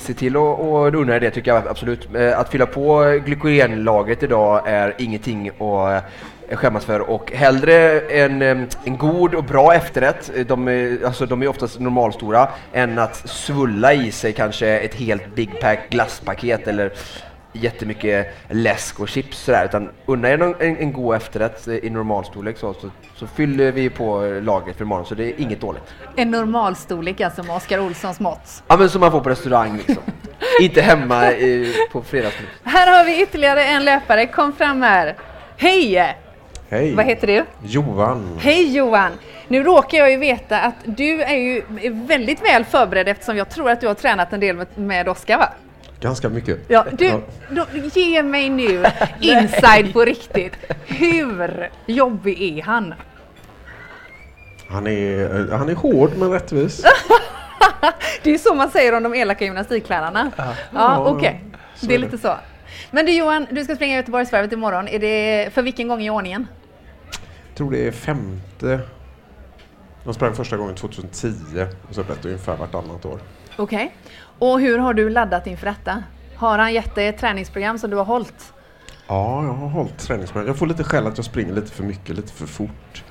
se 0.00 0.14
till 0.14 0.36
att 0.36 0.94
unna 0.94 1.18
det 1.18 1.30
tycker 1.30 1.54
jag 1.54 1.68
absolut. 1.68 2.08
Eh, 2.14 2.38
att 2.38 2.48
fylla 2.48 2.66
på 2.66 3.20
glykogenlagret 3.26 4.22
idag 4.22 4.68
är 4.68 4.94
ingenting 4.98 5.48
att 5.48 6.04
eh, 6.48 6.56
skämmas 6.56 6.84
för 6.84 7.00
och 7.00 7.32
hellre 7.32 8.00
en, 8.00 8.42
eh, 8.42 8.58
en 8.84 8.96
god 8.96 9.34
och 9.34 9.44
bra 9.44 9.74
efterrätt, 9.74 10.30
de 10.46 10.68
är, 10.68 11.04
alltså, 11.04 11.26
de 11.26 11.42
är 11.42 11.48
oftast 11.48 11.80
normalstora, 11.80 12.48
än 12.72 12.98
att 12.98 13.16
svulla 13.16 13.94
i 13.94 14.12
sig 14.12 14.32
kanske 14.32 14.78
ett 14.78 14.94
helt 14.94 15.34
Big 15.34 15.60
Pack 15.60 15.90
glasspaket 15.90 16.68
eller 16.68 16.92
jättemycket 17.52 18.34
läsk 18.48 19.00
och 19.00 19.08
chips 19.08 19.38
sådär, 19.38 19.64
utan 19.64 19.90
unna 20.06 20.28
er 20.30 20.38
någon- 20.38 20.54
en, 20.60 20.76
en 20.76 20.92
god 20.92 21.16
efterrätt 21.16 21.68
i 21.68 21.90
normalstorlek 21.90 22.58
så, 22.58 22.74
så, 22.74 22.90
så 23.16 23.26
fyller 23.26 23.72
vi 23.72 23.90
på 23.90 24.20
lagret 24.42 24.76
för 24.76 24.84
imorgon 24.84 25.06
så 25.06 25.14
det 25.14 25.24
är 25.24 25.40
inget 25.40 25.60
dåligt. 25.60 25.82
En 26.16 26.30
normalstorlek 26.30 27.20
alltså 27.20 27.42
med 27.42 27.56
Oskar 27.56 27.78
Olssons 27.78 28.20
mått. 28.20 28.62
Ja 28.68 28.76
men 28.76 28.90
som 28.90 29.00
man 29.00 29.10
får 29.10 29.20
på 29.20 29.30
restaurang 29.30 29.76
liksom. 29.76 29.96
Inte 30.60 30.80
hemma 30.82 31.32
i, 31.32 31.74
på 31.92 32.02
fredagsmys. 32.02 32.48
Här 32.64 32.98
har 32.98 33.04
vi 33.04 33.22
ytterligare 33.22 33.64
en 33.64 33.84
löpare. 33.84 34.26
Kom 34.26 34.52
fram 34.52 34.82
här. 34.82 35.16
Hej! 35.56 36.16
Hej! 36.70 36.94
Vad 36.94 37.04
heter 37.06 37.26
du? 37.26 37.44
Johan. 37.62 38.38
Hej 38.42 38.76
Johan! 38.76 39.12
Nu 39.48 39.62
råkar 39.62 39.98
jag 39.98 40.10
ju 40.10 40.16
veta 40.16 40.60
att 40.60 40.74
du 40.84 41.22
är 41.22 41.36
ju 41.36 41.62
väldigt 41.90 42.44
väl 42.44 42.64
förberedd 42.64 43.08
eftersom 43.08 43.36
jag 43.36 43.48
tror 43.50 43.70
att 43.70 43.80
du 43.80 43.86
har 43.86 43.94
tränat 43.94 44.32
en 44.32 44.40
del 44.40 44.56
med, 44.56 44.66
med 44.74 45.08
Oskar 45.08 45.38
va? 45.38 45.48
Ganska 46.00 46.28
mycket. 46.28 46.58
Ja, 46.68 46.86
du, 46.92 47.20
då, 47.50 47.66
ge 47.94 48.22
mig 48.22 48.48
nu 48.50 48.84
inside 49.20 49.92
på 49.92 50.00
riktigt. 50.04 50.52
Hur 50.86 51.70
jobbig 51.86 52.58
är 52.58 52.62
han? 52.62 52.94
Han, 54.68 54.86
är, 54.86 55.48
han 55.56 55.68
är 55.68 55.74
hård 55.74 56.10
men 56.16 56.30
rättvis. 56.30 56.84
Det 58.22 58.30
är 58.30 58.32
ju 58.32 58.38
så 58.38 58.54
man 58.54 58.70
säger 58.70 58.96
om 58.96 59.02
de 59.02 59.14
elaka 59.14 59.44
gymnastiklärarna. 59.44 60.30
Ja, 60.36 60.54
Ja, 60.74 61.04
okej. 61.06 61.44
så 61.74 61.86
Det 61.86 61.94
är 61.94 61.98
är 61.98 62.00
det. 62.00 62.04
lite 62.04 62.18
så. 62.18 62.34
Men 62.90 63.06
du 63.06 63.12
Johan, 63.12 63.46
du 63.50 63.64
ska 63.64 63.76
springa 63.76 63.96
Göteborgsvarvet 63.96 64.52
imorgon. 64.52 64.88
Är 64.88 64.98
det 64.98 65.50
för 65.54 65.62
vilken 65.62 65.88
gång 65.88 66.02
i 66.02 66.10
ordningen? 66.10 66.46
Jag 67.48 67.56
tror 67.56 67.70
det 67.70 67.86
är 67.86 67.90
femte. 67.92 68.80
De 70.04 70.14
sprang 70.14 70.34
första 70.34 70.56
gången 70.56 70.74
2010 70.74 71.32
och 71.88 71.94
så 71.94 72.02
blir 72.02 72.16
det 72.22 72.28
ungefär 72.28 72.56
vartannat 72.56 73.04
år. 73.04 73.18
Okej. 73.56 73.94
Och 74.40 74.60
hur 74.60 74.78
har 74.78 74.94
du 74.94 75.10
laddat 75.10 75.46
inför 75.46 75.66
detta? 75.66 76.02
Har 76.36 76.58
han 76.58 76.72
gett 76.74 76.94
dig 76.94 77.06
ett 77.08 77.18
träningsprogram 77.18 77.78
som 77.78 77.90
du 77.90 77.96
har 77.96 78.04
hållit? 78.04 78.52
Ja, 79.08 79.44
jag 79.44 79.52
har 79.52 79.68
hållit 79.68 79.98
träningsprogram. 79.98 80.46
Jag 80.46 80.56
får 80.58 80.66
lite 80.66 80.84
skäll 80.84 81.06
att 81.06 81.16
jag 81.18 81.24
springer 81.24 81.52
lite 81.54 81.72
för 81.72 81.82
mycket, 81.82 82.16
lite 82.16 82.32
för 82.32 82.46
fort. 82.46 83.04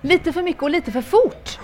Lite 0.00 0.32
för 0.32 0.42
mycket 0.42 0.62
och 0.62 0.70
lite 0.70 0.92
för 0.92 1.02
fort. 1.02 1.58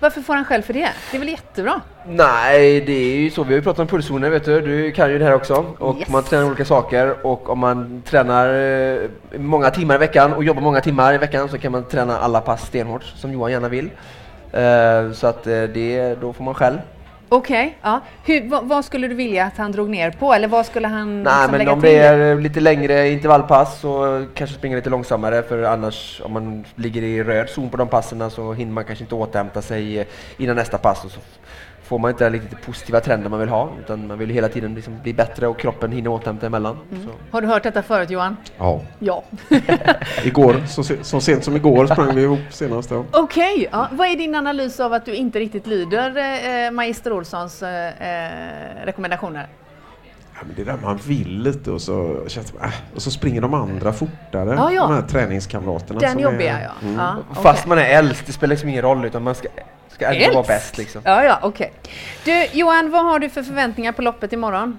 Varför 0.00 0.20
får 0.20 0.34
han 0.34 0.44
själv 0.44 0.62
för 0.62 0.72
det? 0.72 0.88
Det 1.10 1.16
är 1.16 1.18
väl 1.18 1.28
jättebra? 1.28 1.80
Nej, 2.06 2.80
det 2.80 2.92
är 2.92 3.16
ju 3.16 3.30
så. 3.30 3.42
Vi 3.44 3.48
har 3.48 3.56
ju 3.56 3.62
pratat 3.62 3.78
om 3.80 3.86
pulszoner, 3.86 4.30
vet 4.30 4.44
du. 4.44 4.60
Du 4.60 4.92
kan 4.92 5.10
ju 5.10 5.18
det 5.18 5.24
här 5.24 5.34
också. 5.34 5.66
Och 5.78 5.98
Yes. 5.98 6.08
man 6.08 6.22
tränar 6.22 6.44
olika 6.46 6.64
saker 6.64 7.26
och 7.26 7.50
om 7.50 7.58
man 7.58 8.02
tränar 8.06 8.54
eh, 8.54 9.00
många 9.38 9.70
timmar 9.70 9.94
i 9.94 9.98
veckan 9.98 10.32
och 10.32 10.44
jobbar 10.44 10.62
många 10.62 10.80
timmar 10.80 11.14
i 11.14 11.18
veckan 11.18 11.48
så 11.48 11.58
kan 11.58 11.72
man 11.72 11.84
träna 11.84 12.18
alla 12.18 12.40
pass 12.40 12.66
stenhårt 12.66 13.02
som 13.02 13.32
Johan 13.32 13.50
gärna 13.52 13.68
vill. 13.68 13.90
Eh, 14.52 15.12
så 15.12 15.26
att 15.26 15.46
eh, 15.46 15.62
det, 15.62 16.14
då 16.20 16.32
får 16.32 16.44
man 16.44 16.54
själv. 16.54 16.78
Okej, 17.32 17.78
ja. 17.82 18.00
Hur, 18.24 18.48
vad, 18.48 18.64
vad 18.64 18.84
skulle 18.84 19.08
du 19.08 19.14
vilja 19.14 19.44
att 19.44 19.56
han 19.56 19.72
drog 19.72 19.90
ner 19.90 20.10
på? 20.10 20.32
Eller 20.34 20.48
vad 20.48 20.66
skulle 20.66 20.88
han 20.88 21.22
Nej, 21.22 21.34
liksom 21.42 21.58
men 21.58 21.68
om 21.68 21.80
det 21.80 21.98
är 21.98 22.36
lite 22.40 22.60
längre 22.60 23.08
intervallpass 23.08 23.80
så 23.80 24.24
kanske 24.34 24.56
springa 24.56 24.76
lite 24.76 24.90
långsammare 24.90 25.42
för 25.42 25.62
annars 25.62 26.20
om 26.24 26.32
man 26.32 26.64
ligger 26.74 27.02
i 27.02 27.22
röd 27.22 27.48
zon 27.48 27.70
på 27.70 27.76
de 27.76 27.88
passen 27.88 28.30
så 28.30 28.52
hinner 28.52 28.72
man 28.72 28.84
kanske 28.84 29.04
inte 29.04 29.14
återhämta 29.14 29.62
sig 29.62 30.06
innan 30.36 30.56
nästa 30.56 30.78
pass 30.78 31.04
och 31.04 31.10
så 31.10 31.20
får 31.82 31.98
man 31.98 32.10
inte 32.10 32.30
riktigt 32.30 32.62
positiva 32.62 33.00
trenden 33.00 33.30
man 33.30 33.40
vill 33.40 33.48
ha 33.48 33.72
utan 33.80 34.06
man 34.06 34.18
vill 34.18 34.30
hela 34.30 34.48
tiden 34.48 34.74
liksom 34.74 34.98
bli 35.02 35.14
bättre 35.14 35.46
och 35.46 35.58
kroppen 35.58 35.92
hinner 35.92 36.10
återhämta 36.10 36.46
emellan. 36.46 36.78
Mm. 36.92 37.04
Så. 37.04 37.10
Har 37.30 37.40
du 37.40 37.46
hört 37.48 37.62
detta 37.62 37.82
förut 37.82 38.10
Johan? 38.10 38.36
Ja. 38.58 38.80
Ja. 38.98 39.24
Igår, 40.24 40.62
så, 40.68 40.82
så 41.02 41.20
sent 41.20 41.44
som 41.44 41.56
igår 41.56 41.86
sprang 41.86 42.14
vi 42.14 42.22
ihop 42.22 42.40
senast. 42.50 42.90
Ja. 42.90 43.04
Okej, 43.12 43.68
ja. 43.72 43.88
vad 43.92 44.08
är 44.08 44.16
din 44.16 44.34
analys 44.34 44.80
av 44.80 44.92
att 44.92 45.04
du 45.04 45.14
inte 45.14 45.38
riktigt 45.38 45.66
lyder 45.66 46.16
eh, 46.66 46.70
Magister 46.70 47.12
Olssons 47.12 47.62
eh, 47.62 47.86
eh, 47.86 48.84
rekommendationer? 48.84 49.48
Ja, 50.34 50.40
men 50.46 50.56
det 50.56 50.62
är 50.62 50.66
där 50.66 50.82
man 50.82 50.96
vill 50.96 51.42
lite 51.42 51.70
och 51.70 51.80
så, 51.80 52.24
känns 52.26 52.54
äh, 52.62 52.70
och 52.94 53.02
så 53.02 53.10
springer 53.10 53.40
de 53.40 53.54
andra 53.54 53.92
fortare. 53.92 54.54
Ja, 54.54 54.72
ja. 54.72 54.82
De 54.82 54.94
här 54.94 55.02
träningskamraterna. 55.02 56.00
Den 56.00 56.18
jobbiga 56.18 56.58
är, 56.58 56.62
ja. 56.62 56.88
Mm. 56.88 56.94
ja 56.98 57.16
Fast 57.34 57.46
okej. 57.46 57.68
man 57.68 57.78
är 57.78 57.98
äldst, 57.98 58.26
det 58.26 58.32
spelar 58.32 58.50
liksom 58.50 58.68
ingen 58.68 58.82
roll 58.82 59.04
utan 59.04 59.22
man 59.22 59.34
ska, 59.34 59.48
ska 59.92 60.06
ändå 60.06 60.26
vara 60.26 60.36
Äldst? 60.36 60.48
bäst 60.48 60.78
liksom. 60.78 61.02
Ja, 61.04 61.24
ja, 61.24 61.38
okej. 61.42 61.72
Du 62.24 62.46
Johan, 62.52 62.90
vad 62.90 63.04
har 63.04 63.18
du 63.18 63.30
för 63.30 63.42
förväntningar 63.42 63.92
på 63.92 64.02
loppet 64.02 64.32
imorgon? 64.32 64.78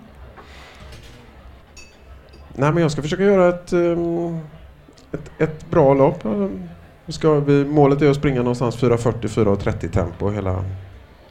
Nej, 2.54 2.72
men 2.72 2.82
jag 2.82 2.92
ska 2.92 3.02
försöka 3.02 3.24
göra 3.24 3.50
ett, 3.50 3.74
ehm, 3.74 4.40
ett, 5.12 5.32
ett 5.42 5.70
bra 5.70 5.94
lopp. 5.94 6.24
Ska 7.08 7.34
vi, 7.34 7.66
målet 7.66 8.02
är 8.02 8.10
att 8.10 8.16
springa 8.16 8.40
någonstans 8.40 8.78
4.40-4.30 8.78 9.92
tempo 9.92 10.30
hela 10.30 10.66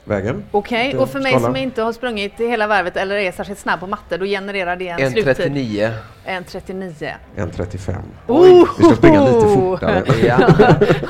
vägen. 0.05 0.45
Okej, 0.51 0.93
Det 0.93 0.99
och 0.99 1.09
för 1.11 1.21
mig 1.21 1.33
skala. 1.33 1.47
som 1.47 1.57
inte 1.57 1.83
har 1.83 1.93
sprungit 1.93 2.33
hela 2.39 2.67
varvet 2.67 2.97
eller 2.97 3.17
är 3.17 3.33
särskilt 3.33 3.59
snabb 3.59 3.81
på 3.81 3.87
matte, 3.87 4.17
då 4.17 4.25
genererar 4.25 4.77
det 4.77 4.89
en, 4.89 5.01
En 5.01 5.11
sluttid. 5.13 5.37
39. 5.37 5.91
1.39. 6.27 7.13
1.35. 7.37 7.95
Oh! 8.27 8.69
Vi 8.79 8.85
ska 8.85 8.95
springa 8.95 9.21
lite 9.25 9.41
fortare. 9.55 10.03
Ja. 10.27 10.37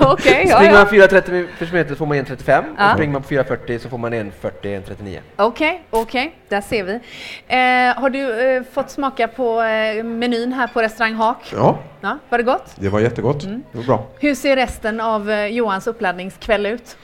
Okej, 0.13 0.45
ja, 0.49 0.57
Springer 0.57 0.73
ja. 0.73 0.79
man 0.79 0.87
4.30 0.87 1.47
för 1.59 1.73
meter 1.73 1.91
så 1.91 1.97
får 1.97 2.07
man 2.07 2.17
1.35 2.17 2.65
Ja. 2.79 2.89
och 2.91 2.95
springer 2.97 3.13
man 3.13 3.23
på 3.23 3.29
4.40 3.29 3.79
så 3.79 3.89
får 3.89 3.99
man 3.99 4.15
1.40, 4.15 4.31
1.39. 4.63 5.19
Okej, 5.37 5.85
okej, 5.91 6.35
där 6.49 6.61
ser 6.61 6.85
vi. 6.85 6.93
Eh, 6.93 8.01
har 8.03 8.11
du 8.11 8.55
eh, 8.57 8.63
fått 8.73 8.91
smaka 8.91 9.29
på 9.29 9.63
eh, 9.63 10.05
menyn 10.05 10.53
här 10.53 10.67
på 10.67 10.83
restaurang 10.83 11.15
Hak? 11.15 11.53
Ja, 11.57 11.79
Ja, 12.01 12.19
var 12.29 12.39
det 12.39 12.45
gott? 12.45 12.67
det 12.77 12.89
var 12.89 13.01
jättegott. 13.01 13.45
Mm. 13.45 13.63
Det 13.73 13.79
var 13.79 13.85
bra. 13.85 14.07
Hur 14.21 14.35
ser 14.35 14.57
resten 14.57 15.01
av 15.01 15.31
eh, 15.31 15.47
Johans 15.47 15.87
uppladdningskväll 15.87 16.67
ut? 16.67 16.97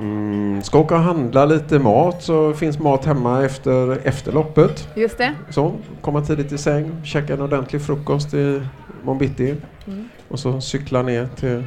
Mm, 0.00 0.62
ska 0.62 0.78
åka 0.78 0.94
och 0.94 1.00
handla 1.00 1.44
lite 1.44 1.78
mat 1.78 2.22
så 2.22 2.52
finns 2.52 2.78
mat 2.78 3.04
hemma 3.04 3.44
efter, 3.44 4.06
efter 4.06 4.32
loppet. 4.32 4.88
Just 4.94 5.18
det? 5.18 5.34
Så, 5.50 5.72
komma 6.00 6.20
tidigt 6.20 6.52
i 6.52 6.58
säng, 6.58 7.04
käka 7.04 7.32
en 7.32 7.40
ordentlig 7.40 7.82
frukost 7.82 8.34
i 8.34 8.62
morgon 9.02 9.18
bitti 9.18 9.56
Mm. 9.86 10.08
och 10.28 10.38
så 10.38 10.60
cykla 10.60 11.02
ner 11.02 11.26
till 11.36 11.64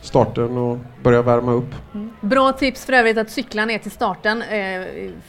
starten 0.00 0.56
och 0.56 0.78
börja 1.02 1.22
värma 1.22 1.52
upp. 1.52 1.74
Mm. 1.94 2.10
Bra 2.20 2.52
tips 2.52 2.84
för 2.84 2.92
övrigt 2.92 3.18
att 3.18 3.30
cykla 3.30 3.64
ner 3.64 3.78
till 3.78 3.90
starten. 3.90 4.42
Eh, 4.42 4.82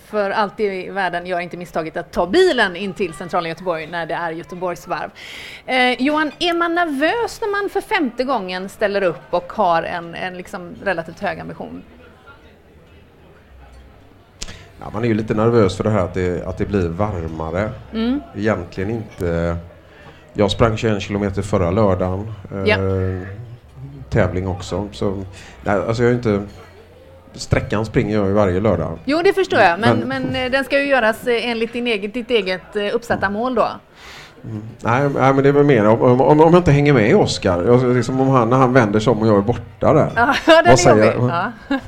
för 0.06 0.30
allt 0.32 0.60
i 0.60 0.90
världen, 0.90 1.26
gör 1.26 1.40
inte 1.40 1.58
misstaget 1.58 1.98
att 1.98 2.12
ta 2.12 2.28
bilen 2.28 2.76
in 2.76 2.94
till 2.94 3.14
centrala 3.14 3.48
Göteborg 3.48 3.88
när 3.88 4.06
det 4.06 4.14
är 4.14 4.32
Göteborgsvarv. 4.32 5.10
Eh, 5.66 6.02
Johan, 6.02 6.32
är 6.40 6.54
man 6.54 6.76
nervös 6.76 7.42
när 7.42 7.62
man 7.62 7.70
för 7.70 7.82
femte 7.82 8.24
gången 8.24 8.70
ställer 8.70 9.02
upp 9.04 9.22
och 9.30 9.54
har 9.54 9.84
en, 9.84 10.16
en 10.16 10.38
liksom 10.38 10.72
relativt 10.84 11.20
hög 11.20 11.40
ambition? 11.40 11.84
Ja, 14.82 14.90
man 14.94 15.04
är 15.04 15.08
ju 15.08 15.14
lite 15.14 15.34
nervös 15.34 15.78
för 15.78 15.84
det 15.84 15.90
här 15.90 16.00
att 16.00 16.14
det, 16.14 16.48
att 16.48 16.58
det 16.58 16.66
blir 16.66 16.88
varmare. 16.88 17.70
Mm. 17.94 18.22
Egentligen 18.36 18.90
inte... 18.90 19.58
Jag 20.34 20.52
sprang 20.52 20.78
21 20.78 21.02
kilometer 21.02 21.42
förra 21.42 21.72
lördagen. 21.72 22.34
Ja. 22.66 22.78
Eh, 22.78 23.28
tävling 24.10 24.48
också. 24.48 24.90
Så, 24.92 25.24
nej, 25.64 25.76
alltså 25.88 26.04
jag 26.04 26.12
är 26.12 26.16
inte... 26.16 26.44
Sträckan 27.34 27.86
springer 27.86 28.16
jag 28.16 28.28
ju 28.28 28.34
varje 28.34 28.60
lördag. 28.60 29.00
Jo, 29.06 29.22
det 29.24 29.34
förstår 29.34 29.60
jag. 29.60 29.80
Men, 29.80 30.00
men, 30.00 30.24
men 30.24 30.46
eh, 30.46 30.52
den 30.52 30.64
ska 30.64 30.80
ju 30.80 30.86
göras 30.86 31.28
eh, 31.28 31.50
enligt 31.50 31.74
din 31.74 31.88
eget, 31.88 32.14
ditt 32.14 32.30
eget 32.30 32.76
eh, 32.76 32.96
uppsatta 32.96 33.30
mål 33.30 33.56
då? 33.56 33.70
Mm. 34.44 34.62
Nej, 34.82 35.10
nej, 35.16 35.34
men 35.34 35.44
det 35.44 35.50
är 35.50 35.54
väl 35.54 35.64
mer 35.64 35.86
om, 35.86 36.02
om, 36.02 36.22
om 36.22 36.40
jag 36.40 36.56
inte 36.56 36.72
hänger 36.72 36.94
med 36.94 37.16
Oskar. 37.16 37.94
Liksom 37.94 38.22
om 38.22 38.30
han, 38.30 38.50
när 38.50 38.58
han 38.58 38.74
vänder 38.74 39.00
sig 39.00 39.12
om 39.12 39.22
och 39.22 39.28
jag 39.28 39.38
är 39.38 39.42
borta 39.42 39.94
där. 39.94 40.12
Ja, 40.16 40.36
den 40.46 40.64
Vad 40.68 40.80
säger 40.80 41.14
ja. 41.14 41.52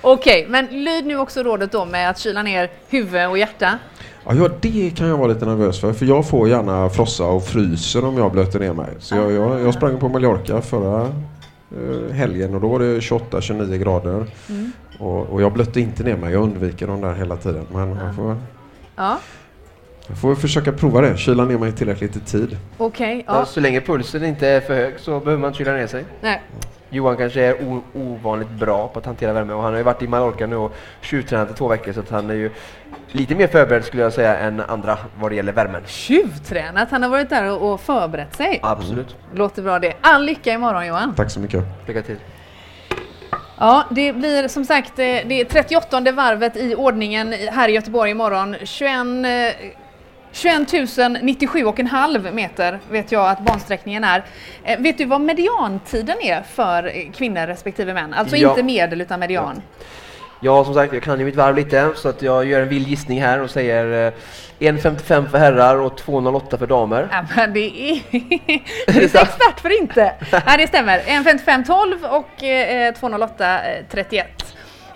Okej, 0.00 0.46
men 0.48 0.66
lyd 0.66 1.06
nu 1.06 1.18
också 1.18 1.42
rådet 1.42 1.72
då 1.72 1.84
med 1.84 2.10
att 2.10 2.18
kyla 2.18 2.42
ner 2.42 2.70
huvud 2.88 3.28
och 3.28 3.38
hjärta. 3.38 3.78
Ja, 4.26 4.34
ja, 4.34 4.48
det 4.60 4.96
kan 4.96 5.08
jag 5.08 5.16
vara 5.16 5.28
lite 5.28 5.46
nervös 5.46 5.80
för. 5.80 5.92
För 5.92 6.06
jag 6.06 6.28
får 6.28 6.48
gärna 6.48 6.90
frossa 6.90 7.24
och 7.24 7.44
fryser 7.44 8.04
om 8.04 8.18
jag 8.18 8.32
blöter 8.32 8.60
ner 8.60 8.72
mig. 8.72 8.88
Så 8.98 9.16
jag, 9.16 9.32
jag, 9.32 9.60
jag 9.60 9.74
sprang 9.74 9.98
på 9.98 10.08
Mallorca 10.08 10.60
förra 10.60 11.00
eh, 11.00 12.12
helgen 12.14 12.54
och 12.54 12.60
då 12.60 12.68
var 12.68 12.78
det 12.78 12.98
28-29 12.98 13.76
grader. 13.76 14.26
Mm. 14.48 14.72
Och, 14.98 15.26
och, 15.26 15.42
jag 15.42 15.52
blötte 15.52 15.80
inte 15.80 16.02
ner 16.02 16.16
mig. 16.16 16.32
Jag 16.32 16.42
undviker 16.42 16.86
dem 16.86 17.00
där 17.00 17.14
hela 17.14 17.36
tiden. 17.36 17.66
Men 17.72 17.90
ja. 17.90 18.04
jag 18.04 18.14
får... 18.14 18.36
Ja. 18.96 19.18
Jag 20.08 20.18
får 20.18 20.34
försöka 20.34 20.72
prova 20.72 21.00
det, 21.00 21.16
kyla 21.16 21.44
ner 21.44 21.58
mig 21.58 21.72
tillräckligt 21.72 22.16
i 22.16 22.20
tid. 22.20 22.56
Okej. 22.78 23.16
Okay, 23.16 23.24
ja. 23.26 23.44
Så 23.44 23.60
länge 23.60 23.80
pulsen 23.80 24.24
inte 24.24 24.48
är 24.48 24.60
för 24.60 24.74
hög 24.74 25.00
så 25.00 25.20
behöver 25.20 25.40
man 25.40 25.48
inte 25.48 25.58
kyla 25.58 25.72
ner 25.72 25.86
sig. 25.86 26.04
Nej. 26.20 26.42
Johan 26.90 27.16
kanske 27.16 27.40
är 27.40 27.80
ovanligt 27.94 28.50
bra 28.50 28.88
på 28.88 28.98
att 28.98 29.06
hantera 29.06 29.32
värme 29.32 29.52
och 29.52 29.62
han 29.62 29.72
har 29.72 29.78
ju 29.78 29.84
varit 29.84 30.02
i 30.02 30.08
Mallorca 30.08 30.46
nu 30.46 30.56
och 30.56 30.76
tjuvtränat 31.00 31.50
i 31.50 31.54
två 31.54 31.68
veckor 31.68 31.92
så 31.92 32.00
att 32.00 32.10
han 32.10 32.30
är 32.30 32.34
ju 32.34 32.50
lite 33.08 33.34
mer 33.34 33.46
förberedd 33.46 33.84
skulle 33.84 34.02
jag 34.02 34.12
säga 34.12 34.38
än 34.38 34.60
andra 34.60 34.98
vad 35.20 35.30
det 35.30 35.34
gäller 35.34 35.52
värmen. 35.52 35.82
Tjuvtränat? 35.86 36.90
Han 36.90 37.02
har 37.02 37.10
varit 37.10 37.30
där 37.30 37.62
och 37.62 37.80
förberett 37.80 38.34
sig? 38.36 38.60
Absolut. 38.62 39.16
Låter 39.34 39.62
bra 39.62 39.78
det. 39.78 39.92
All 40.00 40.24
lycka 40.24 40.52
imorgon 40.52 40.86
Johan! 40.86 41.14
Tack 41.14 41.30
så 41.30 41.40
mycket! 41.40 41.64
Lycka 41.86 42.02
till! 42.02 42.16
Ja, 43.58 43.84
det 43.90 44.12
blir 44.12 44.48
som 44.48 44.64
sagt 44.64 44.98
eh, 44.98 45.04
det 45.04 45.40
är 45.40 45.44
38 45.44 46.12
varvet 46.12 46.56
i 46.56 46.74
ordningen 46.74 47.32
här 47.32 47.68
i 47.68 47.72
Göteborg 47.72 48.10
imorgon. 48.10 48.56
21 48.64 49.06
21 50.36 50.72
097,5 50.72 52.32
meter 52.32 52.78
vet 52.90 53.12
jag 53.12 53.28
att 53.28 53.40
bansträckningen 53.40 54.04
är. 54.04 54.24
Eh, 54.64 54.80
vet 54.80 54.98
du 54.98 55.04
vad 55.04 55.20
mediantiden 55.20 56.16
är 56.22 56.42
för 56.42 57.12
kvinnor 57.12 57.46
respektive 57.46 57.94
män? 57.94 58.14
Alltså 58.14 58.36
ja. 58.36 58.50
inte 58.50 58.62
medel 58.62 59.00
utan 59.00 59.20
median. 59.20 59.62
Ja. 60.40 60.64
som 60.64 60.74
sagt, 60.74 60.92
jag 60.92 61.02
kan 61.02 61.18
ju 61.18 61.24
mitt 61.24 61.36
varv 61.36 61.56
lite 61.56 61.90
så 61.96 62.08
att 62.08 62.22
jag 62.22 62.44
gör 62.44 62.60
en 62.60 62.68
vild 62.68 62.88
gissning 62.88 63.22
här 63.22 63.40
och 63.40 63.50
säger 63.50 64.12
1.55 64.58 65.24
eh, 65.24 65.30
för 65.30 65.38
herrar 65.38 65.76
och 65.76 66.00
2.08 66.00 66.58
för 66.58 66.66
damer. 66.66 67.08
Ja, 67.10 67.24
men 67.36 67.52
det 67.52 67.90
är... 67.90 68.00
du 68.92 69.00
är 69.00 69.04
expert 69.04 69.60
för 69.60 69.80
inte! 69.80 70.14
Nej, 70.46 70.58
det 70.58 70.66
stämmer. 70.66 70.98
1.55 70.98 71.66
12 71.66 72.04
och 72.04 72.44
eh, 72.44 72.92
2.08 72.92 73.84
31 73.90 74.35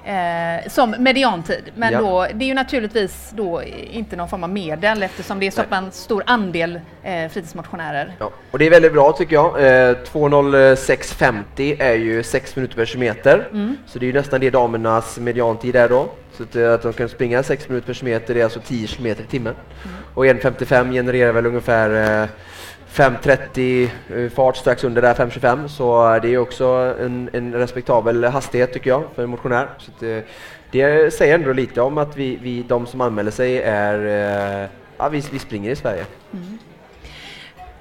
eh, 0.04 0.68
som 0.68 0.90
mediantid. 0.98 1.72
Men 1.74 1.92
ja. 1.92 2.00
då, 2.00 2.26
det 2.34 2.44
är 2.44 2.48
ju 2.48 2.54
naturligtvis 2.54 3.30
då 3.34 3.62
inte 3.90 4.16
någon 4.16 4.28
form 4.28 4.44
av 4.44 4.50
medel 4.50 5.02
eftersom 5.02 5.40
det 5.40 5.46
är 5.46 5.50
så 5.50 5.62
pass 5.62 5.96
stor 5.96 6.22
andel 6.26 6.80
eh, 7.02 7.28
fritidsmotionärer. 7.28 8.16
Ja. 8.18 8.30
Och 8.50 8.58
det 8.58 8.66
är 8.66 8.70
väldigt 8.70 8.92
bra 8.92 9.12
tycker 9.12 9.34
jag. 9.34 9.46
Eh, 9.46 9.94
2.06.50 10.12 11.82
är 11.82 11.94
ju 11.94 12.22
6 12.22 12.56
minuter 12.56 12.76
per 12.76 12.84
kilometer. 12.84 13.48
Mm. 13.52 13.76
Så 13.86 13.98
det 13.98 14.04
är 14.04 14.06
ju 14.06 14.12
nästan 14.12 14.40
det 14.40 14.50
damernas 14.50 15.18
mediantid 15.18 15.76
är 15.76 15.88
då. 15.88 16.08
Så 16.36 16.42
att, 16.42 16.56
eh, 16.56 16.72
att 16.72 16.82
de 16.82 16.92
kan 16.92 17.08
springa 17.08 17.42
6 17.42 17.68
minuter 17.68 17.86
per 17.86 17.94
kilometer 17.94 18.36
är 18.36 18.44
alltså 18.44 18.60
10 18.60 18.86
kilometer 18.86 19.22
i 19.22 19.26
timmen. 19.26 19.54
Mm. 19.84 19.96
Och 20.14 20.26
1.55 20.26 20.92
genererar 20.92 21.32
väl 21.32 21.46
ungefär 21.46 22.22
eh, 22.22 22.28
530-fart 22.92 24.56
eh, 24.56 24.60
strax 24.60 24.84
under 24.84 25.02
där 25.02 25.14
5.25 25.14 25.68
så 25.68 26.14
eh, 26.14 26.22
det 26.22 26.34
är 26.34 26.38
också 26.38 26.94
en, 27.00 27.30
en, 27.32 27.54
respektabel 27.54 28.24
hastighet 28.24 28.72
tycker 28.72 28.90
jag 28.90 29.04
för 29.14 29.22
en 29.22 29.30
motionär. 29.30 29.68
Så 29.78 29.90
det, 29.98 30.16
eh, 30.16 30.24
det 30.70 31.14
säger 31.14 31.34
ändå 31.34 31.52
lite 31.52 31.80
om 31.80 31.98
att 31.98 32.16
vi, 32.16 32.38
vi 32.42 32.62
de 32.62 32.86
som 32.86 33.00
anmäler 33.00 33.30
sig 33.30 33.62
är, 33.62 34.68
ja 34.96 35.08
vi, 35.08 35.22
vi 35.32 35.38
springer 35.38 35.70
i 35.70 35.76
Sverige. 35.76 36.04
Mm. 36.32 36.58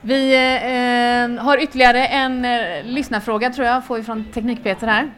Vi 0.02 0.36
eh, 0.36 1.44
har 1.44 1.58
ytterligare 1.64 2.06
en 2.06 2.46
eh, 2.46 2.84
lyssnarfråga 2.84 3.50
tror 3.50 3.68
jag, 3.68 3.86
får 3.86 3.98
vi 3.98 4.04
från 4.04 4.26
Teknik-Peter 4.34 4.88
här. 4.88 5.12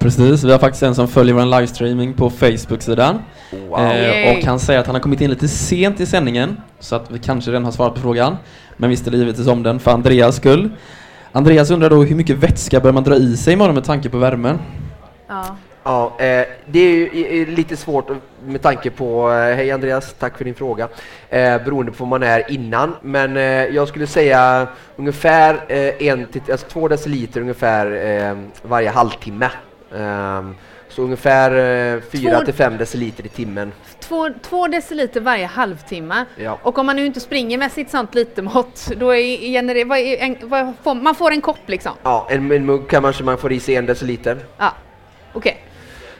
Precis, 0.00 0.44
vi 0.44 0.52
har 0.52 0.58
faktiskt 0.58 0.82
en 0.82 0.94
som 0.94 1.08
följer 1.08 1.34
vår 1.34 1.44
livestreaming 1.44 2.14
på 2.14 2.30
Facebook-sidan. 2.30 3.18
Wow. 3.68 3.80
Eh, 3.80 4.36
och 4.36 4.44
han 4.44 4.60
säger 4.60 4.80
att 4.80 4.86
han 4.86 4.94
har 4.94 5.02
kommit 5.02 5.20
in 5.20 5.30
lite 5.30 5.48
sent 5.48 6.00
i 6.00 6.06
sändningen, 6.06 6.60
så 6.78 6.96
att 6.96 7.10
vi 7.10 7.18
kanske 7.18 7.50
redan 7.50 7.64
har 7.64 7.72
svarat 7.72 7.94
på 7.94 8.00
frågan. 8.00 8.36
Men 8.76 8.90
vi 8.90 8.96
ställer 8.96 9.18
givetvis 9.18 9.46
om 9.46 9.62
den 9.62 9.78
för 9.78 9.90
Andreas 9.90 10.36
skull. 10.36 10.70
Andreas 11.32 11.70
undrar 11.70 11.90
då 11.90 12.02
hur 12.02 12.16
mycket 12.16 12.36
vätska 12.36 12.80
bör 12.80 12.92
man 12.92 13.04
dra 13.04 13.16
i 13.16 13.36
sig 13.36 13.52
imorgon 13.52 13.74
med 13.74 13.84
tanke 13.84 14.08
på 14.08 14.18
värmen? 14.18 14.58
Ja. 15.28 15.56
Ja, 15.82 16.06
eh, 16.18 16.46
det 16.66 16.78
är 16.78 17.14
ju 17.14 17.46
lite 17.46 17.76
svårt 17.76 18.08
med 18.46 18.62
tanke 18.62 18.90
på, 18.90 19.30
eh, 19.30 19.56
hej 19.56 19.70
Andreas, 19.70 20.14
tack 20.18 20.38
för 20.38 20.44
din 20.44 20.54
fråga, 20.54 20.88
eh, 21.28 21.64
beroende 21.64 21.92
på 21.92 22.04
vad 22.04 22.08
man 22.08 22.22
är 22.22 22.52
innan. 22.52 22.96
Men 23.02 23.36
eh, 23.36 23.42
jag 23.42 23.88
skulle 23.88 24.06
säga 24.06 24.66
ungefär 24.96 25.60
eh, 25.68 26.08
en 26.08 26.26
till, 26.26 26.42
alltså 26.50 26.66
två 26.68 26.88
deciliter 26.88 27.40
ungefär 27.40 27.86
eh, 28.06 28.36
varje 28.62 28.90
halvtimme. 28.90 29.50
Ehm, 29.96 30.54
så 30.88 31.02
ungefär 31.02 32.00
4 32.00 32.32
eh, 32.32 32.44
till 32.44 32.54
5 32.54 32.76
deciliter 32.78 33.26
i 33.26 33.28
timmen. 33.28 33.72
Två, 34.00 34.28
två 34.42 34.68
deciliter 34.68 35.20
varje 35.20 35.46
halvtimme. 35.46 36.24
Ja. 36.36 36.58
Och 36.62 36.78
om 36.78 36.86
man 36.86 36.96
nu 36.96 37.06
inte 37.06 37.20
springer 37.20 37.58
med 37.58 37.72
sitt 37.72 37.90
sånt 37.90 38.14
lite 38.14 38.42
mått, 38.42 38.90
då 38.96 39.14
är, 39.14 39.36
generer, 39.52 39.84
vad 39.84 39.98
är 39.98 40.16
en, 40.16 40.36
vad 40.42 40.72
får, 40.82 40.94
man 40.94 41.14
får 41.14 41.30
en 41.30 41.40
kopp 41.40 41.68
liksom? 41.68 41.92
Ja, 42.02 42.26
en, 42.30 42.52
en 42.52 42.66
mugg 42.66 42.88
kan 42.88 43.02
man, 43.02 43.14
man 43.22 43.38
får 43.38 43.52
i 43.52 43.60
sig 43.60 43.76
en 43.76 43.86
deciliter. 43.86 44.38
Ja, 44.58 44.72
okej. 45.32 45.52
Okay. 45.52 45.62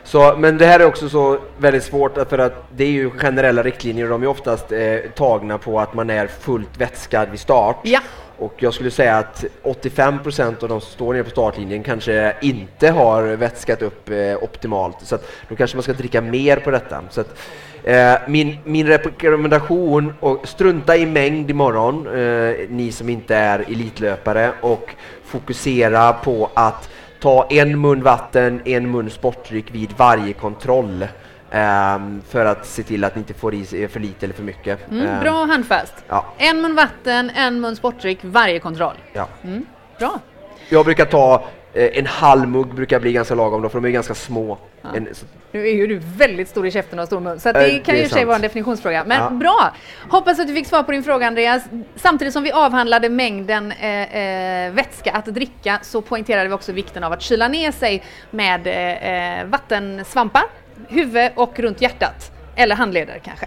Så, 0.05 0.37
men 0.39 0.59
det 0.59 0.67
här 0.67 0.81
är 0.81 0.87
också 0.87 1.09
så 1.09 1.39
väldigt 1.59 1.85
svårt 1.85 2.29
för 2.29 2.39
att 2.39 2.65
det 2.77 2.85
är 2.85 2.91
ju 2.91 3.11
generella 3.11 3.63
riktlinjer 3.63 4.05
och 4.05 4.11
de 4.11 4.23
är 4.23 4.27
oftast 4.27 4.73
eh, 4.73 4.97
tagna 5.15 5.59
på 5.59 5.81
att 5.81 5.95
man 5.95 6.11
är 6.11 6.27
fullt 6.27 6.79
vätskad 6.79 7.31
vid 7.31 7.41
start. 7.41 7.77
Ja. 7.83 8.01
Och 8.41 8.55
jag 8.57 8.75
skulle 8.75 8.91
säga 8.91 9.17
att 9.17 9.45
85 9.63 10.23
procent 10.23 10.63
av 10.63 10.69
de 10.69 10.81
som 10.81 10.91
står 10.91 11.15
nere 11.15 11.25
på 11.25 11.31
startlinjen 11.31 11.83
kanske 11.83 12.35
inte 12.41 12.91
har 12.91 13.23
vätskat 13.23 13.83
upp 13.83 14.11
eh, 14.11 14.43
optimalt. 14.43 14.97
Så 15.03 15.15
att 15.15 15.29
då 15.49 15.57
kanske 15.57 15.77
man 15.77 15.83
ska 15.83 15.93
dricka 15.93 16.21
mer 16.21 16.57
på 16.57 16.71
detta. 16.71 17.03
Så 17.11 17.21
att, 17.21 17.39
eh, 17.85 18.15
min, 18.29 18.57
min 18.65 18.87
rekommendation, 18.87 20.15
och 20.21 20.49
strunta 20.49 20.97
i 20.97 21.07
mängd 21.07 21.51
imorgon, 21.51 22.07
eh, 22.07 22.69
ni 22.69 22.93
som 22.93 23.09
inte 23.09 23.37
är 23.37 23.59
elitlöpare, 23.59 24.53
och 24.61 24.95
fokusera 25.25 26.13
på 26.13 26.51
att 26.55 26.91
ta 27.21 27.47
en 27.51 27.81
mun 27.81 28.03
vatten, 28.03 28.61
en 28.65 28.91
mun 28.91 29.11
sportdryck 29.11 29.75
vid 29.75 29.91
varje 29.97 30.33
kontroll. 30.33 31.07
Um, 31.53 32.23
för 32.29 32.45
att 32.45 32.67
se 32.67 32.83
till 32.83 33.05
att 33.05 33.15
ni 33.15 33.19
inte 33.19 33.35
får 33.35 33.55
i 33.55 33.65
sig 33.65 33.89
för 33.89 34.01
lite 34.01 34.27
eller 34.27 34.35
för 34.35 34.43
mycket. 34.43 34.91
Mm, 34.91 35.07
um, 35.07 35.21
bra 35.21 35.45
handfast. 35.45 35.95
Ja. 36.09 36.27
En 36.39 36.63
mun 36.63 36.75
vatten, 36.75 37.31
en 37.31 37.61
mun 37.61 37.77
sportdryck 37.77 38.19
varje 38.23 38.59
kontroll. 38.59 38.97
Ja. 39.13 39.29
Mm, 39.45 39.67
bra. 39.99 40.21
Jag 40.69 40.85
brukar 40.85 41.05
ta 41.05 41.45
eh, 41.73 41.99
en 41.99 42.07
halv 42.07 42.49
mugg 42.49 42.75
brukar 42.75 43.01
bli 43.01 43.13
ganska 43.13 43.35
lagom 43.35 43.63
då, 43.63 43.69
för 43.69 43.81
de 43.81 43.89
är 43.89 43.93
ganska 43.93 44.15
små. 44.15 44.59
Ja. 44.83 44.89
En, 44.97 45.09
nu 45.53 45.69
är 45.69 45.73
ju 45.73 45.87
du 45.87 45.99
väldigt 45.99 46.49
stor 46.49 46.67
i 46.67 46.71
käften 46.71 46.99
och 46.99 47.07
stor 47.07 47.21
mun, 47.21 47.41
så 47.41 47.53
det 47.53 47.79
kan 47.85 47.95
det 47.95 48.01
ju 48.01 48.09
sig 48.09 48.25
vara 48.25 48.37
en 48.37 48.43
definitionsfråga. 48.43 49.05
Men 49.07 49.23
ja. 49.23 49.31
bra! 49.31 49.75
Hoppas 50.09 50.39
att 50.41 50.47
du 50.47 50.55
fick 50.55 50.67
svar 50.67 50.83
på 50.83 50.93
din 50.93 51.03
fråga 51.03 51.27
Andreas. 51.27 51.63
Samtidigt 51.97 52.33
som 52.35 52.43
vi 52.43 52.53
avhandlade 52.53 53.09
mängden 53.09 53.73
eh, 53.73 54.17
eh, 54.17 54.73
vätska 54.73 55.13
att 55.13 55.27
dricka 55.27 55.79
så 55.83 56.03
poängterade 56.03 56.49
vi 56.49 56.55
också 56.55 56.73
vikten 56.73 57.05
av 57.05 57.13
att 57.13 57.23
kyla 57.23 57.49
ner 57.49 57.73
sig 57.73 58.03
med 58.31 58.67
eh, 58.67 59.47
vattensvampar 59.47 60.43
huvud 60.89 61.31
och 61.37 61.59
runt 61.59 61.83
hjärtat. 61.83 62.33
Eller 62.57 62.77
handleder 62.77 63.21
kanske. 63.25 63.47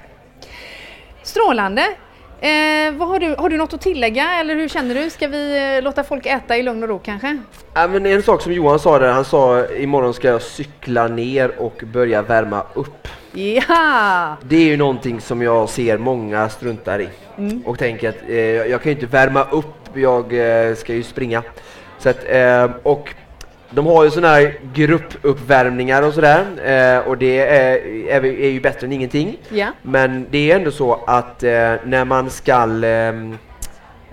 Strålande! 1.23 1.81
Eh, 2.43 2.93
vad 2.93 3.07
har, 3.07 3.19
du, 3.19 3.35
har 3.37 3.49
du 3.49 3.57
något 3.57 3.73
att 3.73 3.81
tillägga 3.81 4.39
eller 4.39 4.55
hur 4.55 4.67
känner 4.67 4.95
du? 4.95 5.09
Ska 5.09 5.27
vi 5.27 5.75
eh, 5.77 5.83
låta 5.83 6.03
folk 6.03 6.25
äta 6.25 6.57
i 6.57 6.63
lugn 6.63 6.83
och 6.83 6.89
ro 6.89 6.99
kanske? 6.99 7.37
Ja, 7.73 7.87
men 7.87 8.05
en 8.05 8.23
sak 8.23 8.41
som 8.41 8.53
Johan 8.53 8.79
sa 8.79 8.99
där, 8.99 9.11
han 9.11 9.25
sa 9.25 9.65
imorgon 9.65 10.13
ska 10.13 10.27
jag 10.27 10.41
cykla 10.41 11.07
ner 11.07 11.59
och 11.59 11.83
börja 11.93 12.21
värma 12.21 12.63
upp. 12.73 13.07
Ja! 13.31 14.37
Det 14.43 14.55
är 14.55 14.65
ju 14.65 14.77
någonting 14.77 15.21
som 15.21 15.41
jag 15.41 15.69
ser 15.69 15.97
många 15.97 16.49
struntar 16.49 17.01
i 17.01 17.09
mm. 17.37 17.61
och 17.65 17.79
tänker 17.79 18.09
att 18.09 18.17
eh, 18.27 18.37
jag 18.37 18.81
kan 18.81 18.91
ju 18.91 18.95
inte 18.95 19.05
värma 19.05 19.43
upp, 19.43 19.89
jag 19.93 20.33
eh, 20.33 20.75
ska 20.75 20.93
ju 20.93 21.03
springa. 21.03 21.43
Så 21.99 22.09
att, 22.09 22.29
eh, 22.29 22.71
och 22.83 23.13
de 23.75 23.85
har 23.85 24.03
ju 24.03 24.11
sådana 24.11 24.33
här 24.33 24.59
gruppuppvärmningar 24.73 26.03
och 26.03 26.13
sådär 26.13 26.45
eh, 26.65 27.07
och 27.07 27.17
det 27.17 27.39
är, 27.39 27.77
är, 28.07 28.25
är, 28.25 28.49
ju 28.49 28.61
bättre 28.61 28.87
än 28.87 28.93
ingenting. 28.93 29.37
Ja. 29.49 29.67
Men 29.81 30.27
det 30.31 30.51
är 30.51 30.55
ändå 30.55 30.71
så 30.71 31.03
att 31.07 31.43
eh, 31.43 31.73
när 31.85 32.05
man 32.05 32.29
ska 32.29 32.53
ehm, 32.85 33.37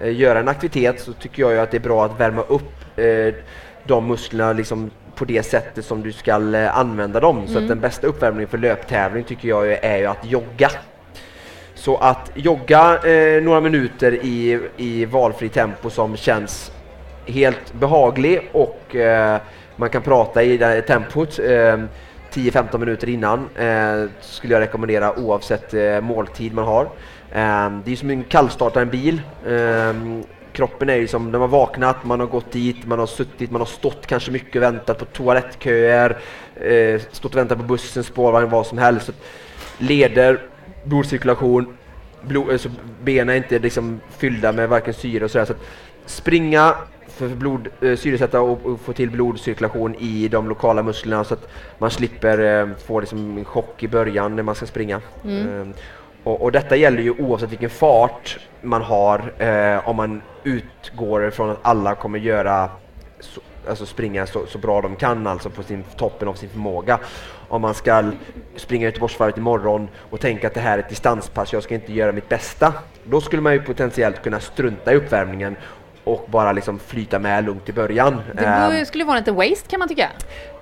eh, 0.03 0.17
göra 0.17 0.39
en 0.39 0.49
aktivitet 0.49 1.01
så 1.01 1.13
tycker 1.13 1.43
jag 1.43 1.53
ju 1.53 1.59
att 1.59 1.71
det 1.71 1.77
är 1.77 1.81
bra 1.81 2.05
att 2.05 2.21
värma 2.21 2.43
upp 2.43 2.99
eh, 2.99 3.35
de 3.85 4.07
musklerna 4.07 4.53
liksom 4.53 4.91
på 5.15 5.25
det 5.25 5.43
sättet 5.43 5.85
som 5.85 6.03
du 6.03 6.13
ska 6.13 6.57
eh, 6.57 6.79
använda 6.79 7.21
dem. 7.21 7.37
Mm. 7.37 7.49
Så 7.49 7.53
att 7.53 7.59
mm. 7.59 7.69
den 7.69 7.81
bästa 7.81 8.07
uppvärmningen 8.07 8.49
för 8.49 8.59
löptävling 8.59 9.25
tycker 9.25 9.49
jag 9.49 9.73
är 9.73 9.97
ju 9.97 10.07
att 10.07 10.25
jogga. 10.25 10.71
Så 11.75 11.97
att 11.97 12.31
jogga 12.35 12.99
eh, 13.05 13.43
några 13.43 13.61
minuter 13.61 14.13
i, 14.13 14.61
i 14.77 15.05
valfri 15.05 15.49
tempo 15.49 15.91
som 15.91 16.17
känns 16.17 16.73
helt 17.31 17.73
behaglig 17.73 18.49
och 18.53 18.97
eh, 18.97 19.41
man 19.77 19.91
kan 19.91 20.03
prata 20.03 20.43
i 20.43 20.57
det 20.57 20.83
tempot 20.83 21.39
eh, 21.39 21.79
10-15 22.33 22.79
minuter 22.79 23.09
innan 23.09 23.49
eh, 23.57 24.11
skulle 24.21 24.55
jag 24.55 24.61
rekommendera 24.61 25.19
oavsett 25.19 25.75
eh, 25.75 26.01
måltid 26.01 26.55
man 26.55 26.65
har. 26.65 26.85
Eh, 27.33 27.71
det 27.85 27.93
är 27.93 27.97
som 27.97 28.11
en 28.11 28.25
kallstarta 28.25 28.81
en 28.81 28.91
bil. 28.91 29.23
Eh, 29.47 30.23
kroppen 30.53 30.89
är 30.89 30.97
ju 30.97 31.09
som 31.09 31.33
när 31.33 31.39
man 31.39 31.51
vaknat, 31.51 32.05
man 32.05 32.21
har 32.21 32.27
gått 32.27 32.53
dit, 32.53 32.87
man 32.87 32.99
har 32.99 33.07
suttit, 33.07 33.51
man 33.51 33.61
har 33.61 33.67
stått 33.67 34.07
kanske 34.07 34.31
mycket 34.31 34.57
och 34.57 34.63
väntat 34.63 34.99
på 34.99 35.05
toalettköer, 35.05 36.19
eh, 36.61 37.01
stått 37.13 37.33
och 37.33 37.41
väntat 37.41 37.59
på 37.59 37.65
bussen, 37.65 38.05
spårvagn, 38.05 38.51
vad 38.51 38.67
som 38.67 38.79
helst. 38.79 39.11
leder, 39.79 40.41
blodcirkulation, 40.85 41.77
blod, 42.23 42.51
alltså 42.51 42.69
benen 43.03 43.29
är 43.29 43.35
inte 43.35 43.59
liksom 43.59 44.01
fyllda 44.19 44.53
med 44.53 44.69
varken 44.69 44.95
syre 44.95 45.25
och 45.25 45.31
sådär. 45.31 45.45
Så 45.45 45.55
springa, 46.07 46.75
för 47.29 47.37
blod, 47.37 47.69
eh, 47.81 47.97
syresätta 47.97 48.41
och, 48.41 48.67
och, 48.67 48.81
få 48.81 48.93
till 48.93 49.11
blodcirkulation 49.11 49.95
i 49.95 50.29
de 50.29 50.49
lokala 50.49 50.83
musklerna 50.83 51.25
så 51.25 51.35
att 51.35 51.49
man 51.79 51.91
slipper 51.91 52.61
eh, 52.61 52.77
få 52.87 53.01
liksom 53.01 53.39
en 53.39 53.45
chock 53.45 53.83
i 53.83 53.89
början 53.89 54.37
när 54.37 54.43
man 54.43 54.55
ska 54.55 54.67
springa. 54.67 55.01
Mm. 55.25 55.71
Eh, 55.71 55.77
och, 56.25 56.43
och, 56.43 56.53
detta 56.53 56.77
gäller 56.77 57.03
ju 57.03 57.11
oavsett 57.11 57.53
vilken 57.53 57.71
fart 57.71 58.39
man 58.61 58.83
har 58.83 59.33
eh, 59.39 59.89
om 59.89 59.97
man 59.97 60.23
utgår 60.45 61.31
från 61.31 61.51
att 61.51 61.59
alla 61.63 61.95
kommer 61.95 62.19
göra 62.19 62.71
så, 63.21 63.41
alltså 63.69 63.87
springa 63.87 64.27
så, 64.27 64.47
så, 64.47 64.59
bra 64.59 64.81
de 64.81 64.97
kan, 64.97 65.27
alltså 65.27 65.51
på 65.51 65.63
sin, 65.63 65.85
toppen 65.97 66.29
av 66.29 66.35
sin 66.35 66.49
förmåga. 66.49 66.99
Om 67.49 67.63
man 67.63 67.75
ska 67.75 68.11
springa 68.57 68.85
Göteborgsvarvet 68.85 69.37
imorgon 69.37 69.89
och 70.11 70.21
tänka 70.21 70.47
att 70.47 70.55
det 70.55 70.61
här 70.61 70.79
är 70.79 70.83
ett 70.83 70.89
distanspass, 70.89 71.53
jag 71.53 71.63
ska 71.63 71.75
inte 71.75 71.93
göra 71.93 72.13
mitt 72.13 72.29
bästa. 72.29 72.75
Då 73.05 73.21
skulle 73.21 73.43
man 73.43 73.53
ju 73.53 73.63
potentiellt 73.63 74.23
kunna 74.23 74.41
strunta 74.41 74.93
i 74.93 74.97
uppvärmningen 74.97 75.57
och 76.05 76.27
bara 76.31 76.53
liksom 76.53 76.79
flyta 76.79 77.19
med 77.19 77.45
lugnt 77.45 77.69
i 77.69 77.73
början. 77.73 78.23
Det 78.35 78.45
ehm. 78.45 78.87
skulle 78.87 79.05
vara 79.05 79.19
lite 79.19 79.33
waste 79.33 79.69
kan 79.69 79.79
man 79.79 79.89
tycka. 79.89 80.09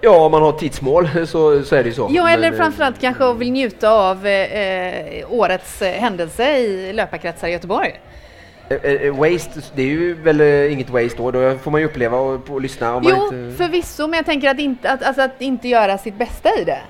Ja, 0.00 0.24
om 0.24 0.32
man 0.32 0.42
har 0.42 0.52
tidsmål 0.52 1.08
så, 1.26 1.62
så 1.62 1.76
är 1.76 1.82
det 1.82 1.88
ju 1.88 1.94
så. 1.94 2.08
Ja, 2.10 2.30
eller 2.30 2.50
Men, 2.50 2.52
eh, 2.52 2.58
framförallt 2.58 3.00
kanske 3.00 3.34
vill 3.34 3.52
njuta 3.52 3.90
av 3.90 4.26
eh, 4.26 5.32
årets 5.32 5.82
eh, 5.82 6.00
händelse 6.00 6.58
i 6.58 6.92
löparkretsar 6.92 7.48
i 7.48 7.52
Göteborg. 7.52 8.00
Eh, 8.68 9.16
waste, 9.16 9.60
det 9.74 9.82
är 9.82 9.86
ju 9.86 10.14
väl 10.14 10.40
inget 10.70 10.90
waste 10.90 11.16
då, 11.18 11.30
då 11.30 11.58
får 11.58 11.70
man 11.70 11.80
ju 11.80 11.86
uppleva 11.86 12.18
och, 12.18 12.50
och 12.50 12.60
lyssna. 12.60 12.94
Om 12.94 13.02
jo, 13.06 13.16
man 13.16 13.34
inte... 13.34 13.56
förvisso, 13.56 14.06
men 14.06 14.16
jag 14.16 14.26
tänker 14.26 14.50
att 14.50 14.58
inte, 14.58 14.90
att, 14.90 15.02
alltså, 15.02 15.22
att 15.22 15.42
inte 15.42 15.68
göra 15.68 15.98
sitt 15.98 16.18
bästa 16.18 16.48
i 16.60 16.64
det 16.64 16.80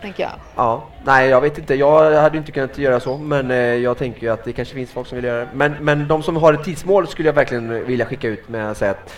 tänker 0.00 0.22
jag. 0.22 0.32
Ja, 0.56 0.88
nej 1.04 1.28
jag 1.28 1.40
vet 1.40 1.58
inte. 1.58 1.74
Jag 1.74 2.22
hade 2.22 2.38
inte 2.38 2.52
kunnat 2.52 2.78
göra 2.78 3.00
så, 3.00 3.18
men 3.18 3.50
eh, 3.50 3.56
jag 3.56 3.98
tänker 3.98 4.22
ju 4.22 4.32
att 4.32 4.44
det 4.44 4.52
kanske 4.52 4.74
finns 4.74 4.90
folk 4.90 5.06
som 5.06 5.16
vill 5.16 5.24
göra 5.24 5.40
det. 5.40 5.48
Men, 5.54 5.74
men 5.80 6.08
de 6.08 6.22
som 6.22 6.36
har 6.36 6.52
ett 6.52 6.64
tidsmål 6.64 7.08
skulle 7.08 7.28
jag 7.28 7.34
verkligen 7.34 7.86
vilja 7.86 8.06
skicka 8.06 8.28
ut 8.28 8.48
med 8.48 8.70
att 8.70 8.76
säga 8.76 8.90
att 8.90 9.14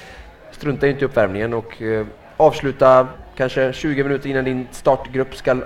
strunta 0.50 0.88
inte 0.88 1.00
i 1.00 1.04
uppvärmningen 1.04 1.54
och 1.54 1.82
eh, 1.82 2.06
avsluta 2.36 3.08
kanske 3.36 3.72
20 3.72 4.02
minuter 4.02 4.30
innan 4.30 4.44
din 4.44 4.68
startgrupp 4.70 5.36
ska 5.36 5.56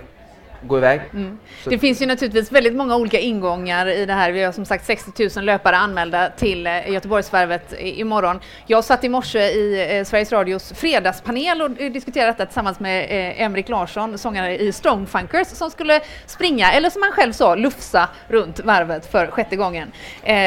gå 0.62 0.78
iväg. 0.78 1.00
Mm. 1.12 1.38
Det 1.64 1.78
finns 1.78 2.02
ju 2.02 2.06
naturligtvis 2.06 2.52
väldigt 2.52 2.74
många 2.74 2.96
olika 2.96 3.18
ingångar 3.18 3.86
i 3.86 4.06
det 4.06 4.12
här. 4.12 4.32
Vi 4.32 4.42
har 4.42 4.52
som 4.52 4.64
sagt 4.64 4.86
60 4.86 5.28
000 5.36 5.44
löpare 5.44 5.76
anmälda 5.76 6.30
till 6.30 6.66
eh, 6.66 6.90
Göteborgsvarvet 6.90 7.74
imorgon. 7.78 8.40
Jag 8.66 8.84
satt 8.84 9.04
i 9.04 9.08
morse 9.08 9.38
i 9.38 9.96
eh, 9.98 10.04
Sveriges 10.04 10.32
Radios 10.32 10.72
fredagspanel 10.72 11.62
och 11.62 11.70
diskuterade 11.70 12.32
detta 12.32 12.46
tillsammans 12.46 12.80
med 12.80 13.02
eh, 13.04 13.42
Emrik 13.42 13.68
Larsson, 13.68 14.18
sångare 14.18 14.58
i 14.58 14.72
Strongfunkers, 14.72 15.46
som 15.46 15.70
skulle 15.70 16.00
springa, 16.26 16.72
eller 16.72 16.90
som 16.90 17.02
han 17.02 17.12
själv 17.12 17.32
sa, 17.32 17.54
lufsa 17.54 18.08
runt 18.28 18.60
varvet 18.60 19.12
för 19.12 19.26
sjätte 19.26 19.56
gången. 19.56 19.92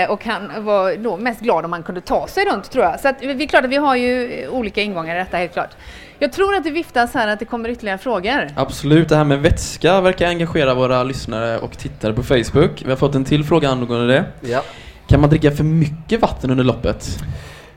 Och 0.09 0.25
han 0.25 0.65
var 0.65 0.95
då 0.95 1.17
mest 1.17 1.41
glad 1.41 1.65
om 1.65 1.73
han 1.73 1.83
kunde 1.83 2.01
ta 2.01 2.27
sig 2.27 2.45
runt 2.45 2.71
tror 2.71 2.85
jag. 2.85 2.99
Så 2.99 3.07
att, 3.07 3.21
vi 3.21 3.43
är 3.43 3.47
klart 3.47 3.63
att 3.63 3.69
vi 3.69 3.75
har 3.75 3.95
ju 3.95 4.47
olika 4.47 4.81
ingångar 4.81 5.15
i 5.15 5.19
detta 5.19 5.37
helt 5.37 5.53
klart. 5.53 5.75
Jag 6.21 6.31
tror 6.31 6.55
att 6.55 6.63
det 6.63 6.71
viftas 6.71 7.13
här 7.13 7.27
att 7.27 7.39
det 7.39 7.45
kommer 7.45 7.69
ytterligare 7.69 7.97
frågor. 7.97 8.47
Absolut, 8.55 9.09
det 9.09 9.15
här 9.15 9.23
med 9.23 9.39
vätska 9.39 10.01
verkar 10.01 10.27
engagera 10.27 10.73
våra 10.73 11.03
lyssnare 11.03 11.57
och 11.57 11.77
tittare 11.77 12.13
på 12.13 12.23
Facebook. 12.23 12.81
Vi 12.85 12.89
har 12.89 12.95
fått 12.95 13.15
en 13.15 13.25
till 13.25 13.43
fråga 13.43 13.69
angående 13.69 14.07
det. 14.07 14.25
Ja. 14.41 14.63
Kan 15.07 15.21
man 15.21 15.29
dricka 15.29 15.51
för 15.51 15.63
mycket 15.63 16.21
vatten 16.21 16.51
under 16.51 16.63
loppet? 16.63 17.19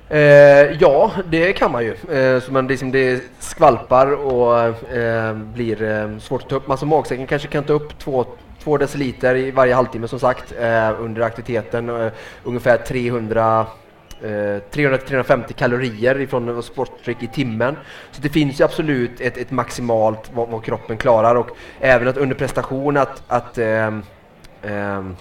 Eh, 0.09 0.19
ja, 0.81 1.13
det 1.31 1.53
kan 1.53 1.73
man 1.73 1.85
ju. 1.85 1.95
Eh, 2.19 2.41
så 2.43 2.53
man 2.53 2.67
liksom 2.67 2.93
det 2.93 3.23
skvalpar 3.39 4.13
och 4.13 4.59
eh, 4.95 5.35
blir 5.35 5.83
eh, 5.83 6.19
svårt 6.19 6.43
att 6.43 6.49
ta 6.49 6.57
upp. 6.57 6.69
Man 6.69 6.79
som 6.79 6.89
magsäcken 6.89 7.27
kanske 7.27 7.49
kan 7.49 7.65
ta 7.65 7.73
upp 7.73 7.99
två, 7.99 8.27
två 8.63 8.79
deciliter 8.79 9.35
i 9.35 9.51
varje 9.51 9.75
halvtimme 9.75 10.09
som 10.09 10.19
sagt 10.19 10.53
eh, 10.61 11.01
under 11.01 11.23
aktiviteten. 11.23 11.89
Eh, 11.89 12.13
ungefär 12.45 12.77
300 12.77 13.67
Eh, 14.23 14.61
300-350 14.73 15.53
kalorier 15.53 16.21
ifrån 16.21 16.63
sportdryck 16.63 17.23
i 17.23 17.27
timmen. 17.27 17.77
Så 18.11 18.23
det 18.23 18.29
finns 18.29 18.61
ju 18.61 18.65
absolut 18.65 19.21
ett, 19.21 19.37
ett 19.39 19.51
maximalt 19.51 20.31
vad, 20.35 20.49
vad, 20.49 20.65
kroppen 20.65 20.97
klarar 20.97 21.35
och 21.35 21.49
även 21.81 22.09
att 22.09 22.17
under 22.17 22.37
prestation 22.37 22.97
att, 22.97 23.23
att 23.29 23.59
ähm, 23.59 24.03
ähm, 24.63 25.17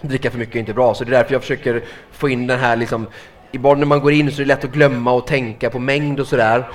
dricka 0.00 0.30
för 0.30 0.38
mycket 0.38 0.54
är 0.54 0.60
inte 0.60 0.74
bra. 0.74 0.94
Så 0.94 1.04
det 1.04 1.10
är 1.10 1.18
därför 1.18 1.32
jag 1.32 1.42
försöker 1.42 1.82
få 2.12 2.28
in 2.28 2.46
den 2.46 2.58
här 2.58 2.76
liksom 2.76 3.06
Ibland 3.52 3.78
när 3.78 3.86
man 3.86 4.00
går 4.00 4.12
in 4.12 4.32
så 4.32 4.42
är 4.42 4.44
det 4.44 4.48
lätt 4.48 4.64
att 4.64 4.70
glömma 4.70 5.12
och 5.12 5.26
tänka 5.26 5.70
på 5.70 5.78
mängd 5.78 6.20
och 6.20 6.26
sådär. 6.26 6.68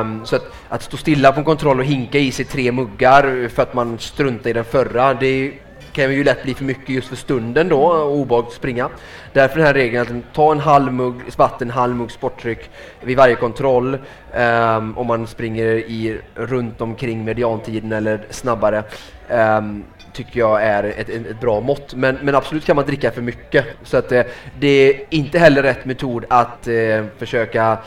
Um, 0.00 0.20
så 0.24 0.36
att, 0.36 0.52
att 0.68 0.82
stå 0.82 0.96
stilla 0.96 1.32
på 1.32 1.38
en 1.38 1.44
kontroll 1.44 1.78
och 1.78 1.84
hinka 1.84 2.18
i 2.18 2.32
sig 2.32 2.44
tre 2.44 2.72
muggar 2.72 3.48
för 3.48 3.62
att 3.62 3.74
man 3.74 3.98
struntar 3.98 4.50
i 4.50 4.52
den 4.52 4.64
förra, 4.64 5.14
det 5.14 5.52
kan 5.96 6.14
ju 6.14 6.24
lätt 6.24 6.42
bli 6.42 6.54
för 6.54 6.64
mycket 6.64 6.88
just 6.88 7.08
för 7.08 7.16
stunden 7.16 7.68
då 7.68 7.82
och 7.82 8.16
obehagligt 8.16 8.48
att 8.48 8.56
springa. 8.56 8.88
Därför 9.32 9.56
den 9.56 9.66
här 9.66 9.74
regeln 9.74 10.24
att 10.28 10.34
ta 10.34 10.52
en 10.52 10.60
halv 10.60 10.92
mugg 10.92 11.14
vatten, 11.36 11.68
en 11.68 11.74
halv 11.74 11.96
mugg 11.96 12.10
sporttryck 12.10 12.70
vid 13.00 13.16
varje 13.16 13.34
kontroll 13.34 13.94
um, 13.94 14.98
om 14.98 15.06
man 15.06 15.26
springer 15.26 15.64
i 15.66 16.18
runt 16.34 16.80
omkring 16.80 17.24
mediantiden 17.24 17.92
eller 17.92 18.20
snabbare. 18.30 18.84
Um, 19.30 19.84
tycker 20.12 20.40
jag 20.40 20.62
är 20.62 20.84
ett, 20.84 21.08
ett, 21.08 21.40
bra 21.40 21.60
mått. 21.60 21.94
Men, 21.94 22.18
men, 22.22 22.34
absolut 22.34 22.64
kan 22.64 22.76
man 22.76 22.86
dricka 22.86 23.10
för 23.10 23.22
mycket. 23.22 23.64
Så 23.82 23.96
att, 23.96 24.12
eh, 24.12 24.22
det 24.58 24.68
är 24.68 25.04
inte 25.10 25.38
heller 25.38 25.62
rätt 25.62 25.84
metod 25.84 26.24
att 26.28 26.68
eh, 26.68 27.04
försöka 27.18 27.78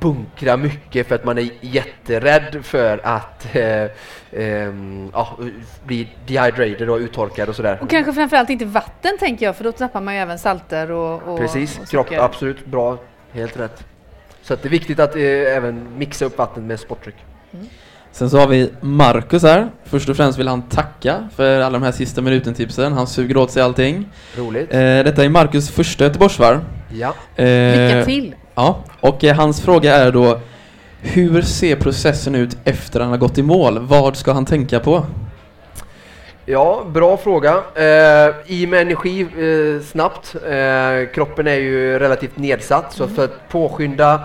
bunkra 0.00 0.56
mycket 0.56 1.08
för 1.08 1.14
att 1.14 1.24
man 1.24 1.38
är 1.38 1.48
jätterädd 1.60 2.58
för 2.62 3.00
att 3.04 3.54
eh, 3.54 3.82
eh, 4.30 4.72
ja, 5.12 5.38
bli 5.84 6.08
dehydrated 6.26 6.90
och 6.90 6.98
uttorkad 6.98 7.48
och 7.48 7.56
sådär. 7.56 7.78
Och 7.82 7.90
kanske 7.90 8.12
framförallt 8.12 8.50
inte 8.50 8.64
vatten 8.64 9.18
tänker 9.18 9.46
jag 9.46 9.56
för 9.56 9.64
då 9.64 9.72
tappar 9.72 10.00
man 10.00 10.14
ju 10.14 10.20
även 10.20 10.38
salter 10.38 10.90
och, 10.90 11.22
och 11.22 11.38
Precis, 11.38 11.78
och 11.78 11.88
kropp, 11.88 12.06
absolut 12.12 12.66
bra, 12.66 12.98
helt 13.32 13.60
rätt. 13.60 13.84
Så 14.42 14.54
att 14.54 14.62
det 14.62 14.68
är 14.68 14.70
viktigt 14.70 15.00
att 15.00 15.16
eh, 15.16 15.22
även 15.56 15.98
mixa 15.98 16.24
upp 16.24 16.38
vattnet 16.38 16.64
med 16.64 16.80
sportdryck. 16.80 17.16
Mm. 17.52 17.66
Sen 18.12 18.30
så 18.30 18.38
har 18.38 18.46
vi 18.46 18.72
Marcus 18.80 19.42
här. 19.42 19.68
Först 19.84 20.08
och 20.08 20.16
främst 20.16 20.38
vill 20.38 20.48
han 20.48 20.62
tacka 20.62 21.28
för 21.36 21.60
alla 21.60 21.78
de 21.78 21.82
här 21.82 21.92
sista 21.92 22.20
minuten-tipsen. 22.20 22.92
Han 22.92 23.06
suger 23.06 23.36
åt 23.36 23.50
sig 23.50 23.62
allting. 23.62 24.08
Roligt. 24.36 24.74
Eh, 24.74 24.78
detta 24.80 25.24
är 25.24 25.28
Marcus 25.28 25.70
första 25.70 26.04
Göteborgsvarv. 26.04 26.64
Ja. 26.92 27.14
Eh, 27.36 27.44
Lycka 27.46 28.04
till! 28.04 28.34
Ja, 28.58 28.84
och 29.00 29.24
eh, 29.24 29.36
hans 29.36 29.60
fråga 29.60 29.94
är 29.94 30.12
då 30.12 30.40
hur 31.00 31.42
ser 31.42 31.76
processen 31.76 32.34
ut 32.34 32.56
efter 32.64 33.00
han 33.00 33.10
har 33.10 33.16
gått 33.16 33.38
i 33.38 33.42
mål? 33.42 33.78
Vad 33.78 34.16
ska 34.16 34.32
han 34.32 34.44
tänka 34.44 34.80
på? 34.80 35.06
Ja, 36.46 36.84
bra 36.92 37.16
fråga. 37.16 37.50
Eh, 37.74 38.34
I 38.46 38.66
med 38.66 38.80
energi 38.80 39.20
eh, 39.20 39.82
snabbt. 39.84 40.34
Eh, 40.34 41.14
kroppen 41.14 41.46
är 41.46 41.54
ju 41.54 41.98
relativt 41.98 42.36
nedsatt 42.38 42.92
så 42.92 43.08
för 43.08 43.24
att 43.24 43.48
påskynda 43.48 44.20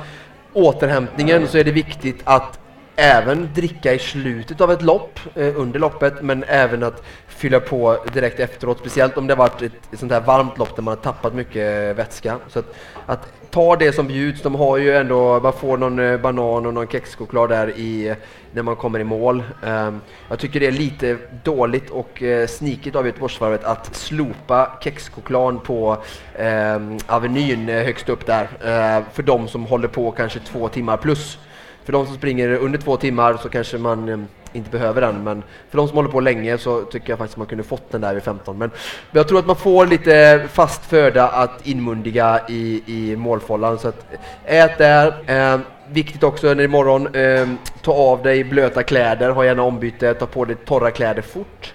återhämtningen 0.54 1.48
så 1.48 1.58
är 1.58 1.64
det 1.64 1.72
viktigt 1.72 2.22
att 2.24 2.60
även 2.96 3.50
dricka 3.56 3.94
i 3.94 4.00
slutet 4.00 4.62
av 4.62 4.72
ett 4.72 4.82
lopp, 4.82 5.20
eh, 5.36 5.60
under 5.60 5.80
loppet, 5.80 6.22
men 6.22 6.44
även 6.48 6.84
att 6.84 7.04
fylla 7.28 7.60
på 7.60 7.98
direkt 8.14 8.40
efteråt, 8.40 8.80
speciellt 8.80 9.18
om 9.18 9.28
det 9.28 9.34
har 9.34 9.38
varit 9.38 9.62
ett, 9.62 9.72
ett 9.94 10.00
sånt 10.00 10.12
här 10.12 10.22
varmt 10.22 10.58
lopp 10.58 10.76
där 10.76 10.84
man 10.84 10.92
har 10.92 11.04
tappat 11.04 11.34
mycket 11.34 11.90
eh, 11.90 11.96
vätska. 11.96 12.38
Så 12.48 12.60
att, 12.60 12.76
att 13.06 13.28
ta 13.52 13.76
det 13.76 13.92
som 13.92 14.08
bjuds, 14.08 14.42
de 14.42 14.56
har 14.56 14.78
ju 14.78 14.96
ändå, 14.98 15.40
man 15.40 15.54
får 15.54 15.78
någon 15.78 16.00
eh, 16.00 16.18
banan 16.18 16.66
och 16.66 16.74
någon 16.74 16.88
kexchoklad 16.88 17.50
där 17.50 17.80
i, 17.80 18.10
eh, 18.10 18.16
när 18.54 18.64
man 18.64 18.76
kommer 18.76 19.00
i 19.00 19.04
mål. 19.04 19.44
Um, 19.64 20.02
jag 20.30 20.40
tycker 20.40 20.60
det 20.60 20.68
är 20.68 20.72
lite 20.72 21.18
dåligt 21.44 21.90
och 21.90 22.22
uh, 22.22 22.48
snikigt 22.48 22.96
av 22.96 23.06
Göteborgsvarvet 23.06 23.64
att 23.64 23.96
slopa 23.96 24.78
kexchokladen 24.84 25.60
på 25.60 25.98
um, 26.40 26.98
Avenyn 27.08 27.68
högst 27.68 28.10
upp 28.10 28.26
där, 28.26 28.44
uh, 28.44 29.06
för 29.14 29.24
de 29.24 29.48
som 29.48 29.66
håller 29.66 29.88
på 29.88 30.12
kanske 30.12 30.40
två 30.40 30.68
timmar 30.68 30.98
plus 30.98 31.38
för 31.86 31.94
de 31.94 32.06
som 32.06 32.16
springer 32.16 32.50
under 32.50 32.80
två 32.80 32.98
timmar 32.98 33.38
så 33.44 33.50
kanske 33.50 33.78
man 33.78 34.10
eh, 34.10 34.20
inte 34.54 34.70
behöver 34.70 35.02
den, 35.02 35.24
men 35.24 35.44
för 35.70 35.78
de 35.78 35.88
som 35.88 35.98
håller 35.98 36.10
på 36.10 36.20
länge 36.20 36.58
så 36.58 36.82
tycker 36.82 37.10
jag 37.10 37.20
faktiskt 37.20 37.38
man 37.38 37.48
kunde 37.48 37.64
fått 37.64 37.92
den 37.92 38.02
där 38.02 38.14
vid 38.14 38.24
15. 38.24 38.58
Men, 38.58 38.72
jag 39.12 39.28
tror 39.28 39.40
att 39.40 39.46
man 39.46 39.56
får 39.56 39.86
lite 39.86 40.46
fast 40.52 40.86
föda 40.86 41.28
att 41.28 41.68
inmundiga 41.68 42.40
i, 42.50 42.84
i 42.86 43.16
målfållan, 43.16 43.80
så 43.80 43.88
att 43.88 44.06
ät 44.46 44.78
där. 44.78 45.14
Eh, 45.26 45.60
viktigt 45.92 46.24
också 46.24 46.54
när 46.54 46.64
imorgon, 46.64 47.16
eh, 47.16 47.48
ta 47.82 47.94
av 47.94 48.24
dig 48.24 48.44
blöta 48.44 48.84
kläder, 48.84 49.30
ha 49.30 49.46
gärna 49.46 49.64
ombyte, 49.64 50.14
ta 50.14 50.26
på 50.26 50.46
dig 50.46 50.56
torra 50.66 50.92
kläder 50.92 51.22
fort. 51.22 51.74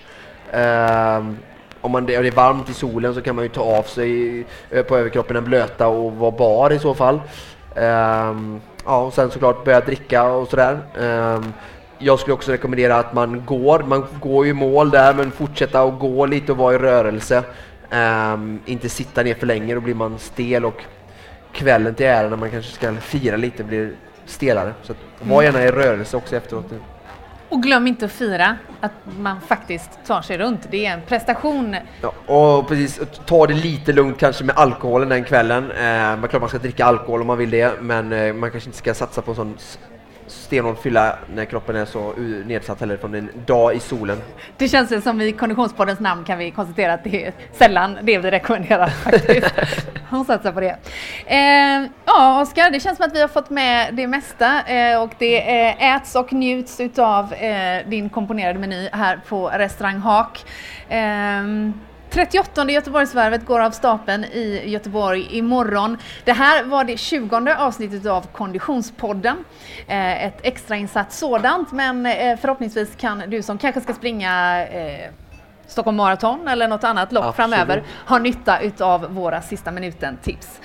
Eh, 0.50 1.24
om 1.80 1.92
man, 1.92 2.06
det 2.06 2.14
är 2.14 2.30
varmt 2.30 2.70
i 2.70 2.74
solen 2.74 3.14
så 3.14 3.22
kan 3.22 3.36
man 3.36 3.44
ju 3.44 3.48
ta 3.48 3.60
av 3.60 3.82
sig 3.82 4.40
eh, 4.70 4.82
på 4.82 4.96
överkroppen 4.96 5.34
den 5.34 5.44
blöta 5.44 5.88
och 5.88 6.12
vara 6.12 6.30
bar 6.30 6.72
i 6.72 6.78
så 6.78 6.94
fall. 6.94 7.20
Eh, 7.74 8.34
ja, 8.86 8.98
och 9.02 9.12
sen 9.14 9.30
såklart 9.30 9.64
börja 9.64 9.80
dricka 9.80 10.24
och 10.24 10.48
sådär. 10.48 10.78
Ehm, 11.00 11.52
jag 11.98 12.18
skulle 12.18 12.34
också 12.34 12.52
rekommendera 12.52 12.96
att 12.96 13.14
man 13.14 13.44
går, 13.46 13.82
man 13.82 14.06
går 14.20 14.46
ju 14.46 14.52
mål 14.52 14.90
där 14.90 15.14
men 15.14 15.30
fortsätta 15.30 15.82
att 15.82 15.98
gå 15.98 16.26
lite 16.26 16.52
och 16.52 16.58
vara 16.58 16.74
i 16.74 16.78
rörelse. 16.78 17.42
Ehm, 17.90 18.60
inte 18.66 18.88
sitta 18.88 19.22
ner 19.22 19.34
för 19.34 19.46
länge, 19.46 19.74
då 19.74 19.80
blir 19.80 19.94
man 19.94 20.18
stel 20.18 20.64
och 20.64 20.84
kvällen 21.52 21.94
till 21.94 22.06
ära 22.06 22.28
när 22.28 22.36
man 22.36 22.50
kanske 22.50 22.72
ska 22.72 22.94
fira 22.94 23.36
lite 23.36 23.64
blir 23.64 23.92
stelare. 24.26 24.74
Så 24.82 24.94
var 25.20 25.42
gärna 25.42 25.64
i 25.64 25.70
rörelse 25.70 26.16
också 26.16 26.36
efteråt. 26.36 26.64
Och 27.48 27.62
glöm 27.62 27.86
inte 27.86 28.04
att 28.04 28.12
fira 28.12 28.56
att 28.80 28.92
man 29.18 29.40
faktiskt 29.40 29.90
tar 30.06 30.22
sig 30.22 30.38
runt. 30.38 30.68
Det 30.70 30.86
är 30.86 30.92
en 30.92 31.02
prestation. 31.02 31.76
Ja, 32.02 32.12
och 32.34 32.68
precis, 32.68 33.00
ta 33.26 33.46
det 33.46 33.54
lite 33.54 33.92
lugnt 33.92 34.18
kanske 34.18 34.44
med 34.44 34.56
alkoholen 34.56 35.08
den 35.08 35.24
kvällen. 35.24 35.70
Eh, 35.70 36.16
man 36.16 36.28
klart 36.28 36.40
man 36.40 36.48
ska 36.48 36.58
dricka 36.58 36.84
alkohol 36.84 37.20
om 37.20 37.26
man 37.26 37.38
vill 37.38 37.50
det, 37.50 37.80
men 37.80 38.12
eh, 38.12 38.32
man 38.32 38.50
kanske 38.50 38.68
inte 38.68 38.78
ska 38.78 38.94
satsa 38.94 39.22
på 39.22 39.30
en 39.30 39.36
sån 39.36 39.56
stenhård 40.26 40.78
fylla 40.78 41.18
när 41.34 41.44
kroppen 41.44 41.76
är 41.76 41.84
så 41.84 42.12
nedsatt 42.46 42.80
heller 42.80 42.96
från 42.96 43.14
en 43.14 43.30
dag 43.46 43.76
i 43.76 43.80
solen. 43.80 44.18
Det 44.56 44.68
känns 44.68 45.04
som 45.04 45.20
i 45.20 45.32
Konditionspoddens 45.32 46.00
namn 46.00 46.24
kan 46.24 46.38
vi 46.38 46.50
konstatera 46.50 46.92
att 46.92 47.04
det 47.04 47.26
är 47.26 47.32
sällan 47.52 47.98
det 48.02 48.18
vi 48.18 48.30
rekommenderar 48.30 48.86
faktiskt. 49.04 49.54
Hon 50.10 50.24
satsar 50.24 50.52
på 50.52 50.60
det. 50.60 50.76
Eh, 51.26 51.90
ja, 52.04 52.42
Oskar, 52.42 52.70
det 52.70 52.80
känns 52.80 52.96
som 52.96 53.06
att 53.06 53.14
vi 53.14 53.20
har 53.20 53.28
fått 53.28 53.50
med 53.50 53.94
det 53.94 54.06
mesta 54.06 54.62
eh, 54.62 55.02
och 55.02 55.10
det 55.18 55.66
eh, 55.66 55.96
äts 55.96 56.14
och 56.14 56.32
njuts 56.32 56.80
utav 56.80 57.32
eh, 57.32 57.88
din 57.88 58.08
komponerade 58.08 58.58
meny 58.58 58.88
här 58.92 59.20
på 59.28 59.48
restaurang 59.48 59.98
Hak. 59.98 60.44
Ehm, 62.16 62.26
38 62.26 62.70
Göteborgsvarvet 62.70 63.46
går 63.46 63.60
av 63.60 63.70
stapeln 63.70 64.24
i 64.24 64.62
Göteborg 64.66 65.26
imorgon. 65.30 65.98
Det 66.24 66.32
här 66.32 66.64
var 66.64 66.84
det 66.84 66.96
20 66.96 67.54
avsnittet 67.58 68.06
av 68.06 68.26
Konditionspodden. 68.32 69.44
Eh, 69.86 70.24
ett 70.24 70.38
extrainsatt 70.42 71.12
sådant, 71.12 71.72
men 71.72 72.06
eh, 72.06 72.38
förhoppningsvis 72.38 72.96
kan 72.96 73.22
du 73.26 73.42
som 73.42 73.58
kanske 73.58 73.80
ska 73.80 73.94
springa 73.94 74.64
eh, 74.66 75.10
Stockholm 75.66 75.96
Marathon 75.96 76.48
eller 76.48 76.68
något 76.68 76.84
annat 76.84 77.12
lopp 77.12 77.24
Absolut. 77.24 77.50
framöver 77.50 77.82
ha 78.06 78.18
nytta 78.18 78.60
utav 78.60 79.14
våra 79.14 79.42
sista 79.42 79.70
minuten-tips. 79.70 80.60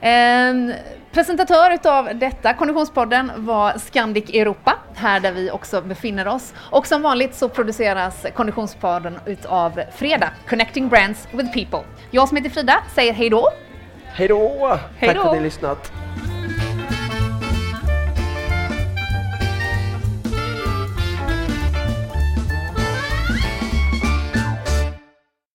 Eh, 0.00 0.76
presentatör 1.12 1.70
utav 1.74 2.08
detta, 2.14 2.54
Konditionspodden, 2.54 3.32
var 3.36 3.78
Scandic 3.78 4.30
Europa, 4.30 4.74
här 4.94 5.20
där 5.20 5.32
vi 5.32 5.50
också 5.50 5.80
befinner 5.80 6.28
oss. 6.28 6.54
Och 6.58 6.86
som 6.86 7.02
vanligt 7.02 7.34
så 7.34 7.48
produceras 7.48 8.26
Konditionspodden 8.34 9.18
utav 9.26 9.80
Freda, 9.96 10.30
Connecting 10.48 10.88
Brands 10.88 11.28
with 11.32 11.52
People. 11.52 11.88
Jag 12.10 12.28
som 12.28 12.36
heter 12.36 12.50
Frida 12.50 12.78
säger 12.94 13.12
hej 13.12 13.30
då. 13.30 13.48
Hej 14.04 14.28
då! 14.28 14.78
Tack 15.00 15.10
för 15.12 15.18
att 15.18 15.32
ni 15.32 15.38
har 15.38 15.40
lyssnat. 15.40 15.92